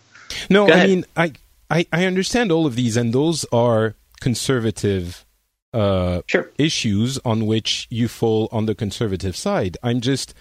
[0.49, 0.89] No, Go I ahead.
[0.89, 1.33] mean, I,
[1.69, 5.24] I I understand all of these, and those are conservative
[5.75, 6.49] uh, Sure.
[6.57, 9.77] issues on which you fall on the conservative side.
[9.83, 10.33] I'm just,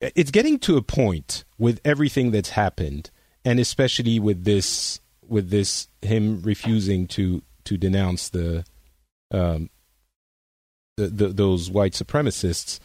[0.00, 3.10] it's getting to a point with everything that's happened,
[3.44, 8.64] and especially with this, with this him refusing to to denounce the,
[9.30, 9.70] um,
[10.96, 12.80] the, the those white supremacists.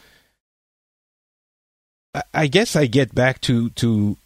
[2.13, 4.17] I, I guess I get back to to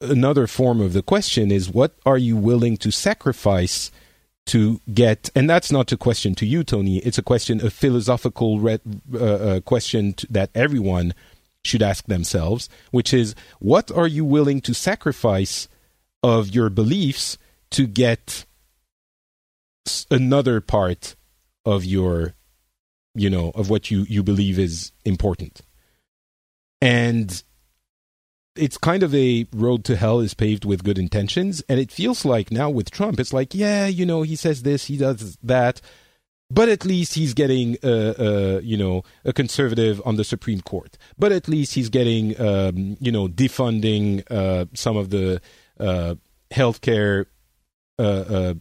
[0.00, 3.90] another form of the question is what are you willing to sacrifice
[4.46, 6.98] to get and that's not a question to you tony.
[6.98, 8.78] It's a question a philosophical re-
[9.14, 11.14] uh, uh, question t that everyone
[11.64, 15.66] should ask themselves which is what are you willing to sacrifice
[16.22, 17.38] of your beliefs
[17.70, 18.44] to get
[20.10, 21.16] another part
[21.64, 22.34] of your
[23.14, 25.60] you know of what you you believe is important?
[26.80, 27.42] And
[28.56, 31.62] it's kind of a road to hell is paved with good intentions.
[31.68, 34.86] And it feels like now with trump it's like yeah you know he says this
[34.86, 35.80] he does that.
[36.50, 40.98] But at least he's getting uh, uh, you know a conservative on the supreme court.
[41.18, 45.40] But at least he's getting um, you know defunding uh, some of the
[45.80, 46.14] uh,
[46.52, 47.26] healthcare
[47.98, 48.54] uh,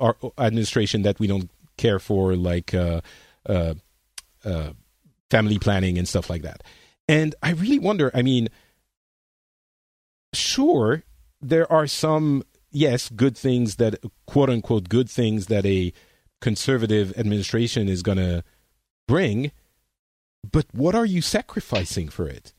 [0.00, 3.00] uh, administration that we don't care for like uh,
[3.46, 3.74] uh,
[4.44, 4.70] uh,
[5.30, 6.62] family planning and stuff like that.
[7.08, 8.48] And i really wonder i mean
[10.32, 11.02] sure
[11.40, 13.96] there are some yes good things that
[14.26, 15.92] quote unquote good things that a
[16.40, 18.44] conservative administration is going to
[19.08, 19.50] bring
[20.50, 22.52] but what are you sacrificing for it?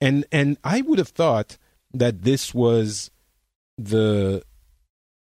[0.00, 1.58] And and i would have thought
[1.92, 3.10] that this was
[3.76, 4.42] the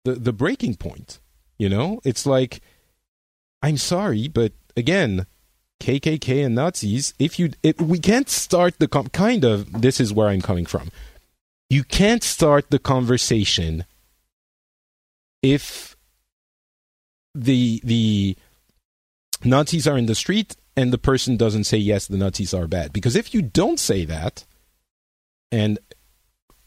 [0.03, 1.19] the the breaking point
[1.57, 2.01] you know?
[2.03, 2.61] It's like
[3.61, 5.25] i'm sorry but again
[5.81, 10.13] kkk and nazis if you if we can't start the com- kind of this is
[10.13, 10.89] where i'm coming from
[11.69, 13.85] you can't start the conversation
[15.41, 15.95] if
[17.33, 18.37] the the
[19.43, 22.93] Nazis are in the street and the person doesn't say yes the Nazis are bad.
[22.93, 24.45] Because if you don't say that
[25.51, 25.79] and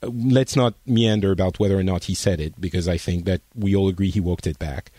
[0.03, 3.75] let's not meander about whether or not he said it because I think that we
[3.75, 4.93] all agree he walked it back.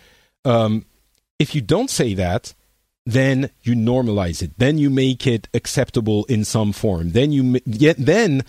[0.44, 0.86] Um,
[1.38, 2.54] if you don't say that
[3.06, 4.52] then you normalize it.
[4.58, 7.12] Then you make it acceptable in some form.
[7.12, 8.44] Then you yet then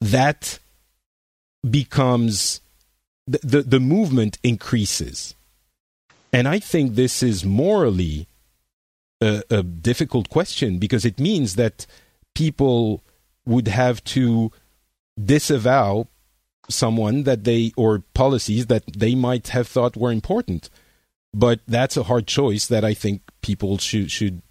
[0.00, 0.58] that
[1.68, 2.60] becomes
[3.26, 5.34] the, the, the movement increases.
[6.32, 8.28] And I think this is morally
[9.20, 11.86] a, a difficult question because it means that
[12.34, 13.02] people
[13.44, 14.52] would have to
[15.22, 16.06] disavow
[16.68, 20.70] someone that they or policies that they might have thought were important.
[21.34, 24.42] But that's a hard choice that I think people should should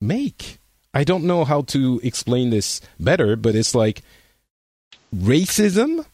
[0.00, 0.58] make.
[0.92, 4.02] I don't know how to explain this better, but it's like
[5.14, 6.04] racism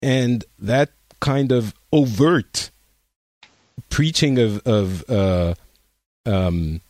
[0.00, 0.90] and that
[1.20, 2.70] kind of overt
[3.88, 5.54] preaching of of uh,
[6.26, 6.80] um,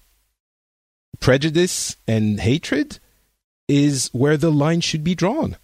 [1.21, 2.99] prejudice and hatred
[3.69, 5.57] is where the line should be drawn.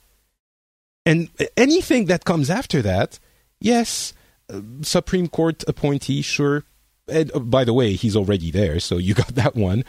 [1.05, 3.19] And anything that comes after that,
[3.61, 4.13] yes,
[4.53, 6.65] uh, Supreme Court appointee, sure.
[7.09, 9.85] And, uh, by the way, he's already there, so you got that one.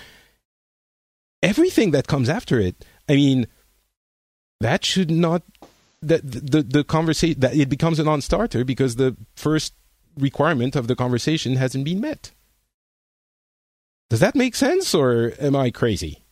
[1.43, 3.47] Everything that comes after it, I mean,
[4.59, 5.43] that should not
[6.01, 9.73] the, the, the conversation that it becomes a non-starter because the first
[10.17, 12.31] requirement of the conversation hasn't been met.
[14.09, 16.23] Does that make sense, or am I crazy?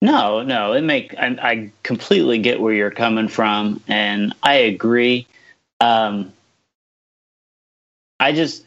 [0.00, 5.26] No, no, it make I, I completely get where you're coming from, and I agree.
[5.80, 6.32] Um,
[8.20, 8.64] I just,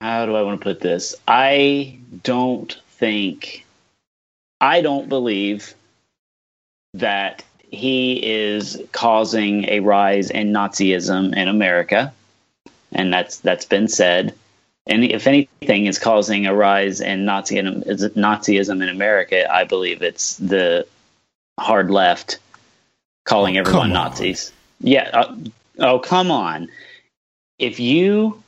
[0.00, 1.14] how do I want to put this?
[1.28, 3.64] I don't think,
[4.60, 5.74] I don't believe
[6.94, 12.12] that he is causing a rise in Nazism in America,
[12.92, 14.34] and that's that's been said.
[14.88, 20.36] And if anything is causing a rise in Nazi Nazism in America, I believe it's
[20.36, 20.86] the
[21.58, 22.38] hard left
[23.24, 23.92] calling Oh, everyone.
[23.92, 24.52] Nazis.
[24.80, 25.10] Yeah.
[25.12, 25.36] Uh,
[25.80, 26.68] oh, come on.
[27.58, 28.42] If you,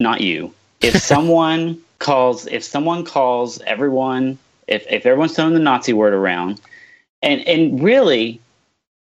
[0.00, 5.92] not you, if someone calls, if someone calls everyone, if if everyone's throwing the Nazi
[5.92, 6.60] word around,
[7.22, 8.40] and and really,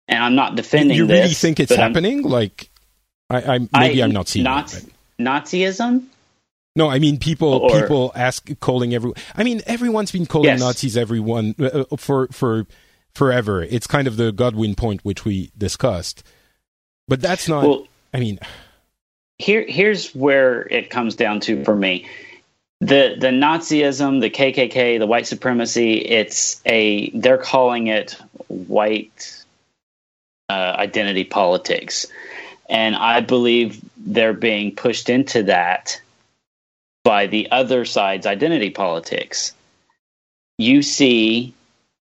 [0.08, 1.20] and I'm not defending you this.
[1.22, 2.22] really think it's but I'm- happening?
[2.22, 2.68] Like,
[3.30, 4.92] I, I maybe I- I'm not seeing Nazi- it.
[5.18, 6.04] but- Nazism.
[6.76, 7.48] No, I mean people.
[7.54, 9.16] Or- people ask calling everyone.
[9.34, 10.60] I mean everyone's been calling Yes.
[10.60, 12.66] Nazis everyone uh, uh, for for
[13.14, 13.62] forever.
[13.62, 16.22] It's kind of the Godwin point which we discussed,
[17.08, 17.64] but that's not.
[17.64, 18.38] Well, I mean,
[19.38, 22.06] here here's where it comes down to for me
[22.82, 28.16] the the nazism the kkk the white supremacy it's a they're calling it
[28.48, 29.35] white
[30.48, 32.06] uh, identity politics.
[32.68, 36.00] And I believe they're being pushed into that
[37.04, 39.54] by the other side's identity politics.
[40.58, 41.54] You see,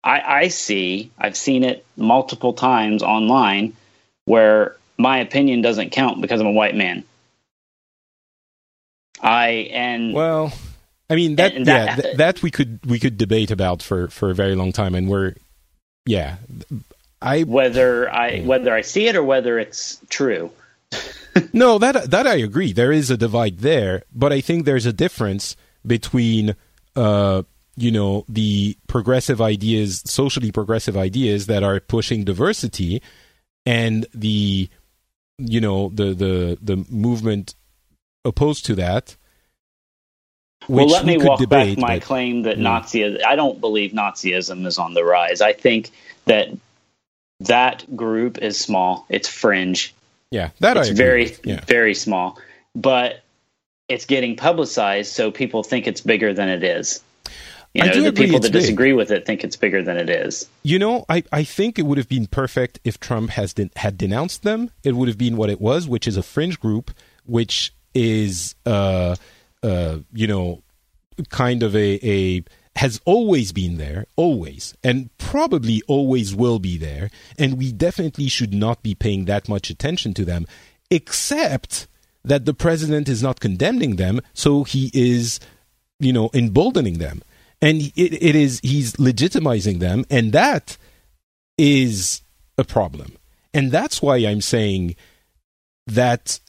[0.05, 3.75] I, I see, I've seen it multiple times online
[4.25, 7.05] where my opinion doesn't count because I'm a white man.
[9.21, 10.53] I and Well,
[11.09, 14.31] I mean that, And yeah, th- that we could we could debate about for for
[14.31, 15.35] a very long time, and we're
[16.07, 16.37] yeah,
[17.23, 20.51] I whether I whether I see it or whether it's true.
[21.53, 22.73] no that that I agree.
[22.73, 26.55] There is a divide there, but I think there's a difference between
[26.97, 27.43] uh
[27.77, 33.01] you know the progressive ideas, socially progressive ideas that are pushing diversity,
[33.65, 34.69] and the
[35.39, 37.55] you know the the the movement
[38.25, 39.17] opposed to that.
[40.69, 42.63] well, which let me walk debate, back my but- claim that Mm.
[42.63, 43.25] Nazi.
[43.25, 45.41] I don't believe Nazism is on the rise.
[45.41, 45.91] I think
[46.27, 46.49] that
[47.47, 49.07] that group is small.
[49.09, 49.95] It's fringe.
[50.31, 51.61] Yeah, that it's I agree very yeah.
[51.67, 52.39] very small,
[52.75, 53.23] but
[53.89, 57.03] it's getting publicized, so people think it's bigger than it is.
[57.75, 58.61] You I know, the people that big.
[58.61, 60.47] disagree with it think it's bigger than it is.
[60.63, 63.97] You know, I, I think it would have been perfect if Trump has den- had
[63.97, 64.71] denounced them.
[64.85, 66.91] It would have been what it was, which is a fringe group,
[67.25, 69.17] which is, uh,
[69.63, 70.63] uh, you know,
[71.31, 72.45] kind of a, a
[72.77, 77.11] has always been there, always, and probably always will be there.
[77.39, 80.47] And we definitely should not be paying that much attention to them,
[80.91, 81.87] except
[82.25, 85.41] that the president is not condemning them, so he is,
[85.99, 87.23] you know, emboldening them.
[87.61, 90.77] And it, it is he's legitimizing them, and that
[91.59, 92.23] is
[92.59, 93.17] a problem.
[93.55, 94.97] And that's why I'm saying
[95.87, 96.41] that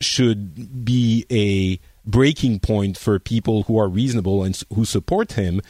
[0.00, 1.80] should be a
[2.10, 5.60] breaking point for people who are reasonable and who support him.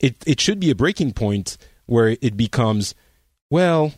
[0.00, 1.56] It it should be a breaking point
[1.86, 2.94] where it becomes,
[3.50, 3.92] well,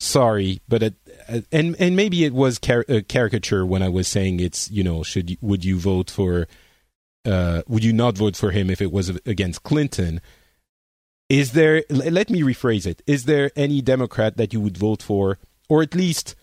[0.00, 0.94] sorry, but it,
[1.28, 4.84] uh, and and maybe it was car- a caricature when I was saying it's you
[4.84, 6.46] know should would you vote for
[7.24, 10.20] uh, would you not vote for him if it was against Clinton?
[11.28, 11.84] Is there?
[11.90, 13.02] Let me rephrase it.
[13.06, 16.34] Is there any Democrat that you would vote for, or at least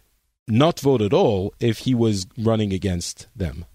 [0.47, 3.65] not vote at all, if he was running against them?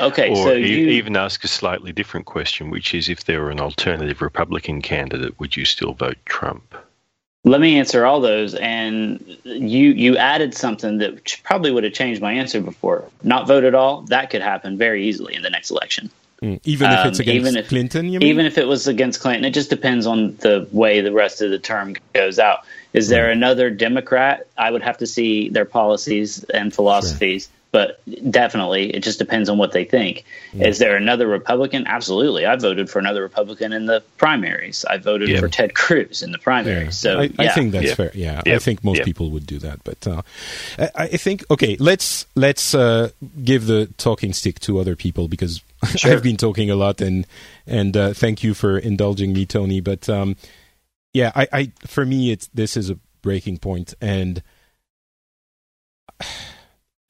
[0.00, 3.40] Okay, or so e- you even ask a slightly different question, which is if there
[3.42, 6.74] were an alternative Republican candidate, would you still vote Trump?
[7.46, 8.54] Let me answer all those.
[8.54, 13.04] And you you added something that probably would have changed my answer before.
[13.22, 14.02] Not vote at all.
[14.02, 16.10] That could happen very easily in the next election.
[16.42, 18.28] Mm, Even if it's Um, against even if- Clinton, you mean?
[18.28, 21.50] Even if it was against Clinton, it just depends on the way the rest of
[21.50, 22.60] the term goes out.
[22.92, 24.46] Is there another Democrat?
[24.56, 29.58] I would have to see their policies and philosophies, but definitely it just depends on
[29.58, 30.22] what they think.
[30.52, 31.88] Is there another Republican?
[31.88, 32.46] Absolutely.
[32.46, 34.84] I voted for another Republican in the primaries.
[34.88, 35.40] I voted Yeah.
[35.40, 36.84] for Ted Cruz in the primaries.
[36.84, 36.90] Yeah.
[36.90, 37.94] So I, I think that's Yeah.
[37.96, 38.10] fair.
[38.14, 39.04] Yeah, I think most Yep.
[39.06, 39.82] people would do that.
[39.82, 40.22] But uh,
[40.78, 43.10] I, I think okay, let's let's uh,
[43.42, 45.60] give the talking stick to other people because
[46.04, 47.26] I've been talking a lot, and
[47.66, 49.80] and uh, thank you for indulging me, Tony.
[49.80, 50.36] But um,
[51.12, 54.44] yeah, I, I for me, it's this is a breaking point, and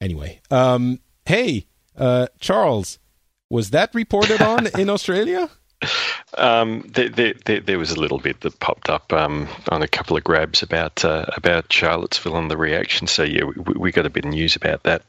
[0.05, 1.65] anyway, um, hey,
[1.97, 2.99] uh, Charles,
[3.49, 5.49] was that reported on in Australia?
[6.37, 9.87] Um, there, there, there, there was a little bit that popped up um, on a
[9.87, 13.07] couple of grabs about uh, about Charlottesville and the reaction.
[13.07, 15.03] So yeah, we, we got a bit of news about that.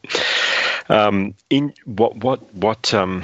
[0.88, 3.22] Um, in what what what um,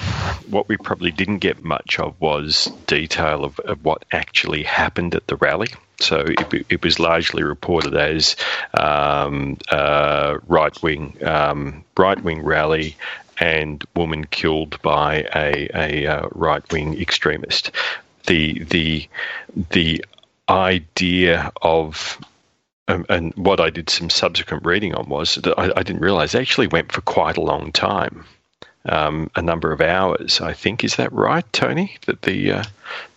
[0.49, 5.27] what we probably didn't get much of was detail of, of what actually happened at
[5.27, 5.69] the rally.
[6.01, 8.36] So it, it was largely reported as
[8.74, 12.97] um, uh, right wing um, right wing rally
[13.39, 17.70] and woman killed by a, a uh, right wing extremist.
[18.27, 19.09] The the
[19.70, 20.05] the
[20.48, 22.19] idea of
[22.89, 26.35] um, and what I did some subsequent reading on was that I, I didn't realize
[26.35, 28.24] actually went for quite a long time,
[28.87, 30.41] um, a number of hours.
[30.41, 31.97] I think is that right, Tony?
[32.07, 32.65] That the uh,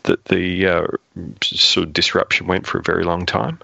[0.03, 0.87] that the uh,
[1.41, 3.59] sort of disruption went for a very long time.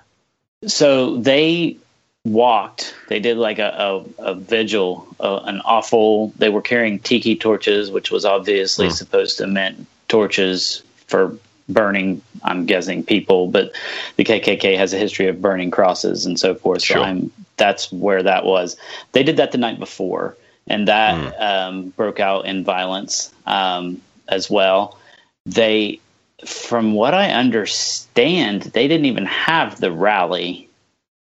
[0.68, 1.78] So they
[2.24, 2.94] walked.
[3.08, 6.34] They did like a, a, a vigil, uh, an awful.
[6.38, 8.94] They were carrying tiki torches, which was obviously Hmm.
[8.94, 11.36] supposed to meant torches for
[11.68, 12.22] burning.
[12.44, 13.72] I'm guessing people, but
[14.18, 16.84] the KKK has a history of burning crosses and so forth.
[16.84, 16.98] Sure.
[16.98, 18.76] So I'm that's where that was.
[19.12, 20.36] They did that the night before,
[20.68, 21.42] and that Hmm.
[21.42, 24.98] um, broke out in violence um, as well.
[25.46, 26.00] They,
[26.46, 30.70] from what I understand, they didn't even have the rally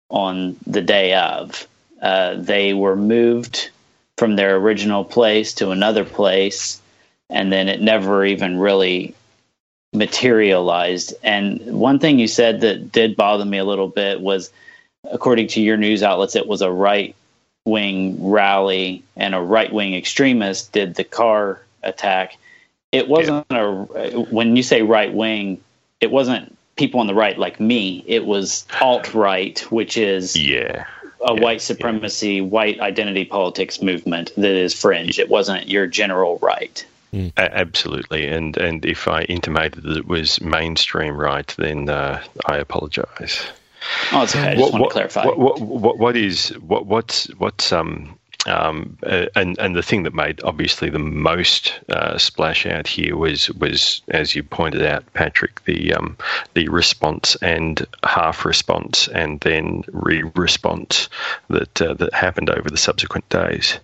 [0.09, 1.67] on the day of.
[2.01, 3.69] Uh, they were moved
[4.17, 6.81] from their original place to another place,
[7.29, 9.15] and then it never even really
[9.93, 11.13] materialized.
[11.23, 14.51] And one thing you said that did bother me a little bit was,
[15.09, 17.15] according to your news outlets, it was a right
[17.65, 22.37] wing rally and a right wing extremist did the car attack.
[22.91, 23.59] It wasn't yeah.
[23.59, 25.61] a when you say right wing,
[25.99, 28.03] it wasn't people on the right like me.
[28.07, 30.85] It was alt right, which is yeah
[31.23, 32.41] a yeah, white supremacy, yeah.
[32.41, 35.19] white identity politics movement that is fringe.
[35.19, 36.85] It wasn't your general right.
[37.13, 37.33] Mm.
[37.37, 43.45] absolutely, and and if I intimated that it was mainstream right, then uh, I apologise.
[44.11, 44.49] Oh, it's okay.
[44.49, 45.25] I just what, want to clarify.
[45.25, 48.17] What, what, what is what what's what's um
[48.47, 53.15] um, uh, and and the thing that made obviously the most uh, splash out here
[53.15, 56.17] was was as you pointed out, Patrick, the um,
[56.53, 61.09] the response and half response and then re response
[61.49, 63.79] that uh, that happened over the subsequent days.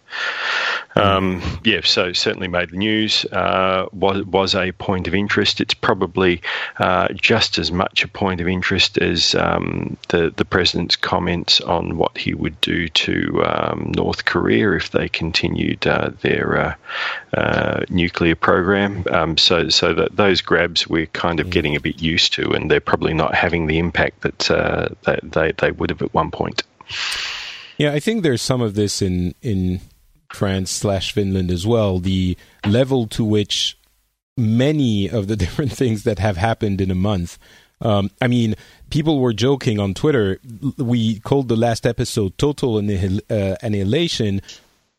[0.97, 3.25] Um, yeah, so certainly made the news.
[3.25, 5.61] Uh, was was a point of interest.
[5.61, 6.41] It's probably
[6.79, 11.97] uh, just as much a point of interest as um, the the president's comments on
[11.97, 16.75] what he would do to um, North Korea if they continued uh, their uh,
[17.35, 19.03] uh, nuclear program.
[19.11, 22.71] Um, so, so that those grabs we're kind of getting a bit used to, and
[22.71, 26.31] they're probably not having the impact that, uh, that they they would have at one
[26.31, 26.63] point.
[27.77, 29.81] Yeah, I think there's some of this in in
[30.33, 31.99] France slash Finland as well.
[31.99, 33.77] The level to which
[34.37, 37.37] many of the different things that have happened in a month.
[37.79, 38.55] Um, I mean,
[38.89, 40.39] people were joking on Twitter.
[40.77, 44.41] We called the last episode "Total Annihil- uh, Annihilation"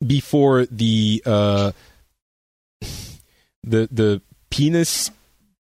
[0.06, 1.72] before the uh,
[3.64, 5.10] the the penis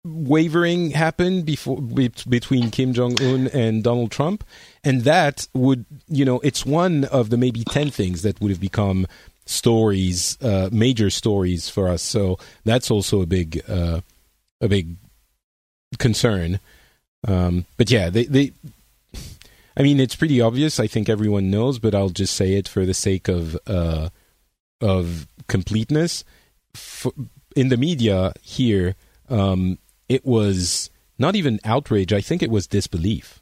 [0.05, 4.45] wavering happened before be- between Kim Jong Un and Donald Trump,
[4.82, 8.61] and that would you know it's one of the maybe ten things that would have
[8.61, 9.07] become
[9.47, 12.03] stories, uh, major stories for us.
[12.03, 14.01] So that's also a big uh,
[14.61, 14.97] a big
[15.99, 16.61] concern.
[17.27, 18.53] Um, but yeah, they, they,
[19.77, 20.79] I mean, it's pretty obvious.
[20.79, 24.11] I think everyone knows, but I'll just say it for the sake of uh,
[24.81, 26.25] of completeness.
[26.75, 27.12] For,
[27.57, 28.97] in the media here,
[29.29, 32.12] um, it was not even outrage.
[32.12, 33.41] I think it was disbelief.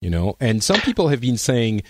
[0.00, 1.82] You know, and some people have been saying,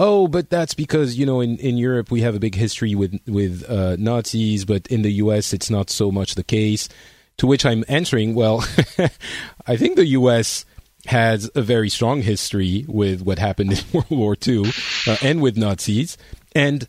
[0.00, 3.20] "Oh, but that's because you know in, in Europe we have a big history with
[3.26, 5.52] with uh, Nazis, but in the U.S.
[5.52, 6.88] it's not so much the case."
[7.36, 8.58] To which I'm answering, well,
[9.66, 10.66] I think the U.S.
[11.06, 14.70] has a very strong history with what happened in World War II
[15.06, 16.18] uh, and with Nazis.
[16.54, 16.86] And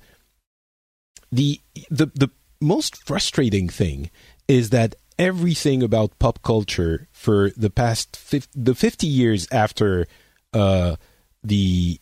[1.32, 2.30] the, the, the
[2.60, 4.10] most frustrating thing
[4.48, 10.08] is that everything about pop culture for the past 50, the 50 years after
[10.54, 10.98] uh,
[11.44, 12.02] the,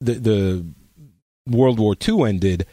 [0.00, 0.66] the the
[1.46, 2.66] World War II ended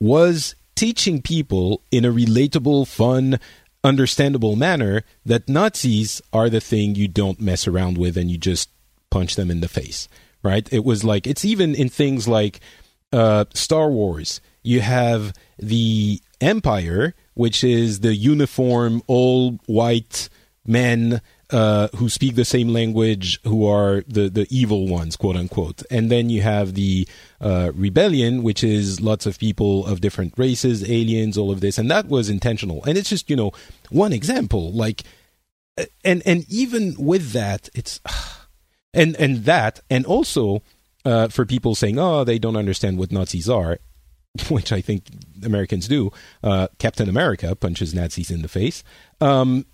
[0.00, 3.38] was teaching people in a relatable, fun,
[3.84, 8.70] understandable manner that Nazis are the thing you don't mess around with and you just
[9.10, 10.08] punch them in the face,
[10.42, 10.68] right?
[10.72, 12.60] It was like, it's even in things like
[13.12, 14.40] uh, Star Wars.
[14.62, 20.28] You have the Empire, which is the uniform, all white
[20.66, 21.20] men
[21.52, 25.82] uh, who speak the same language, who are the, the evil ones, quote unquote.
[25.90, 27.06] And then you have the
[27.40, 31.76] uh, rebellion, which is lots of people of different races, aliens, all of this.
[31.76, 32.82] And that was intentional.
[32.84, 33.52] And it's just, you know,
[33.90, 34.72] one example.
[34.72, 35.02] Like,
[36.02, 38.00] and, and even with that, it's,
[38.94, 40.62] and, and that, and also
[41.04, 43.78] uh, for people saying, oh, they don't understand what Nazis are,
[44.48, 45.04] which I think
[45.44, 46.12] Americans do.
[46.42, 48.82] Uh, Captain America punches Nazis in the face.
[49.20, 49.66] Um,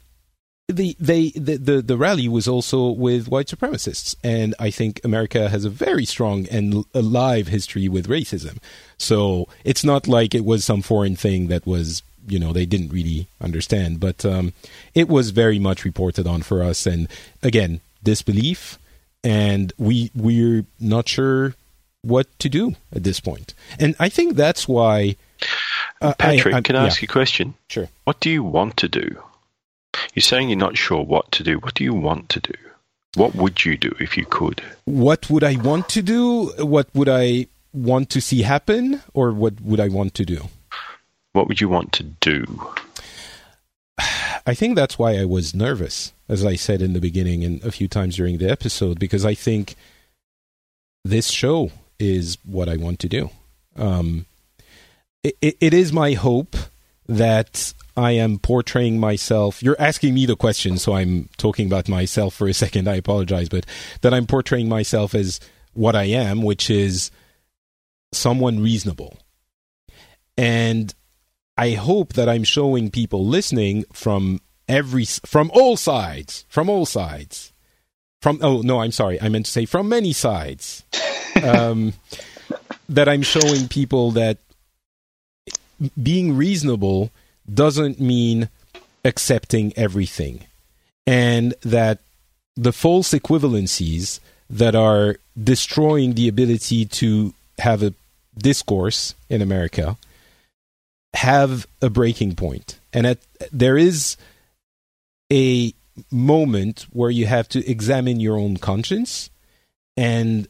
[0.68, 5.48] the they the, the, the rally was also with white supremacists, and I think America
[5.48, 8.58] has a very strong and alive history with racism.
[8.98, 12.92] So it's not like it was some foreign thing that was you know they didn't
[12.92, 14.52] really understand, but um,
[14.94, 16.86] it was very much reported on for us.
[16.86, 17.08] And
[17.42, 18.78] again, disbelief,
[19.24, 21.54] and we we're not sure
[22.02, 23.54] what to do at this point.
[23.80, 25.16] And I think that's why.
[26.00, 27.54] Uh, Patrick, I, I, can I ask you a question?
[27.68, 27.88] Sure.
[28.04, 29.22] What do you want to do?
[30.14, 31.58] You're saying you're not sure what to do.
[31.58, 32.54] What do you want to do?
[33.14, 34.62] What would you do if you could?
[34.84, 36.52] What would I want to do?
[36.58, 39.02] What would I want to see happen?
[39.14, 40.48] Or what would I want to do?
[41.32, 42.44] What would you want to do?
[44.46, 47.70] I think that's why I was nervous, as I said in the beginning and a
[47.70, 49.76] few times during the episode, because I think
[51.04, 53.30] this show is what I want to do.
[53.76, 54.26] Um,
[55.22, 56.56] it, it is my hope
[57.08, 59.62] that I am portraying myself.
[59.62, 62.88] You're asking me the question, so I'm talking about myself for a second.
[62.88, 63.66] I apologize, but
[64.02, 65.40] that I'm portraying myself as
[65.72, 67.10] what I am, which is
[68.12, 69.18] someone reasonable.
[70.36, 70.94] And
[71.56, 77.52] I hope that I'm showing people listening from every from all sides, from all sides,
[78.20, 80.84] from oh no, I'm sorry, I meant to say from many sides.
[81.38, 81.92] Um,
[82.88, 84.38] that I'm showing people that
[86.00, 87.10] being reasonable
[87.52, 88.48] doesn't mean
[89.04, 90.44] accepting everything,
[91.06, 92.00] and that
[92.56, 97.94] the false equivalencies that are destroying the ability to have a
[98.36, 99.96] discourse in America
[101.14, 102.78] have a breaking point.
[102.92, 103.18] And at,
[103.52, 104.16] there is
[105.32, 105.72] a
[106.10, 109.30] moment where you have to examine your own conscience.
[109.96, 110.48] And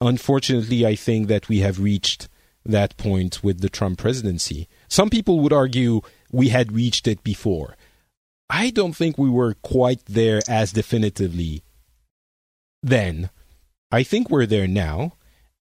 [0.00, 2.28] unfortunately, I think that we have reached
[2.70, 4.68] that point with the Trump presidency.
[4.88, 7.76] Some people would argue we had reached it before.
[8.48, 11.62] I don't think we were quite there as definitively
[12.82, 13.30] then.
[13.90, 15.12] I think we're there now.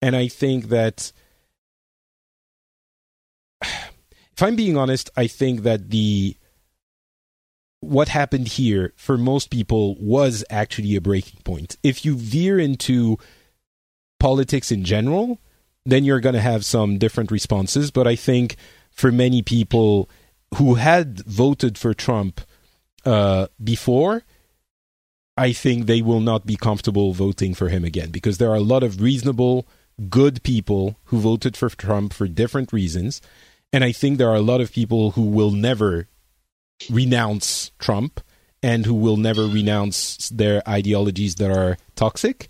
[0.02, 1.11] And I think that,
[3.64, 6.38] if I'm being honest, I think that the
[7.80, 11.77] what happened here for most people was actually a breaking point.
[11.84, 13.18] If you veer into
[14.19, 15.40] politics in general,
[15.86, 17.91] then you're going to have some different responses.
[17.91, 18.56] But I think
[18.91, 20.10] for many people
[20.56, 22.41] who had voted for Trump
[23.06, 24.24] uh, before,
[25.38, 28.62] I think they will not be comfortable voting for him again because there are a
[28.62, 29.68] lot of reasonable,
[30.10, 33.22] good people who voted for Trump for different reasons.
[33.74, 36.07] And I think there are a lot of people who will never
[36.90, 38.22] renounce Trump
[38.64, 42.48] and who will never renounce their ideologies that are toxic.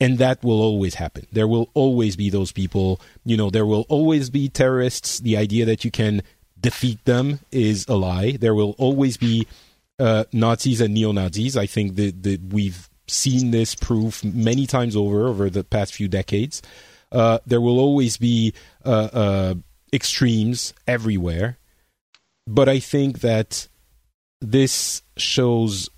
[0.00, 1.26] And that will always happen.
[1.32, 3.00] There will always be those people.
[3.24, 5.18] You know, there will always be terrorists.
[5.18, 6.22] The idea that you can
[6.60, 8.32] defeat them is a lie.
[8.32, 9.46] There will always be
[9.98, 11.56] uh, Nazis and neo Nazis.
[11.56, 16.08] I think that, that we've seen this proof many times over over the past few
[16.08, 16.62] decades.
[17.10, 18.52] Uh, there will always be
[18.84, 19.54] uh, uh,
[19.92, 21.58] extremes everywhere,
[22.46, 23.68] but I think that
[24.40, 25.88] this shows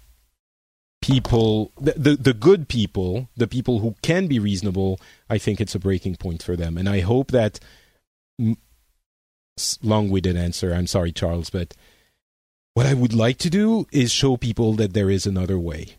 [1.03, 5.01] people the, the, the good people the people who can be reasonable
[5.31, 7.59] i think it's a breaking point for them and i hope that
[9.83, 11.75] long-winded answer i'm sorry charles but
[12.75, 15.97] what I would like to do is show people that there is another way.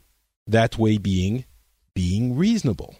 [0.48, 1.46] That way being
[1.94, 2.96] being reasonable.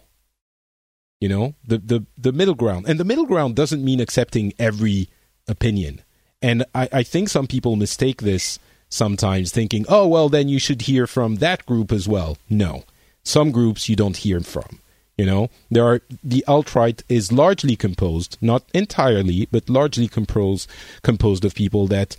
[1.20, 2.88] You know, the, the, the middle ground.
[2.88, 5.08] And the middle ground doesn't mean accepting every
[5.46, 6.02] opinion.
[6.40, 8.58] And I, I think some people mistake this
[8.92, 12.38] sometimes, thinking, oh, well, then you should hear from that group as well.
[12.48, 12.84] No.
[13.24, 14.80] Some groups you don't hear from.
[15.16, 20.68] You know, there are the alt right is largely composed, not entirely, but largely composed
[21.02, 22.16] composed of people that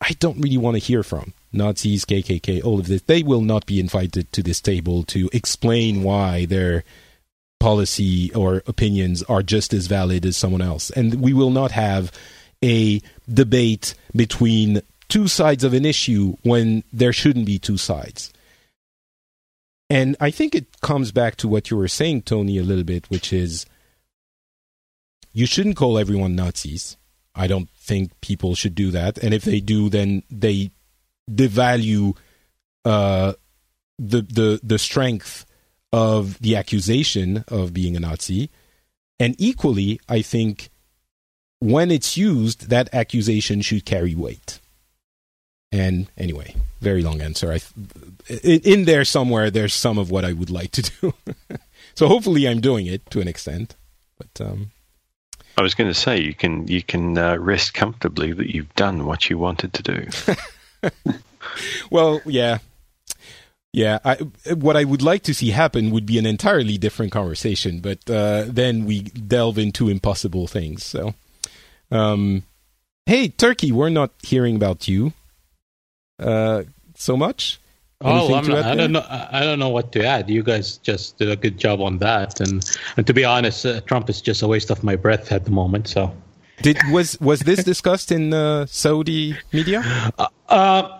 [0.00, 3.02] I don't really want to hear from Nazis, KKK, all of this.
[3.02, 6.84] They will not be invited to this table to explain why their
[7.60, 10.90] policy or opinions are just as valid as someone else.
[10.90, 12.12] And we will not have
[12.62, 13.00] a
[13.32, 18.32] debate between two sides of an issue when there shouldn't be two sides.
[19.90, 23.08] And I think it comes back to what you were saying, Tony, a little bit,
[23.10, 23.66] which is
[25.32, 26.96] you shouldn't call everyone Nazis.
[27.34, 29.18] I don't think people should do that.
[29.18, 30.70] And if they do, then they
[31.30, 32.16] devalue
[32.84, 33.34] uh,
[33.98, 35.44] the the the strength
[35.92, 38.50] of the accusation of being a Nazi.
[39.20, 40.70] And equally, I think
[41.60, 44.60] when it's used, that accusation should carry weight.
[45.74, 47.52] And anyway, very long answer.
[47.52, 47.58] I,
[48.28, 51.14] in, in there somewhere, there's some of what I would like to do.
[51.96, 53.74] so hopefully, I'm doing it to an extent.
[54.16, 54.70] But um,
[55.58, 59.04] I was going to say you can you can uh, rest comfortably that you've done
[59.04, 60.92] what you wanted to do.
[61.90, 62.58] well, yeah,
[63.72, 63.98] yeah.
[64.04, 64.14] I,
[64.54, 68.44] what I would like to see happen would be an entirely different conversation, but uh,
[68.46, 70.84] then we delve into impossible things.
[70.84, 71.14] So,
[71.90, 72.44] um,
[73.06, 75.14] hey, Turki, we're not hearing about you
[76.18, 77.60] so much.
[78.00, 79.04] Oh, I'm not, I don't know.
[79.08, 80.28] I don't know what to add.
[80.28, 82.64] You guys just did a good job on that, and
[82.96, 85.50] and to be honest, uh, Trump is just a waste of my breath at the
[85.50, 85.88] moment.
[85.88, 86.14] So,
[86.60, 89.82] did was was this discussed in uh, Saudi media?
[90.18, 90.98] Uh, uh,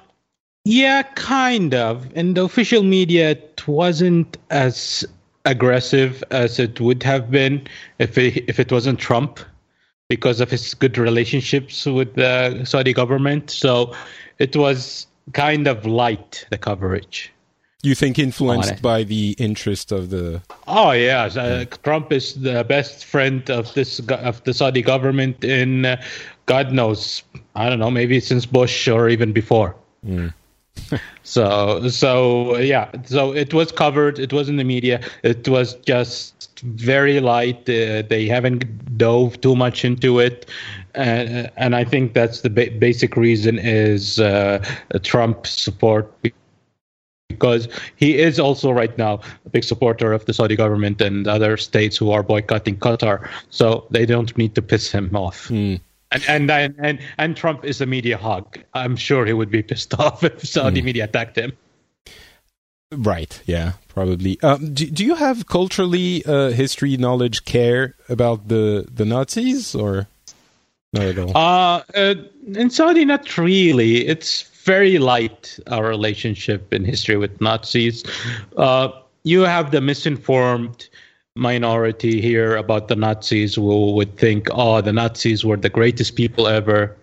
[0.65, 2.11] yeah, kind of.
[2.17, 5.05] In the official media, it wasn't as
[5.45, 7.67] aggressive as it would have been
[7.99, 9.41] if it, if it wasn't Trump,
[10.15, 13.51] because of his good relationships with the Saudi government.
[13.51, 13.95] So,
[14.39, 17.33] it was kind of light the coverage.
[17.85, 20.41] You think influenced by the interest of the?
[20.67, 25.85] Oh yeah, uh, Trump is the best friend of this of the Saudi government in
[25.85, 26.03] uh,
[26.47, 27.23] God knows
[27.55, 29.77] I don't know maybe since Bush or even before.
[30.07, 30.33] Mm.
[31.25, 34.19] so so yeah, so it was covered.
[34.19, 35.03] It was in the media.
[35.23, 37.69] It was just very light.
[37.69, 40.47] Uh, they haven't dove too much into it.
[40.95, 44.65] And, and I think that's the ba- basic reason is uh,
[45.03, 46.13] Trump support
[47.29, 51.57] because he is also right now a big supporter of the Saudi government and other
[51.57, 53.29] states who are boycotting Qatar.
[53.51, 55.49] So they don't need to piss him off.
[55.49, 55.81] Mm.
[56.29, 58.59] And, and and and Trump is a media hog.
[58.75, 60.85] I'm sure he would be pissed off if Saudi mm.
[60.85, 61.53] media attacked him.
[62.93, 63.43] Right.
[63.47, 63.73] Yeah.
[63.95, 64.41] Probably.
[64.43, 70.09] Um, do, do you have culturally uh, history knowledge care about the the Nazis or
[70.93, 71.31] not at all?
[71.37, 72.15] Uh, uh,
[72.57, 74.05] in Saudi, not really.
[74.07, 78.03] It's very light our relationship in history with Nazis.
[78.57, 78.89] Uh,
[79.23, 80.89] you have the misinformed
[81.37, 86.49] minority here about the Nazis who would think, oh, the Nazis were the greatest people
[86.49, 86.97] ever.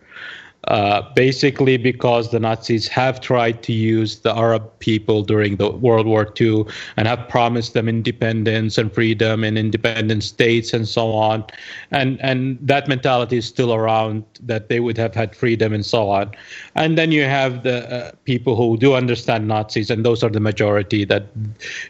[0.67, 6.05] Uh, basically because the Nazis have tried to use the Arab people during the World
[6.05, 6.65] War II
[6.97, 11.43] and have promised them independence and freedom and independent states and so on,
[11.89, 16.11] and and that mentality is still around that they would have had freedom and so
[16.11, 16.29] on,
[16.75, 20.39] and then you have the uh, people who do understand Nazis and those are the
[20.39, 21.25] majority that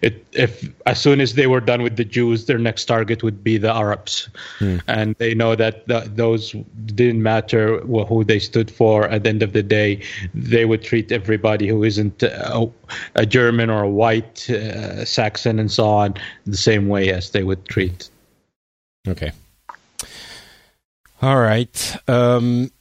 [0.02, 3.44] it if as soon as they were done with the Jews, their next target would
[3.44, 4.30] be the Arabs,
[4.60, 4.78] hmm.
[4.88, 9.30] and they know that the, those didn't matter who they stood stood for, at the
[9.30, 10.02] end of the day,
[10.34, 12.70] they would treat everybody who isn't a,
[13.16, 16.14] a German or a white uh, Saxon and so on
[16.46, 18.10] the same way as they would treat.
[19.08, 19.32] Okay.
[21.22, 21.96] All right.
[22.08, 22.72] Um,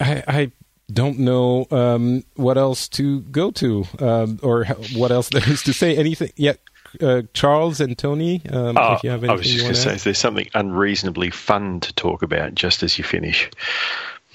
[0.00, 0.52] I, I
[0.90, 4.64] don't know um, what else to go to um, or
[4.96, 5.96] what else there is to say.
[5.96, 6.60] Anything yet?
[7.02, 9.78] Uh, Charles and Tony, um, oh, if you have anything I was just going to
[9.78, 13.50] say, is there something unreasonably fun to talk about just as you finish?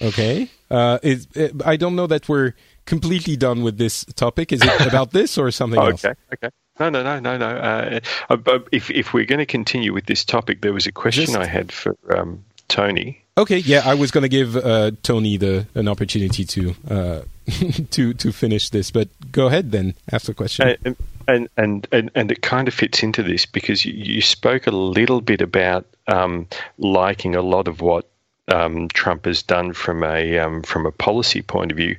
[0.01, 0.49] Okay.
[0.69, 2.53] Uh, is, it, I don't know that we're
[2.85, 4.51] completely done with this topic.
[4.51, 6.05] Is it about this or something oh, else?
[6.05, 6.15] Okay.
[6.33, 6.49] Okay.
[6.79, 7.47] No, no, no, no, no.
[7.47, 7.99] Uh,
[8.29, 11.37] uh, if if we're going to continue with this topic, there was a question Just,
[11.37, 13.23] I had for um, Tony.
[13.37, 17.21] Okay, yeah, I was going to give uh, Tony the an opportunity to uh,
[17.91, 19.93] to to finish this, but go ahead then.
[20.11, 20.75] Ask the question.
[20.83, 20.95] And
[21.27, 24.71] and and and, and it kind of fits into this because you, you spoke a
[24.71, 26.47] little bit about um,
[26.79, 28.09] liking a lot of what
[28.47, 31.97] um, Trump has done from a um, from a policy point of view.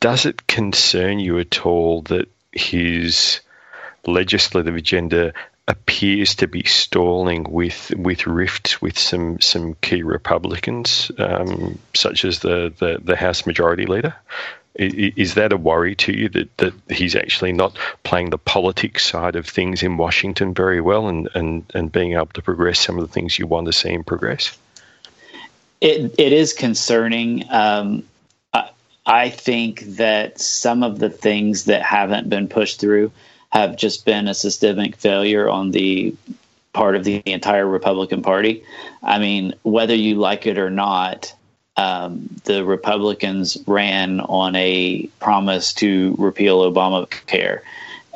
[0.00, 3.40] Does it concern you at all that his
[4.06, 5.32] legislative agenda
[5.68, 12.40] appears to be stalling with with rifts with some some key Republicans, um, such as
[12.40, 14.14] the, the, the House Majority Leader?
[14.74, 19.34] Is that a worry to you that, that he's actually not playing the politics side
[19.34, 23.06] of things in Washington very well and, and, and being able to progress some of
[23.06, 24.56] the things you want to see him progress?
[25.80, 27.44] It it is concerning.
[27.50, 28.04] Um,
[29.06, 33.10] I, think that some of the things that haven't been pushed through
[33.50, 36.14] have just been a systemic failure on the
[36.72, 38.62] part of the entire Republican Party.
[39.02, 41.34] I mean, whether you like it or not,
[41.76, 47.60] um, the Republicans ran on a promise to repeal Obamacare,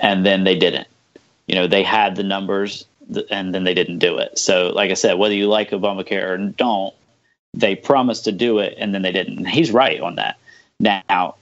[0.00, 0.86] and then they didn't.
[1.46, 2.84] You know, they had the numbers,
[3.30, 4.38] and then they didn't do it.
[4.38, 6.94] So, like I said, whether you like Obamacare or don't,
[7.54, 9.44] they promised to do it and then they didn't.
[9.46, 10.38] He's right on that.
[10.80, 11.36] Now,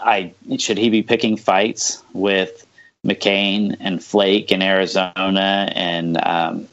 [0.00, 2.66] I should he be picking fights with
[3.06, 6.68] McCain and Flake in Arizona and um,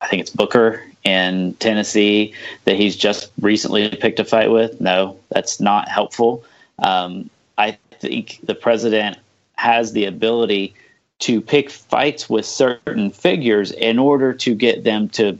[0.00, 2.34] I think it's Corker in Tennessee
[2.64, 4.80] that he's just recently picked a fight with?
[4.80, 6.44] No, that's not helpful.
[6.78, 9.18] Um, I think the president
[9.56, 10.74] has the ability
[11.20, 15.38] to pick fights with certain figures in order to get them to,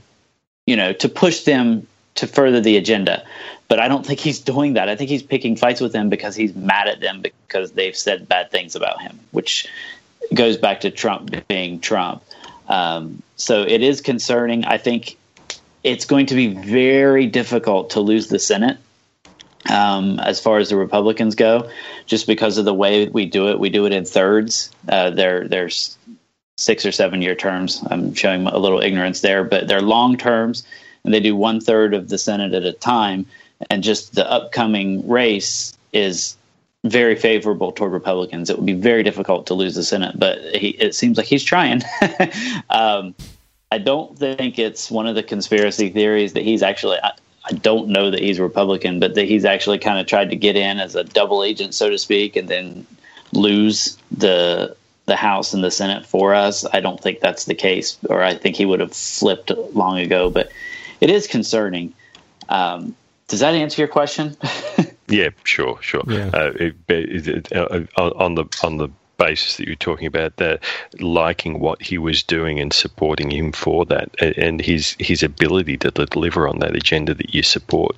[0.66, 1.86] you know, to push them
[2.18, 3.24] to further the agenda.
[3.68, 4.88] But I don't think he's doing that.
[4.88, 8.28] I think he's picking fights with them because he's mad at them because they've said
[8.28, 9.66] bad things about him, which
[10.34, 12.22] goes back to Trump being Trump.
[12.68, 14.64] Um, so it is concerning.
[14.64, 15.16] I think
[15.84, 18.78] it's going to be very difficult to lose the Senate
[19.70, 21.70] um, as far as the Republicans go,
[22.06, 23.58] just because of the way we do it.
[23.58, 24.70] We do it in thirds.
[24.88, 25.96] Uh, there's
[26.56, 27.84] six or seven year terms.
[27.88, 30.64] I'm showing a little ignorance there, but they're long terms
[31.04, 33.26] and they do one third of the Senate at a time.
[33.70, 36.36] And just the upcoming race is
[36.84, 38.50] very favorable toward Republicans.
[38.50, 41.42] It would be very difficult to lose the Senate, but he, it seems like he's
[41.42, 41.82] trying.
[42.70, 43.14] um,
[43.70, 46.98] I don't think it's one of the conspiracy theories that he's actually.
[47.02, 47.12] I,
[47.50, 50.54] I don't know that he's Republican, but that he's actually kind of tried to get
[50.54, 52.86] in as a double agent, so to speak, and then
[53.32, 54.76] lose the
[55.06, 56.66] the House and the Senate for us.
[56.72, 60.30] I don't think that's the case, or I think he would have flipped long ago.
[60.30, 60.50] But
[61.00, 61.92] it is concerning.
[62.48, 62.94] Um,
[63.26, 64.36] does that answer your question?
[65.08, 66.02] Yeah, sure, sure.
[66.06, 66.30] Yeah.
[66.32, 70.62] Uh, it, it, uh, on the on the basis that you're talking about, that
[71.00, 75.90] liking what he was doing and supporting him for that, and his his ability to
[75.90, 77.96] deliver on that agenda that you support,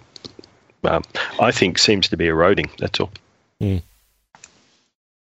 [0.85, 1.03] um,
[1.41, 2.71] I think seems to be eroding.
[2.79, 3.11] That's all.
[3.61, 3.83] Mm.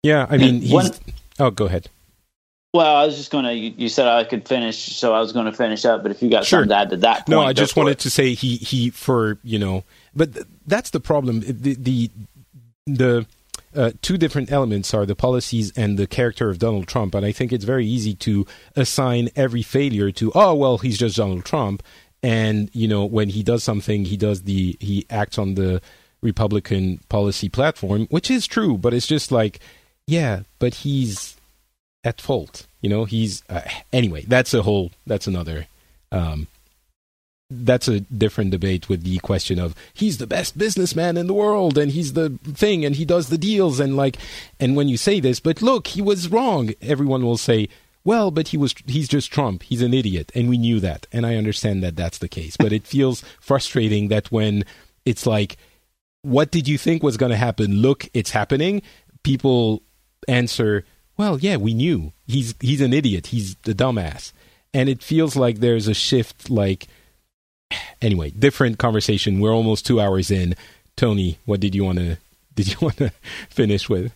[0.04, 0.72] Yeah, I mean, he's.
[0.72, 0.90] One-
[1.40, 1.88] oh, go ahead.
[2.74, 3.54] Well, I was just going to.
[3.54, 6.02] You, said I could finish, so I was going to finish up.
[6.02, 6.58] But if you got Sure.
[6.62, 7.98] something to add to that, point, No, I just wanted it.
[8.00, 11.40] to say he he for you know, but th- that's the problem.
[11.40, 12.10] The the
[12.86, 13.26] the
[13.76, 17.30] uh, two different elements are the policies and the character of Donald Trump, and I
[17.30, 18.44] think it's very easy to
[18.74, 21.80] assign every failure to oh well he's just Donald Trump,
[22.24, 25.80] and you know when he does something he does the he acts on the
[26.22, 29.60] Republican policy platform, which is true, but it's just like
[30.08, 31.33] yeah, but he's
[32.04, 32.66] at fault.
[32.80, 33.62] You know, he's uh,
[33.92, 34.24] anyway.
[34.28, 34.92] That's a whole.
[35.06, 35.66] That's another.
[36.12, 36.46] Um,
[37.50, 41.76] that's a different debate with the question of he's the best businessman in the world
[41.76, 44.16] and he's the thing and he does the deals and like
[44.58, 47.68] and when you say this but look he was wrong everyone will say
[48.02, 51.26] well but he was he's just trump he's an idiot and we knew that and
[51.26, 54.64] i understand that that's the case but it feels frustrating that when
[55.04, 55.56] it's like
[56.22, 58.80] what did you think was going to happen look it's happening
[59.22, 59.82] people
[60.28, 60.84] answer
[61.16, 64.32] well yeah we knew he's he's an idiot he's the dumbass
[64.72, 66.86] and it feels like there's a shift like
[68.02, 70.54] anyway different conversation we're almost two hours in
[70.96, 72.16] tony what did you want to
[72.54, 73.10] did you want to
[73.48, 74.12] finish with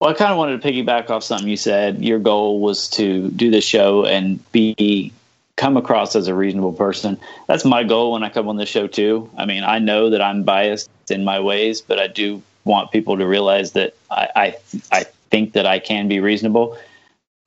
[0.00, 2.02] Well, I kind of wanted to piggyback off something you said.
[2.02, 5.12] Your goal was to do the show and be
[5.56, 7.20] come across as a reasonable person.
[7.46, 9.30] That's my goal when I come on the show too.
[9.36, 13.18] I mean, I know that I'm biased in my ways, but I do want people
[13.18, 14.56] to realize that I I,
[14.90, 16.78] I think that I can be reasonable.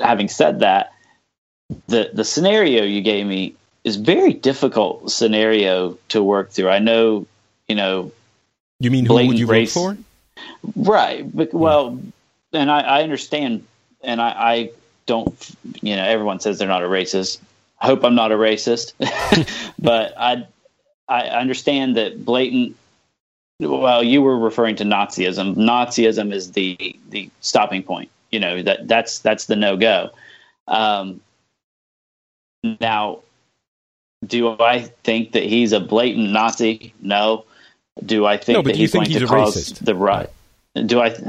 [0.01, 0.91] Having said that,
[1.87, 3.55] the the scenario you gave me
[3.85, 6.69] is very difficult scenario to work through.
[6.69, 7.27] I know,
[7.67, 8.11] you know,
[8.79, 9.97] you mean who would you race- vote for
[10.75, 11.23] Right.
[11.33, 11.99] But, well,
[12.51, 13.65] and I, I understand,
[14.01, 14.71] and I, I
[15.05, 17.39] don't, you know, everyone says they're not a racist.
[17.79, 18.93] I hope I'm not a racist,
[19.79, 20.47] but I,
[21.07, 22.75] I understand that blatant.
[23.59, 25.55] Well, you were referring to Nazism.
[25.55, 28.09] Nazism is the the stopping point.
[28.31, 30.09] You know that that's that's the no go.
[30.67, 31.21] Um,
[32.81, 33.19] now,
[34.25, 36.93] do I think that he's a blatant Nazi?
[37.01, 37.45] No.
[38.05, 39.85] Do I think No, that he's think going he's to cause racist?
[39.85, 40.29] the right?
[40.85, 41.09] Do I?
[41.09, 41.23] do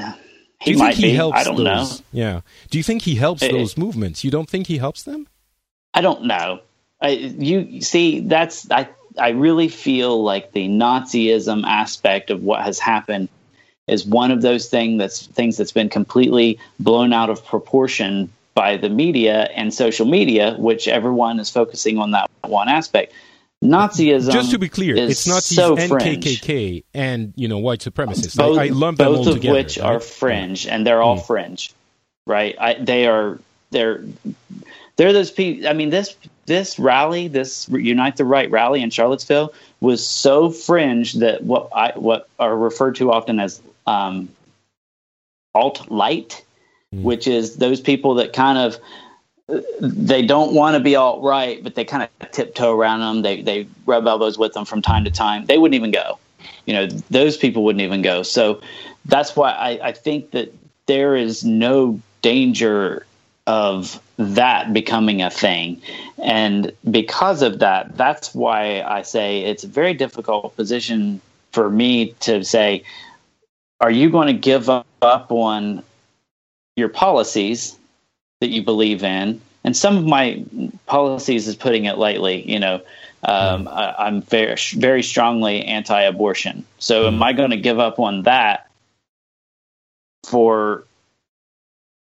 [0.61, 1.15] He you might think he be.
[1.15, 1.87] helps I don't know.
[2.13, 2.41] yeah
[2.71, 5.29] do you think he helps Eh, those movements you don't think he helps them
[5.95, 6.61] I don't know.
[7.01, 8.89] I, you see, that's I.
[9.19, 13.29] I really feel like the Nazism aspect of what has happened
[13.87, 18.77] is one of those thing that's things that's been completely blown out of proportion by
[18.77, 23.13] the media and social media, which everyone is focusing on that one aspect.
[23.65, 24.33] Nazism.
[24.33, 26.25] just to be clear it's Nazis so and fringe.
[26.25, 29.57] KKK and you know white supremacists both, I, I lump them both all of together
[29.57, 31.27] which are fringe, and they're all Mm.
[31.27, 31.73] fringe,
[32.27, 32.55] right?
[32.61, 33.39] I, they are
[33.71, 34.05] they're
[34.97, 35.69] they're those people.
[35.69, 36.15] I mean this
[36.47, 41.93] this rally, this Unite the Right rally in Charlottesville, was so fringe that what I
[41.97, 44.29] what are referred to often as um,
[45.55, 46.43] alt light,
[46.95, 47.03] Mm.
[47.03, 48.79] which is those people that kind of
[49.81, 53.23] they don't want to be alt right, but they kind of tiptoe around them.
[53.23, 55.47] They they rub elbows with them from time to time.
[55.47, 56.19] They wouldn't even go.
[56.65, 58.23] You know, those people wouldn't even go.
[58.23, 58.61] So
[59.05, 60.53] that's why I, I think that
[60.87, 63.07] there is no danger
[63.47, 65.81] of that becoming a thing.
[66.23, 71.21] And because of that, that's why I say it's a very difficult position
[71.53, 72.83] for me to say,
[73.81, 75.83] are you going to give up on
[76.77, 77.77] your policies
[78.41, 79.41] that you believe in?
[79.65, 80.45] And some of my
[80.87, 82.81] policies is putting it lightly, you know,
[83.25, 86.65] um, I, I'm very, very strongly anti-abortion.
[86.79, 88.71] So am I going to give up on that
[90.25, 90.85] for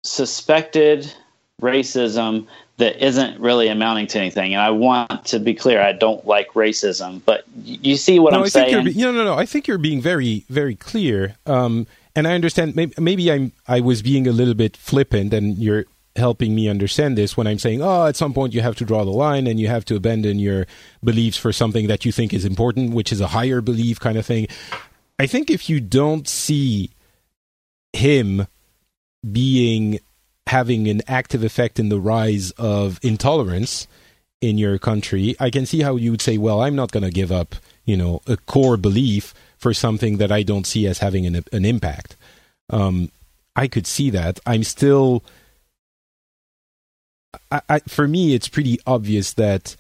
[0.04, 1.14] suspected
[1.60, 4.54] racism that isn't really amounting to anything?
[4.54, 8.40] And I want to be clear, I don't like racism, but you see what no,
[8.40, 8.88] I'm I think saying?
[8.88, 9.38] you're no, no, no.
[9.38, 11.36] I think you're being very, very clear.
[11.46, 12.76] Um, and I understand.
[12.76, 13.52] Maybe, maybe I'm.
[13.68, 17.60] I was being a little bit flippant, and you're helping me understand this when I'm
[17.60, 19.96] saying, "Oh, at some point you have to draw the line, and you have to
[19.96, 20.68] abandon your
[21.04, 24.26] beliefs for something that you think is important, which is a higher belief kind of
[24.26, 24.48] thing."
[25.18, 26.92] I think if you don't see
[27.94, 28.48] him
[29.30, 30.00] being
[30.50, 33.88] having an active effect in the rise of intolerance
[34.42, 37.12] in your country, I can see how you would say, "Well, I'm not going to
[37.12, 37.56] give up,
[37.86, 41.66] you know, a core belief for something that I don't see as having an an
[41.66, 42.18] impact."
[42.70, 43.12] Um,
[43.56, 44.40] I could see that.
[44.46, 45.24] I'm still.
[47.52, 49.76] I, I, for me, it's pretty obvious that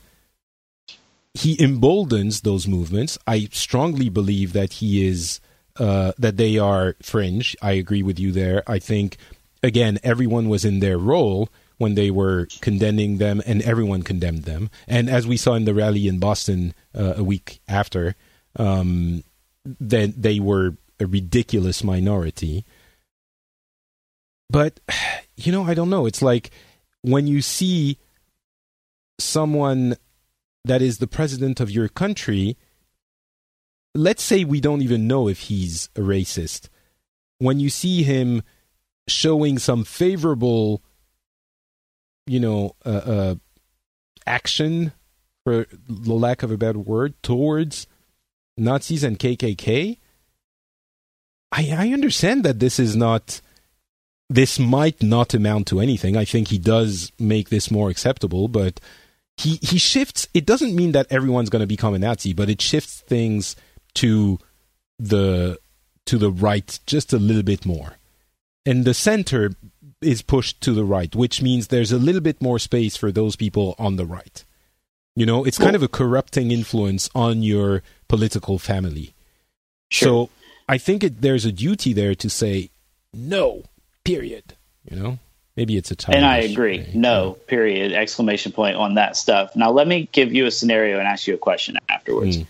[1.33, 3.17] he emboldens those movements.
[3.25, 5.39] I strongly believe that he is
[5.77, 7.55] uh, that they are fringe.
[7.59, 8.61] I agree with you there.
[8.67, 9.17] I think
[9.63, 14.69] again, everyone was in their role when they were condemning them, and everyone condemned them.
[14.87, 18.15] And as we saw in the rally in Boston uh, a week after,
[18.57, 19.23] um,
[19.79, 22.65] that they were a ridiculous minority.
[24.49, 24.79] But
[25.37, 26.05] you know, I don't know.
[26.05, 26.51] It's like
[27.01, 27.97] when you see
[29.19, 29.95] someone
[30.65, 32.57] that is the president of your country,
[33.95, 36.67] let's say we don't even know if he's a racist.
[37.37, 38.43] When you see him
[39.11, 40.81] showing some favorable,
[42.25, 43.35] you know, uh, uh,
[44.25, 44.93] action,
[45.43, 47.87] for the lack of a better word, towards
[48.57, 49.97] Nazis and KKK,
[51.51, 53.41] I, I understand that this is not
[54.29, 56.15] this might not amount to anything.
[56.15, 58.79] I think he does make this more acceptable, but
[59.37, 60.27] he he shifts.
[60.33, 63.55] It doesn't mean that everyone's going to become a Nazi, but it shifts things
[63.95, 64.37] to
[64.99, 65.57] the
[66.05, 67.97] to the right just a little bit more,
[68.69, 69.51] and the center
[69.99, 73.35] is pushed to the right, which means there's a little bit more space for those
[73.35, 74.45] people on the right.
[75.15, 79.15] You know, it's kind of a corrupting influence on your political family.
[79.89, 80.07] Sure.
[80.07, 80.29] So
[80.69, 82.69] I think it, there's a duty there to say
[83.11, 83.63] no
[84.03, 84.53] period.
[84.87, 85.19] You know,
[85.57, 86.17] maybe it's a time.
[86.17, 86.91] And I agree.
[86.93, 87.91] No, period.
[87.91, 89.55] Exclamation point on that stuff.
[89.55, 92.37] Now, let me give you a scenario and ask you a question afterwards.
[92.37, 92.45] Mm.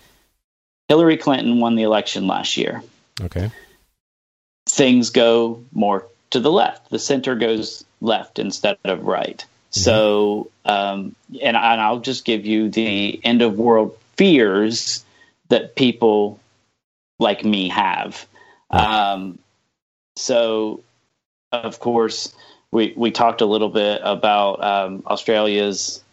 [0.90, 2.84] Hillary Clinton won the election last year.
[3.22, 3.50] Okay.
[4.72, 6.90] Things go more to the left.
[6.90, 9.44] The center goes left instead of right.
[9.72, 15.04] So, um, and, and I'll just give you the end of world fears
[15.50, 16.40] that people
[17.20, 18.26] like me have.
[18.70, 19.40] Um,
[20.16, 20.82] so,
[21.52, 22.34] of course,
[22.72, 26.04] we, we talked a little bit about um, Australia's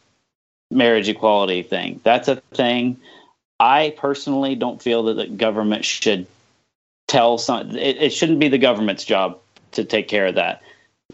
[0.70, 2.00] marriage equality thing.
[2.02, 2.98] That's a thing.
[3.58, 6.26] I personally don't feel that the government should
[7.06, 7.70] tell some.
[7.76, 9.38] It, it shouldn't be the government's job
[9.72, 10.62] to take care of that.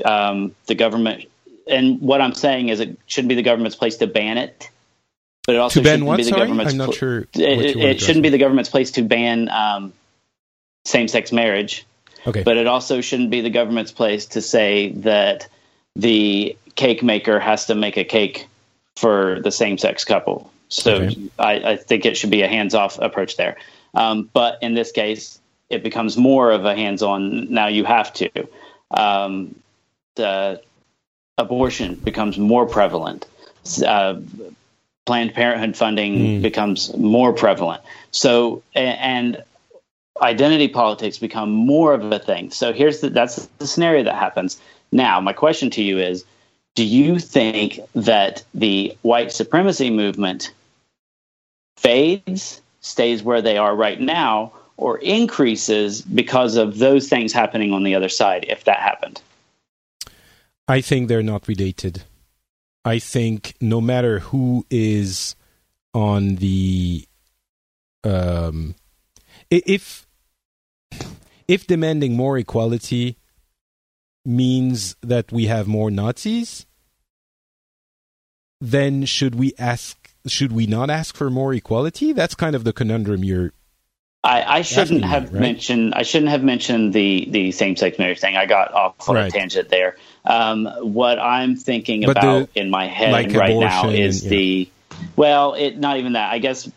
[0.04, 1.26] Um, the government,
[1.68, 4.70] and what I'm saying is, it shouldn't be the government's place to ban it.
[5.46, 6.16] But it also To shouldn't what?
[6.18, 6.40] be the Sorry?
[6.42, 6.72] government's.
[6.72, 9.92] I'm not pl- sure It, it, it shouldn't be the government's place to ban um,
[10.84, 11.84] same-sex marriage
[12.26, 12.42] Okay.
[12.44, 15.48] but it also shouldn't be the government's place to say that
[15.96, 18.46] the cake maker has to make a cake
[18.96, 20.50] for the same sex couple.
[20.68, 21.16] So Okay.
[21.38, 23.56] I, I think it should be a hands off approach there.
[23.94, 25.40] Um, but in this case,
[25.72, 27.52] it becomes more of a hands on.
[27.52, 28.30] Now you have to.
[28.90, 29.54] Um,
[30.14, 30.62] the
[31.38, 33.26] abortion becomes more prevalent.
[33.84, 34.20] Uh,
[35.04, 37.82] Planned Parenthood funding becomes more prevalent.
[38.12, 39.42] So, and
[40.20, 42.50] identity politics become more of a thing.
[42.50, 44.60] So here's the that's the scenario that happens.
[44.92, 46.24] Now, my question to you is
[46.74, 50.52] do you think that the white supremacy movement
[51.76, 54.52] fades, stays where they are right now,
[54.82, 59.20] or increases because of those things happening on the other side if that happened?
[60.66, 62.02] I think they're not related.
[62.84, 65.36] I think no matter who is
[65.94, 67.06] on the
[68.02, 68.74] um
[69.50, 70.06] if
[71.46, 73.18] if demanding more equality
[74.24, 76.66] means that we have more Nazis,
[78.60, 82.12] then should we ask should we not ask for more equality?
[82.12, 83.52] That's kind of the conundrum you're
[84.24, 85.40] I, I shouldn't have right?
[85.40, 85.94] mentioned.
[85.94, 88.36] I shouldn't have mentioned the the same sex marriage thing.
[88.36, 89.26] I got off on Right.
[89.26, 89.96] a tangent there.
[90.24, 94.30] Um, what I'm thinking But about the- in my head like right now is and-
[94.30, 94.68] the
[95.16, 96.32] well, it not even that.
[96.32, 96.70] I guess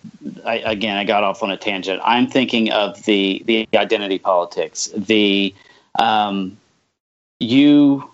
[0.44, 2.02] I, again, I got off on a tangent.
[2.04, 4.90] I'm thinking of the the identity politics.
[4.96, 5.54] The
[6.00, 6.58] um,
[7.40, 8.10] you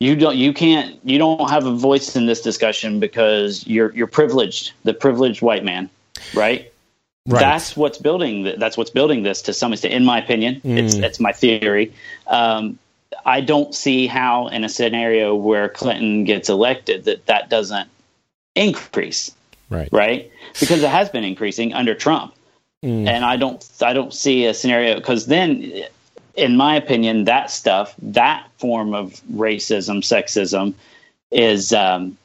[0.00, 4.08] you don't you can't you don't have a voice in this discussion because you're you're
[4.08, 5.88] privileged, the privileged white man,
[6.34, 6.72] right?
[7.26, 7.40] Right.
[7.40, 8.44] That's what's building.
[8.44, 10.60] th- That's what's building this to some extent, in my opinion.
[10.64, 11.02] It's Mm.
[11.04, 11.92] it's my theory.
[12.26, 12.78] Um,
[13.24, 17.88] I don't see how, in a scenario where Clinton gets elected, that that doesn't
[18.54, 19.30] increase,
[19.70, 19.88] right.
[19.92, 20.30] right?
[20.60, 22.34] Because it has been increasing under Trump,
[22.84, 23.08] Mm.
[23.08, 25.84] and I don't I don't see a scenario because then,
[26.34, 30.74] in my opinion, that stuff, that form of racism, sexism,
[31.30, 32.16] is um,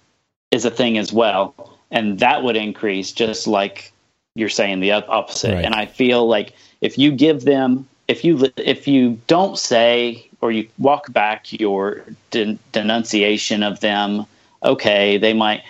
[0.51, 1.53] is a thing as well,
[1.91, 3.91] and that would increase just like
[4.39, 5.53] you're saying the opposite.
[5.53, 5.65] Right.
[5.65, 10.51] And I feel like if you give them, if you if you don't say or
[10.51, 14.25] you walk back your den- denunciation of them,
[14.63, 15.63] okay, they might.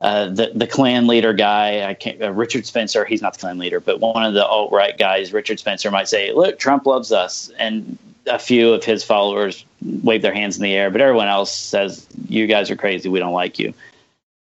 [0.00, 2.20] Uh, the the Klan leader guy, I can't.
[2.20, 5.32] Uh, Richard Spencer, he's not the Klan leader, but one of the alt right guys,
[5.32, 7.96] Richard Spencer, might say, "Look, Trump loves us," and
[8.26, 9.64] a few of his followers
[10.02, 13.08] wave their hands in the air, but everyone else says, "You guys are crazy.
[13.08, 13.74] We don't like you."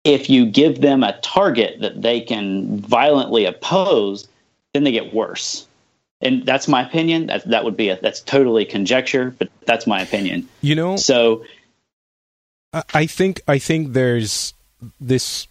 [0.05, 4.27] If you give them a target that they can violently oppose,
[4.73, 5.67] then they get worse.
[6.23, 7.27] and that's my opinion.
[7.29, 10.49] That that would be a that's totally conjecture, but that's my opinion.
[10.61, 11.45] You know, So
[12.75, 14.53] I- I think I think there's
[15.01, 15.47] this.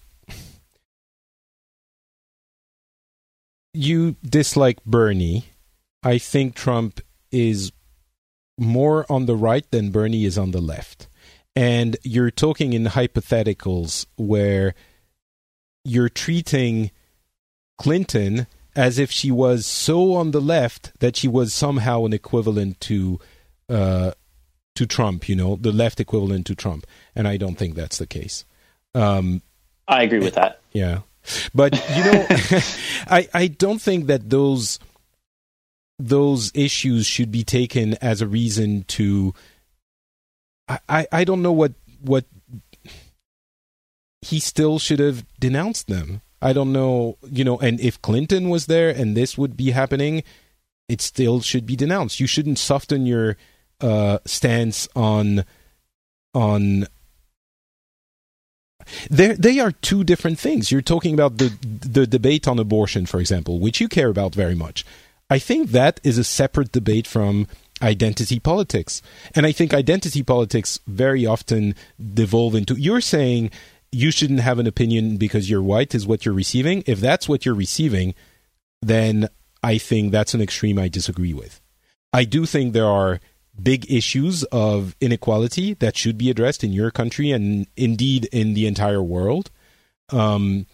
[3.74, 5.46] You dislike Bernie.
[6.04, 7.02] I think Trump
[7.32, 7.72] is
[8.58, 11.08] more on the right than Bernie is on the left.
[11.56, 14.76] And you're talking in hypotheticals where
[15.84, 16.92] you're treating
[17.78, 22.80] Clinton as if she was so on the left that she was somehow an equivalent
[22.82, 23.20] to
[23.68, 24.12] uh,
[24.76, 26.86] to Trump, you know, the left equivalent to Trump.
[27.16, 28.46] And I don't think that's the case.
[28.96, 29.42] Um,
[29.88, 30.62] I agree with that.
[30.72, 31.00] yeah.
[31.54, 32.26] But you know,
[33.08, 34.80] I I don't think that those
[35.98, 39.34] those issues should be taken as a reason to
[40.70, 42.26] I, I, don't know what what
[44.22, 46.22] he still should have denounced them.
[46.42, 50.24] I don't know, you know, and if Clinton was there and this would be happening,
[50.88, 52.20] it still should be denounced.
[52.20, 53.36] You shouldn't soften your
[53.82, 55.44] uh, stance on
[56.34, 56.88] on
[59.10, 60.72] they they are two different things.
[60.72, 64.56] You're talking about the the debate on abortion, for example, which you care about very
[64.56, 64.86] much.
[65.30, 67.48] I think that is a separate debate from
[67.82, 69.02] identity politics,
[69.36, 71.76] and I think identity politics very often
[72.14, 72.76] devolve into.
[72.76, 73.52] You're saying
[73.92, 76.84] you shouldn't have an opinion because you're white is what you're receiving.
[76.86, 78.14] If that's what you're receiving,
[78.82, 79.28] then
[79.64, 81.62] I think that's an extreme I disagree with.
[82.14, 83.20] I do think there are
[83.62, 88.68] big issues of inequality that should be addressed in your country and indeed in the
[88.68, 89.52] entire world.
[90.12, 90.66] Um,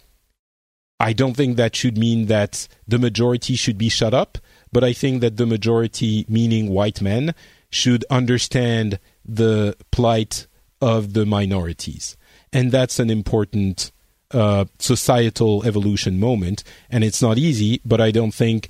[0.98, 4.38] I don't think that should mean that the majority should be shut up,
[4.72, 7.34] but I think that the majority, meaning white men,
[7.70, 10.46] should understand the plight
[10.80, 12.16] of the minorities.
[12.52, 13.92] And that's an important
[14.30, 16.62] uh, societal evolution moment.
[16.90, 18.68] And it's not easy, but I don't think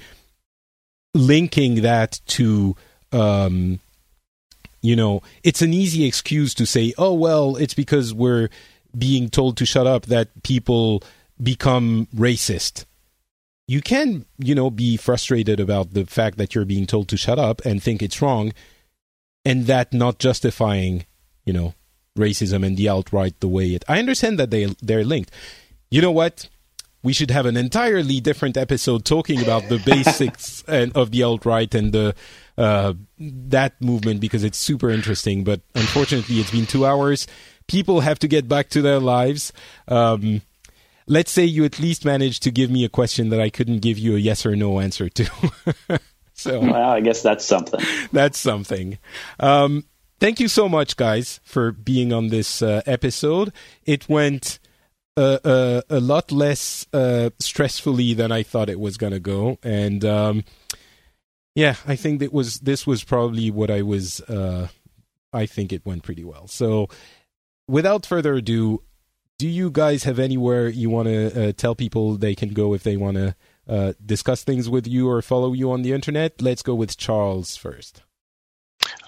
[1.14, 2.77] linking that to
[3.12, 3.81] um,
[4.86, 8.48] you know, it's an easy excuse to say, oh, well, it's because we're
[8.97, 11.02] being told to shut up that people
[11.43, 12.85] become racist.
[13.68, 17.38] You can, you know, be frustrated about the fact that you're being told to shut
[17.38, 18.52] up and think it's wrong,
[19.44, 21.06] and that not justifying,
[21.44, 21.74] you know,
[22.16, 23.84] racism and the outright the way it.
[23.88, 25.30] I understand that they they're linked.
[25.90, 26.48] You know what?
[27.02, 31.47] We should have an entirely different episode talking about the basics and of the alt
[31.47, 32.14] right and the
[32.59, 35.44] uh, that movement because it's super interesting.
[35.44, 37.26] But unfortunately, it's been two hours.
[37.68, 39.52] People have to get back to their lives.
[39.86, 40.43] Um,
[41.07, 43.99] let's say you at least managed to give me a question that I couldn't give
[43.99, 45.51] you a yes or no answer to.
[46.35, 47.81] so Well, I guess that's something.
[48.12, 48.99] that's something.
[49.39, 49.85] Um,
[50.20, 53.53] thank you so much, guys, for being on this uh, episode.
[53.85, 54.59] It went
[55.16, 59.59] uh, uh, a lot less uh, stressfully than I thought it was going to go,
[59.62, 60.45] and um,
[61.55, 64.20] yeah, I think that was this was probably what I was.
[64.20, 64.69] Uh,
[65.33, 66.49] I think it went pretty well.
[66.49, 66.89] So,
[67.66, 68.83] without further ado,
[69.39, 72.83] do you guys have anywhere you want to uh, tell people they can go if
[72.83, 73.35] they want to
[73.69, 76.41] uh, discuss things with you or follow you on the internet?
[76.41, 78.03] Let's go with Charles first.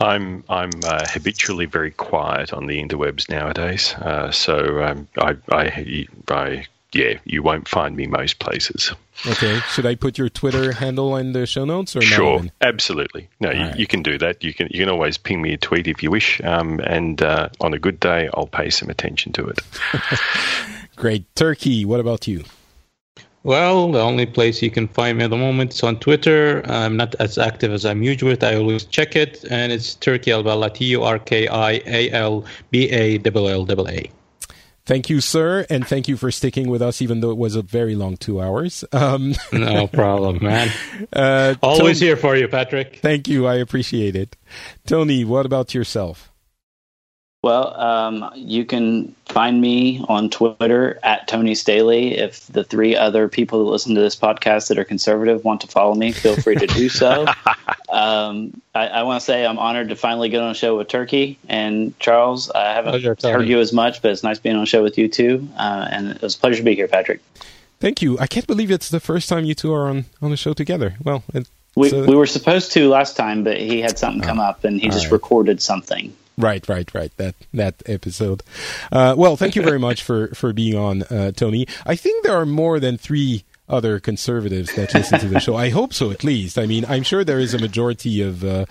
[0.00, 6.06] I'm I'm uh, habitually very quiet on the interwebs nowadays, uh, so um, I, I
[6.28, 8.92] I yeah, you won't find me most places.
[9.26, 12.52] Okay, should I put your Twitter handle in the show notes or not Sure, even?
[12.60, 13.28] absolutely.
[13.40, 13.76] No, you, right.
[13.78, 14.44] you can do that.
[14.44, 17.48] You can you can always ping me a tweet if you wish, um, and uh,
[17.60, 19.58] on a good day, I'll pay some attention to it.
[20.96, 21.84] Great, Turki.
[21.84, 22.44] What about you?
[23.44, 26.62] Well, the only place you can find me at the moment is on Twitter.
[26.66, 28.36] I'm not as active as I'm usual.
[28.42, 32.44] I always check it, and it's Turki Alballaa, T U R K I A L
[32.70, 34.10] B A L L A A.
[34.88, 37.60] Thank you, sir, and thank you for sticking with us, even though it was a
[37.60, 38.86] very long two hours.
[38.90, 40.70] Um, No problem, man.
[41.12, 43.00] uh, Always Tony- here for you, Patrick.
[43.02, 43.46] Thank you.
[43.46, 44.34] I appreciate it.
[44.86, 46.32] Tony, what about yourself?
[47.42, 52.18] Well, um, you can find me on Twitter at Tony Staley.
[52.18, 55.68] If the three other people that listen to this podcast that are conservative want to
[55.68, 57.26] follow me, feel free to do so.
[57.92, 60.88] um, I, I want to say I'm honored to finally get on a show with
[60.88, 62.50] Turki and Charles.
[62.50, 64.98] I haven't Pleasure, heard you as much, but it's nice being on a show with
[64.98, 65.48] you too.
[65.56, 67.20] Uh, and it was a pleasure to be here, Patrick.
[67.78, 68.18] Thank you.
[68.18, 70.96] I can't believe it's the first time you two are on, on the show together.
[71.04, 74.40] Well, it, We, so- we were supposed to last time, but he had something come
[74.40, 75.12] up and he just right.
[75.12, 76.12] recorded something.
[76.38, 77.14] Right, right, right.
[77.16, 78.44] That that episode.
[78.92, 81.66] Uh, well, thank you very much for for being on, uh, Tony.
[81.84, 85.56] I think there are more than three other conservatives that listen to the show.
[85.56, 86.56] I hope so, at least.
[86.56, 88.44] I mean, I'm sure there is a majority of.
[88.44, 88.64] Uh,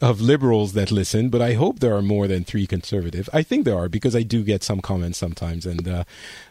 [0.00, 3.28] of liberals that listen, but I hope there are more than three conservative.
[3.32, 6.04] I think there are because I do get some comments sometimes, and uh,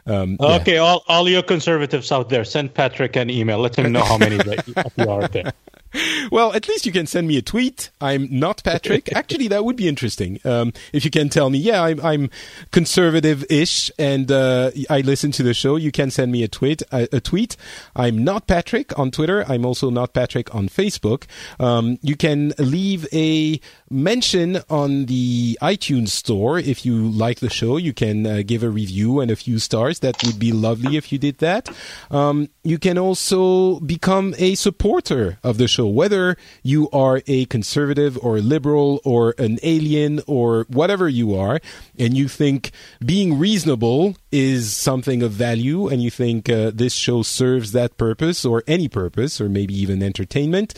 [0.05, 0.55] um, yeah.
[0.57, 3.59] Okay, all, all you conservatives out there, send Patrick an email.
[3.59, 4.57] Let him know how many there
[4.97, 5.53] you are there.
[6.31, 7.91] well, at least you can send me a tweet.
[8.01, 9.11] I'm not Patrick.
[9.15, 10.39] Actually, that would be interesting.
[10.43, 12.29] Um, if you can tell me, yeah, I'm, I'm
[12.71, 15.75] conservative-ish, and uh, I listen to the show.
[15.75, 16.81] You can send me a tweet.
[16.91, 17.57] A, a, tweet.
[17.95, 19.45] I'm not Patrick on Twitter.
[19.47, 21.25] I'm also not Patrick on Facebook.
[21.59, 23.59] Um, you can leave a
[23.89, 27.77] mention on the iTunes store if you like the show.
[27.77, 29.99] You can uh, give a review and a few stars.
[29.99, 31.69] That would be lovely if you did that.
[32.11, 38.17] Um, you can also become a supporter of the show, whether you are a conservative
[38.21, 41.59] or a liberal or an alien or whatever you are,
[41.99, 42.71] and you think
[43.05, 48.45] being reasonable is something of value, and you think uh, this show serves that purpose
[48.45, 50.73] or any purpose, or maybe even entertainment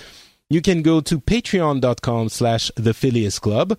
[0.49, 3.77] you can go to patreon.com slash the Phileas Club.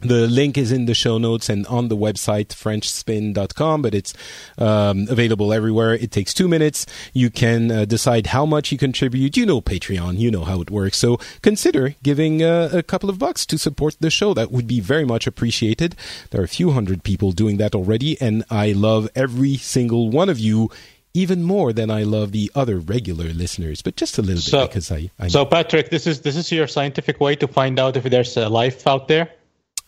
[0.00, 4.12] The link is in the show notes and on the website frenchspin.com, but it's
[4.58, 5.94] um, available everywhere.
[5.94, 6.84] It takes two minutes.
[7.14, 9.38] You can uh, decide how much you contribute.
[9.38, 10.98] You know Patreon, you know how it works.
[10.98, 14.34] So consider giving uh, a couple of bucks to support the show.
[14.34, 15.96] That would be very much appreciated.
[16.30, 20.28] There are a few hundred people doing that already, and I love every single one
[20.28, 20.70] of you
[21.14, 24.70] even more than I love the other regular listeners, but just a little so, bit
[24.70, 25.10] because I.
[25.18, 28.36] I so, Patrick, this is this is your scientific way to find out if there's
[28.36, 29.30] a life out there.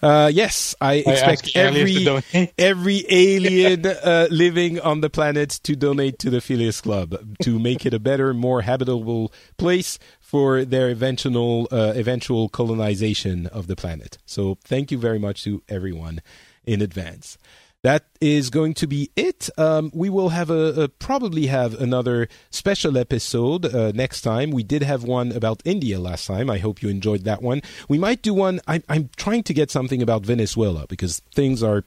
[0.00, 2.06] Uh, yes, I expect every
[2.58, 7.84] every alien uh, living on the planet to donate to the Phileas Club to make
[7.84, 14.18] it a better, more habitable place for their eventual uh, eventual colonization of the planet.
[14.24, 16.20] So, thank you very much to everyone
[16.64, 17.38] in advance
[17.82, 19.48] that is going to be it.
[19.56, 24.50] Um, we will have a, a, probably have another special episode uh, next time.
[24.50, 26.50] We did have one about India last time.
[26.50, 27.62] I hope you enjoyed that one.
[27.88, 28.60] We might do one.
[28.66, 31.84] I, I'm trying to get something about Venezuela because things are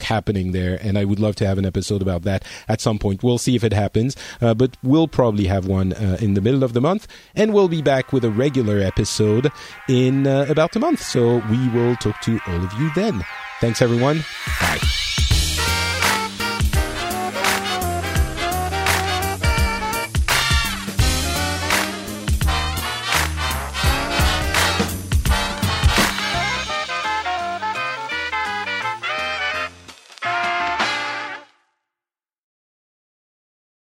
[0.00, 3.22] happening there, and I would love to have an episode about that at some point.
[3.22, 6.64] We'll see if it happens, uh, but we'll probably have one uh, in the middle
[6.64, 9.50] of the month, and we'll be back with a regular episode
[9.88, 11.02] in uh, about a month.
[11.02, 13.24] So we will talk to all of you then.
[13.60, 14.24] Thanks, everyone.
[14.60, 15.03] Bye.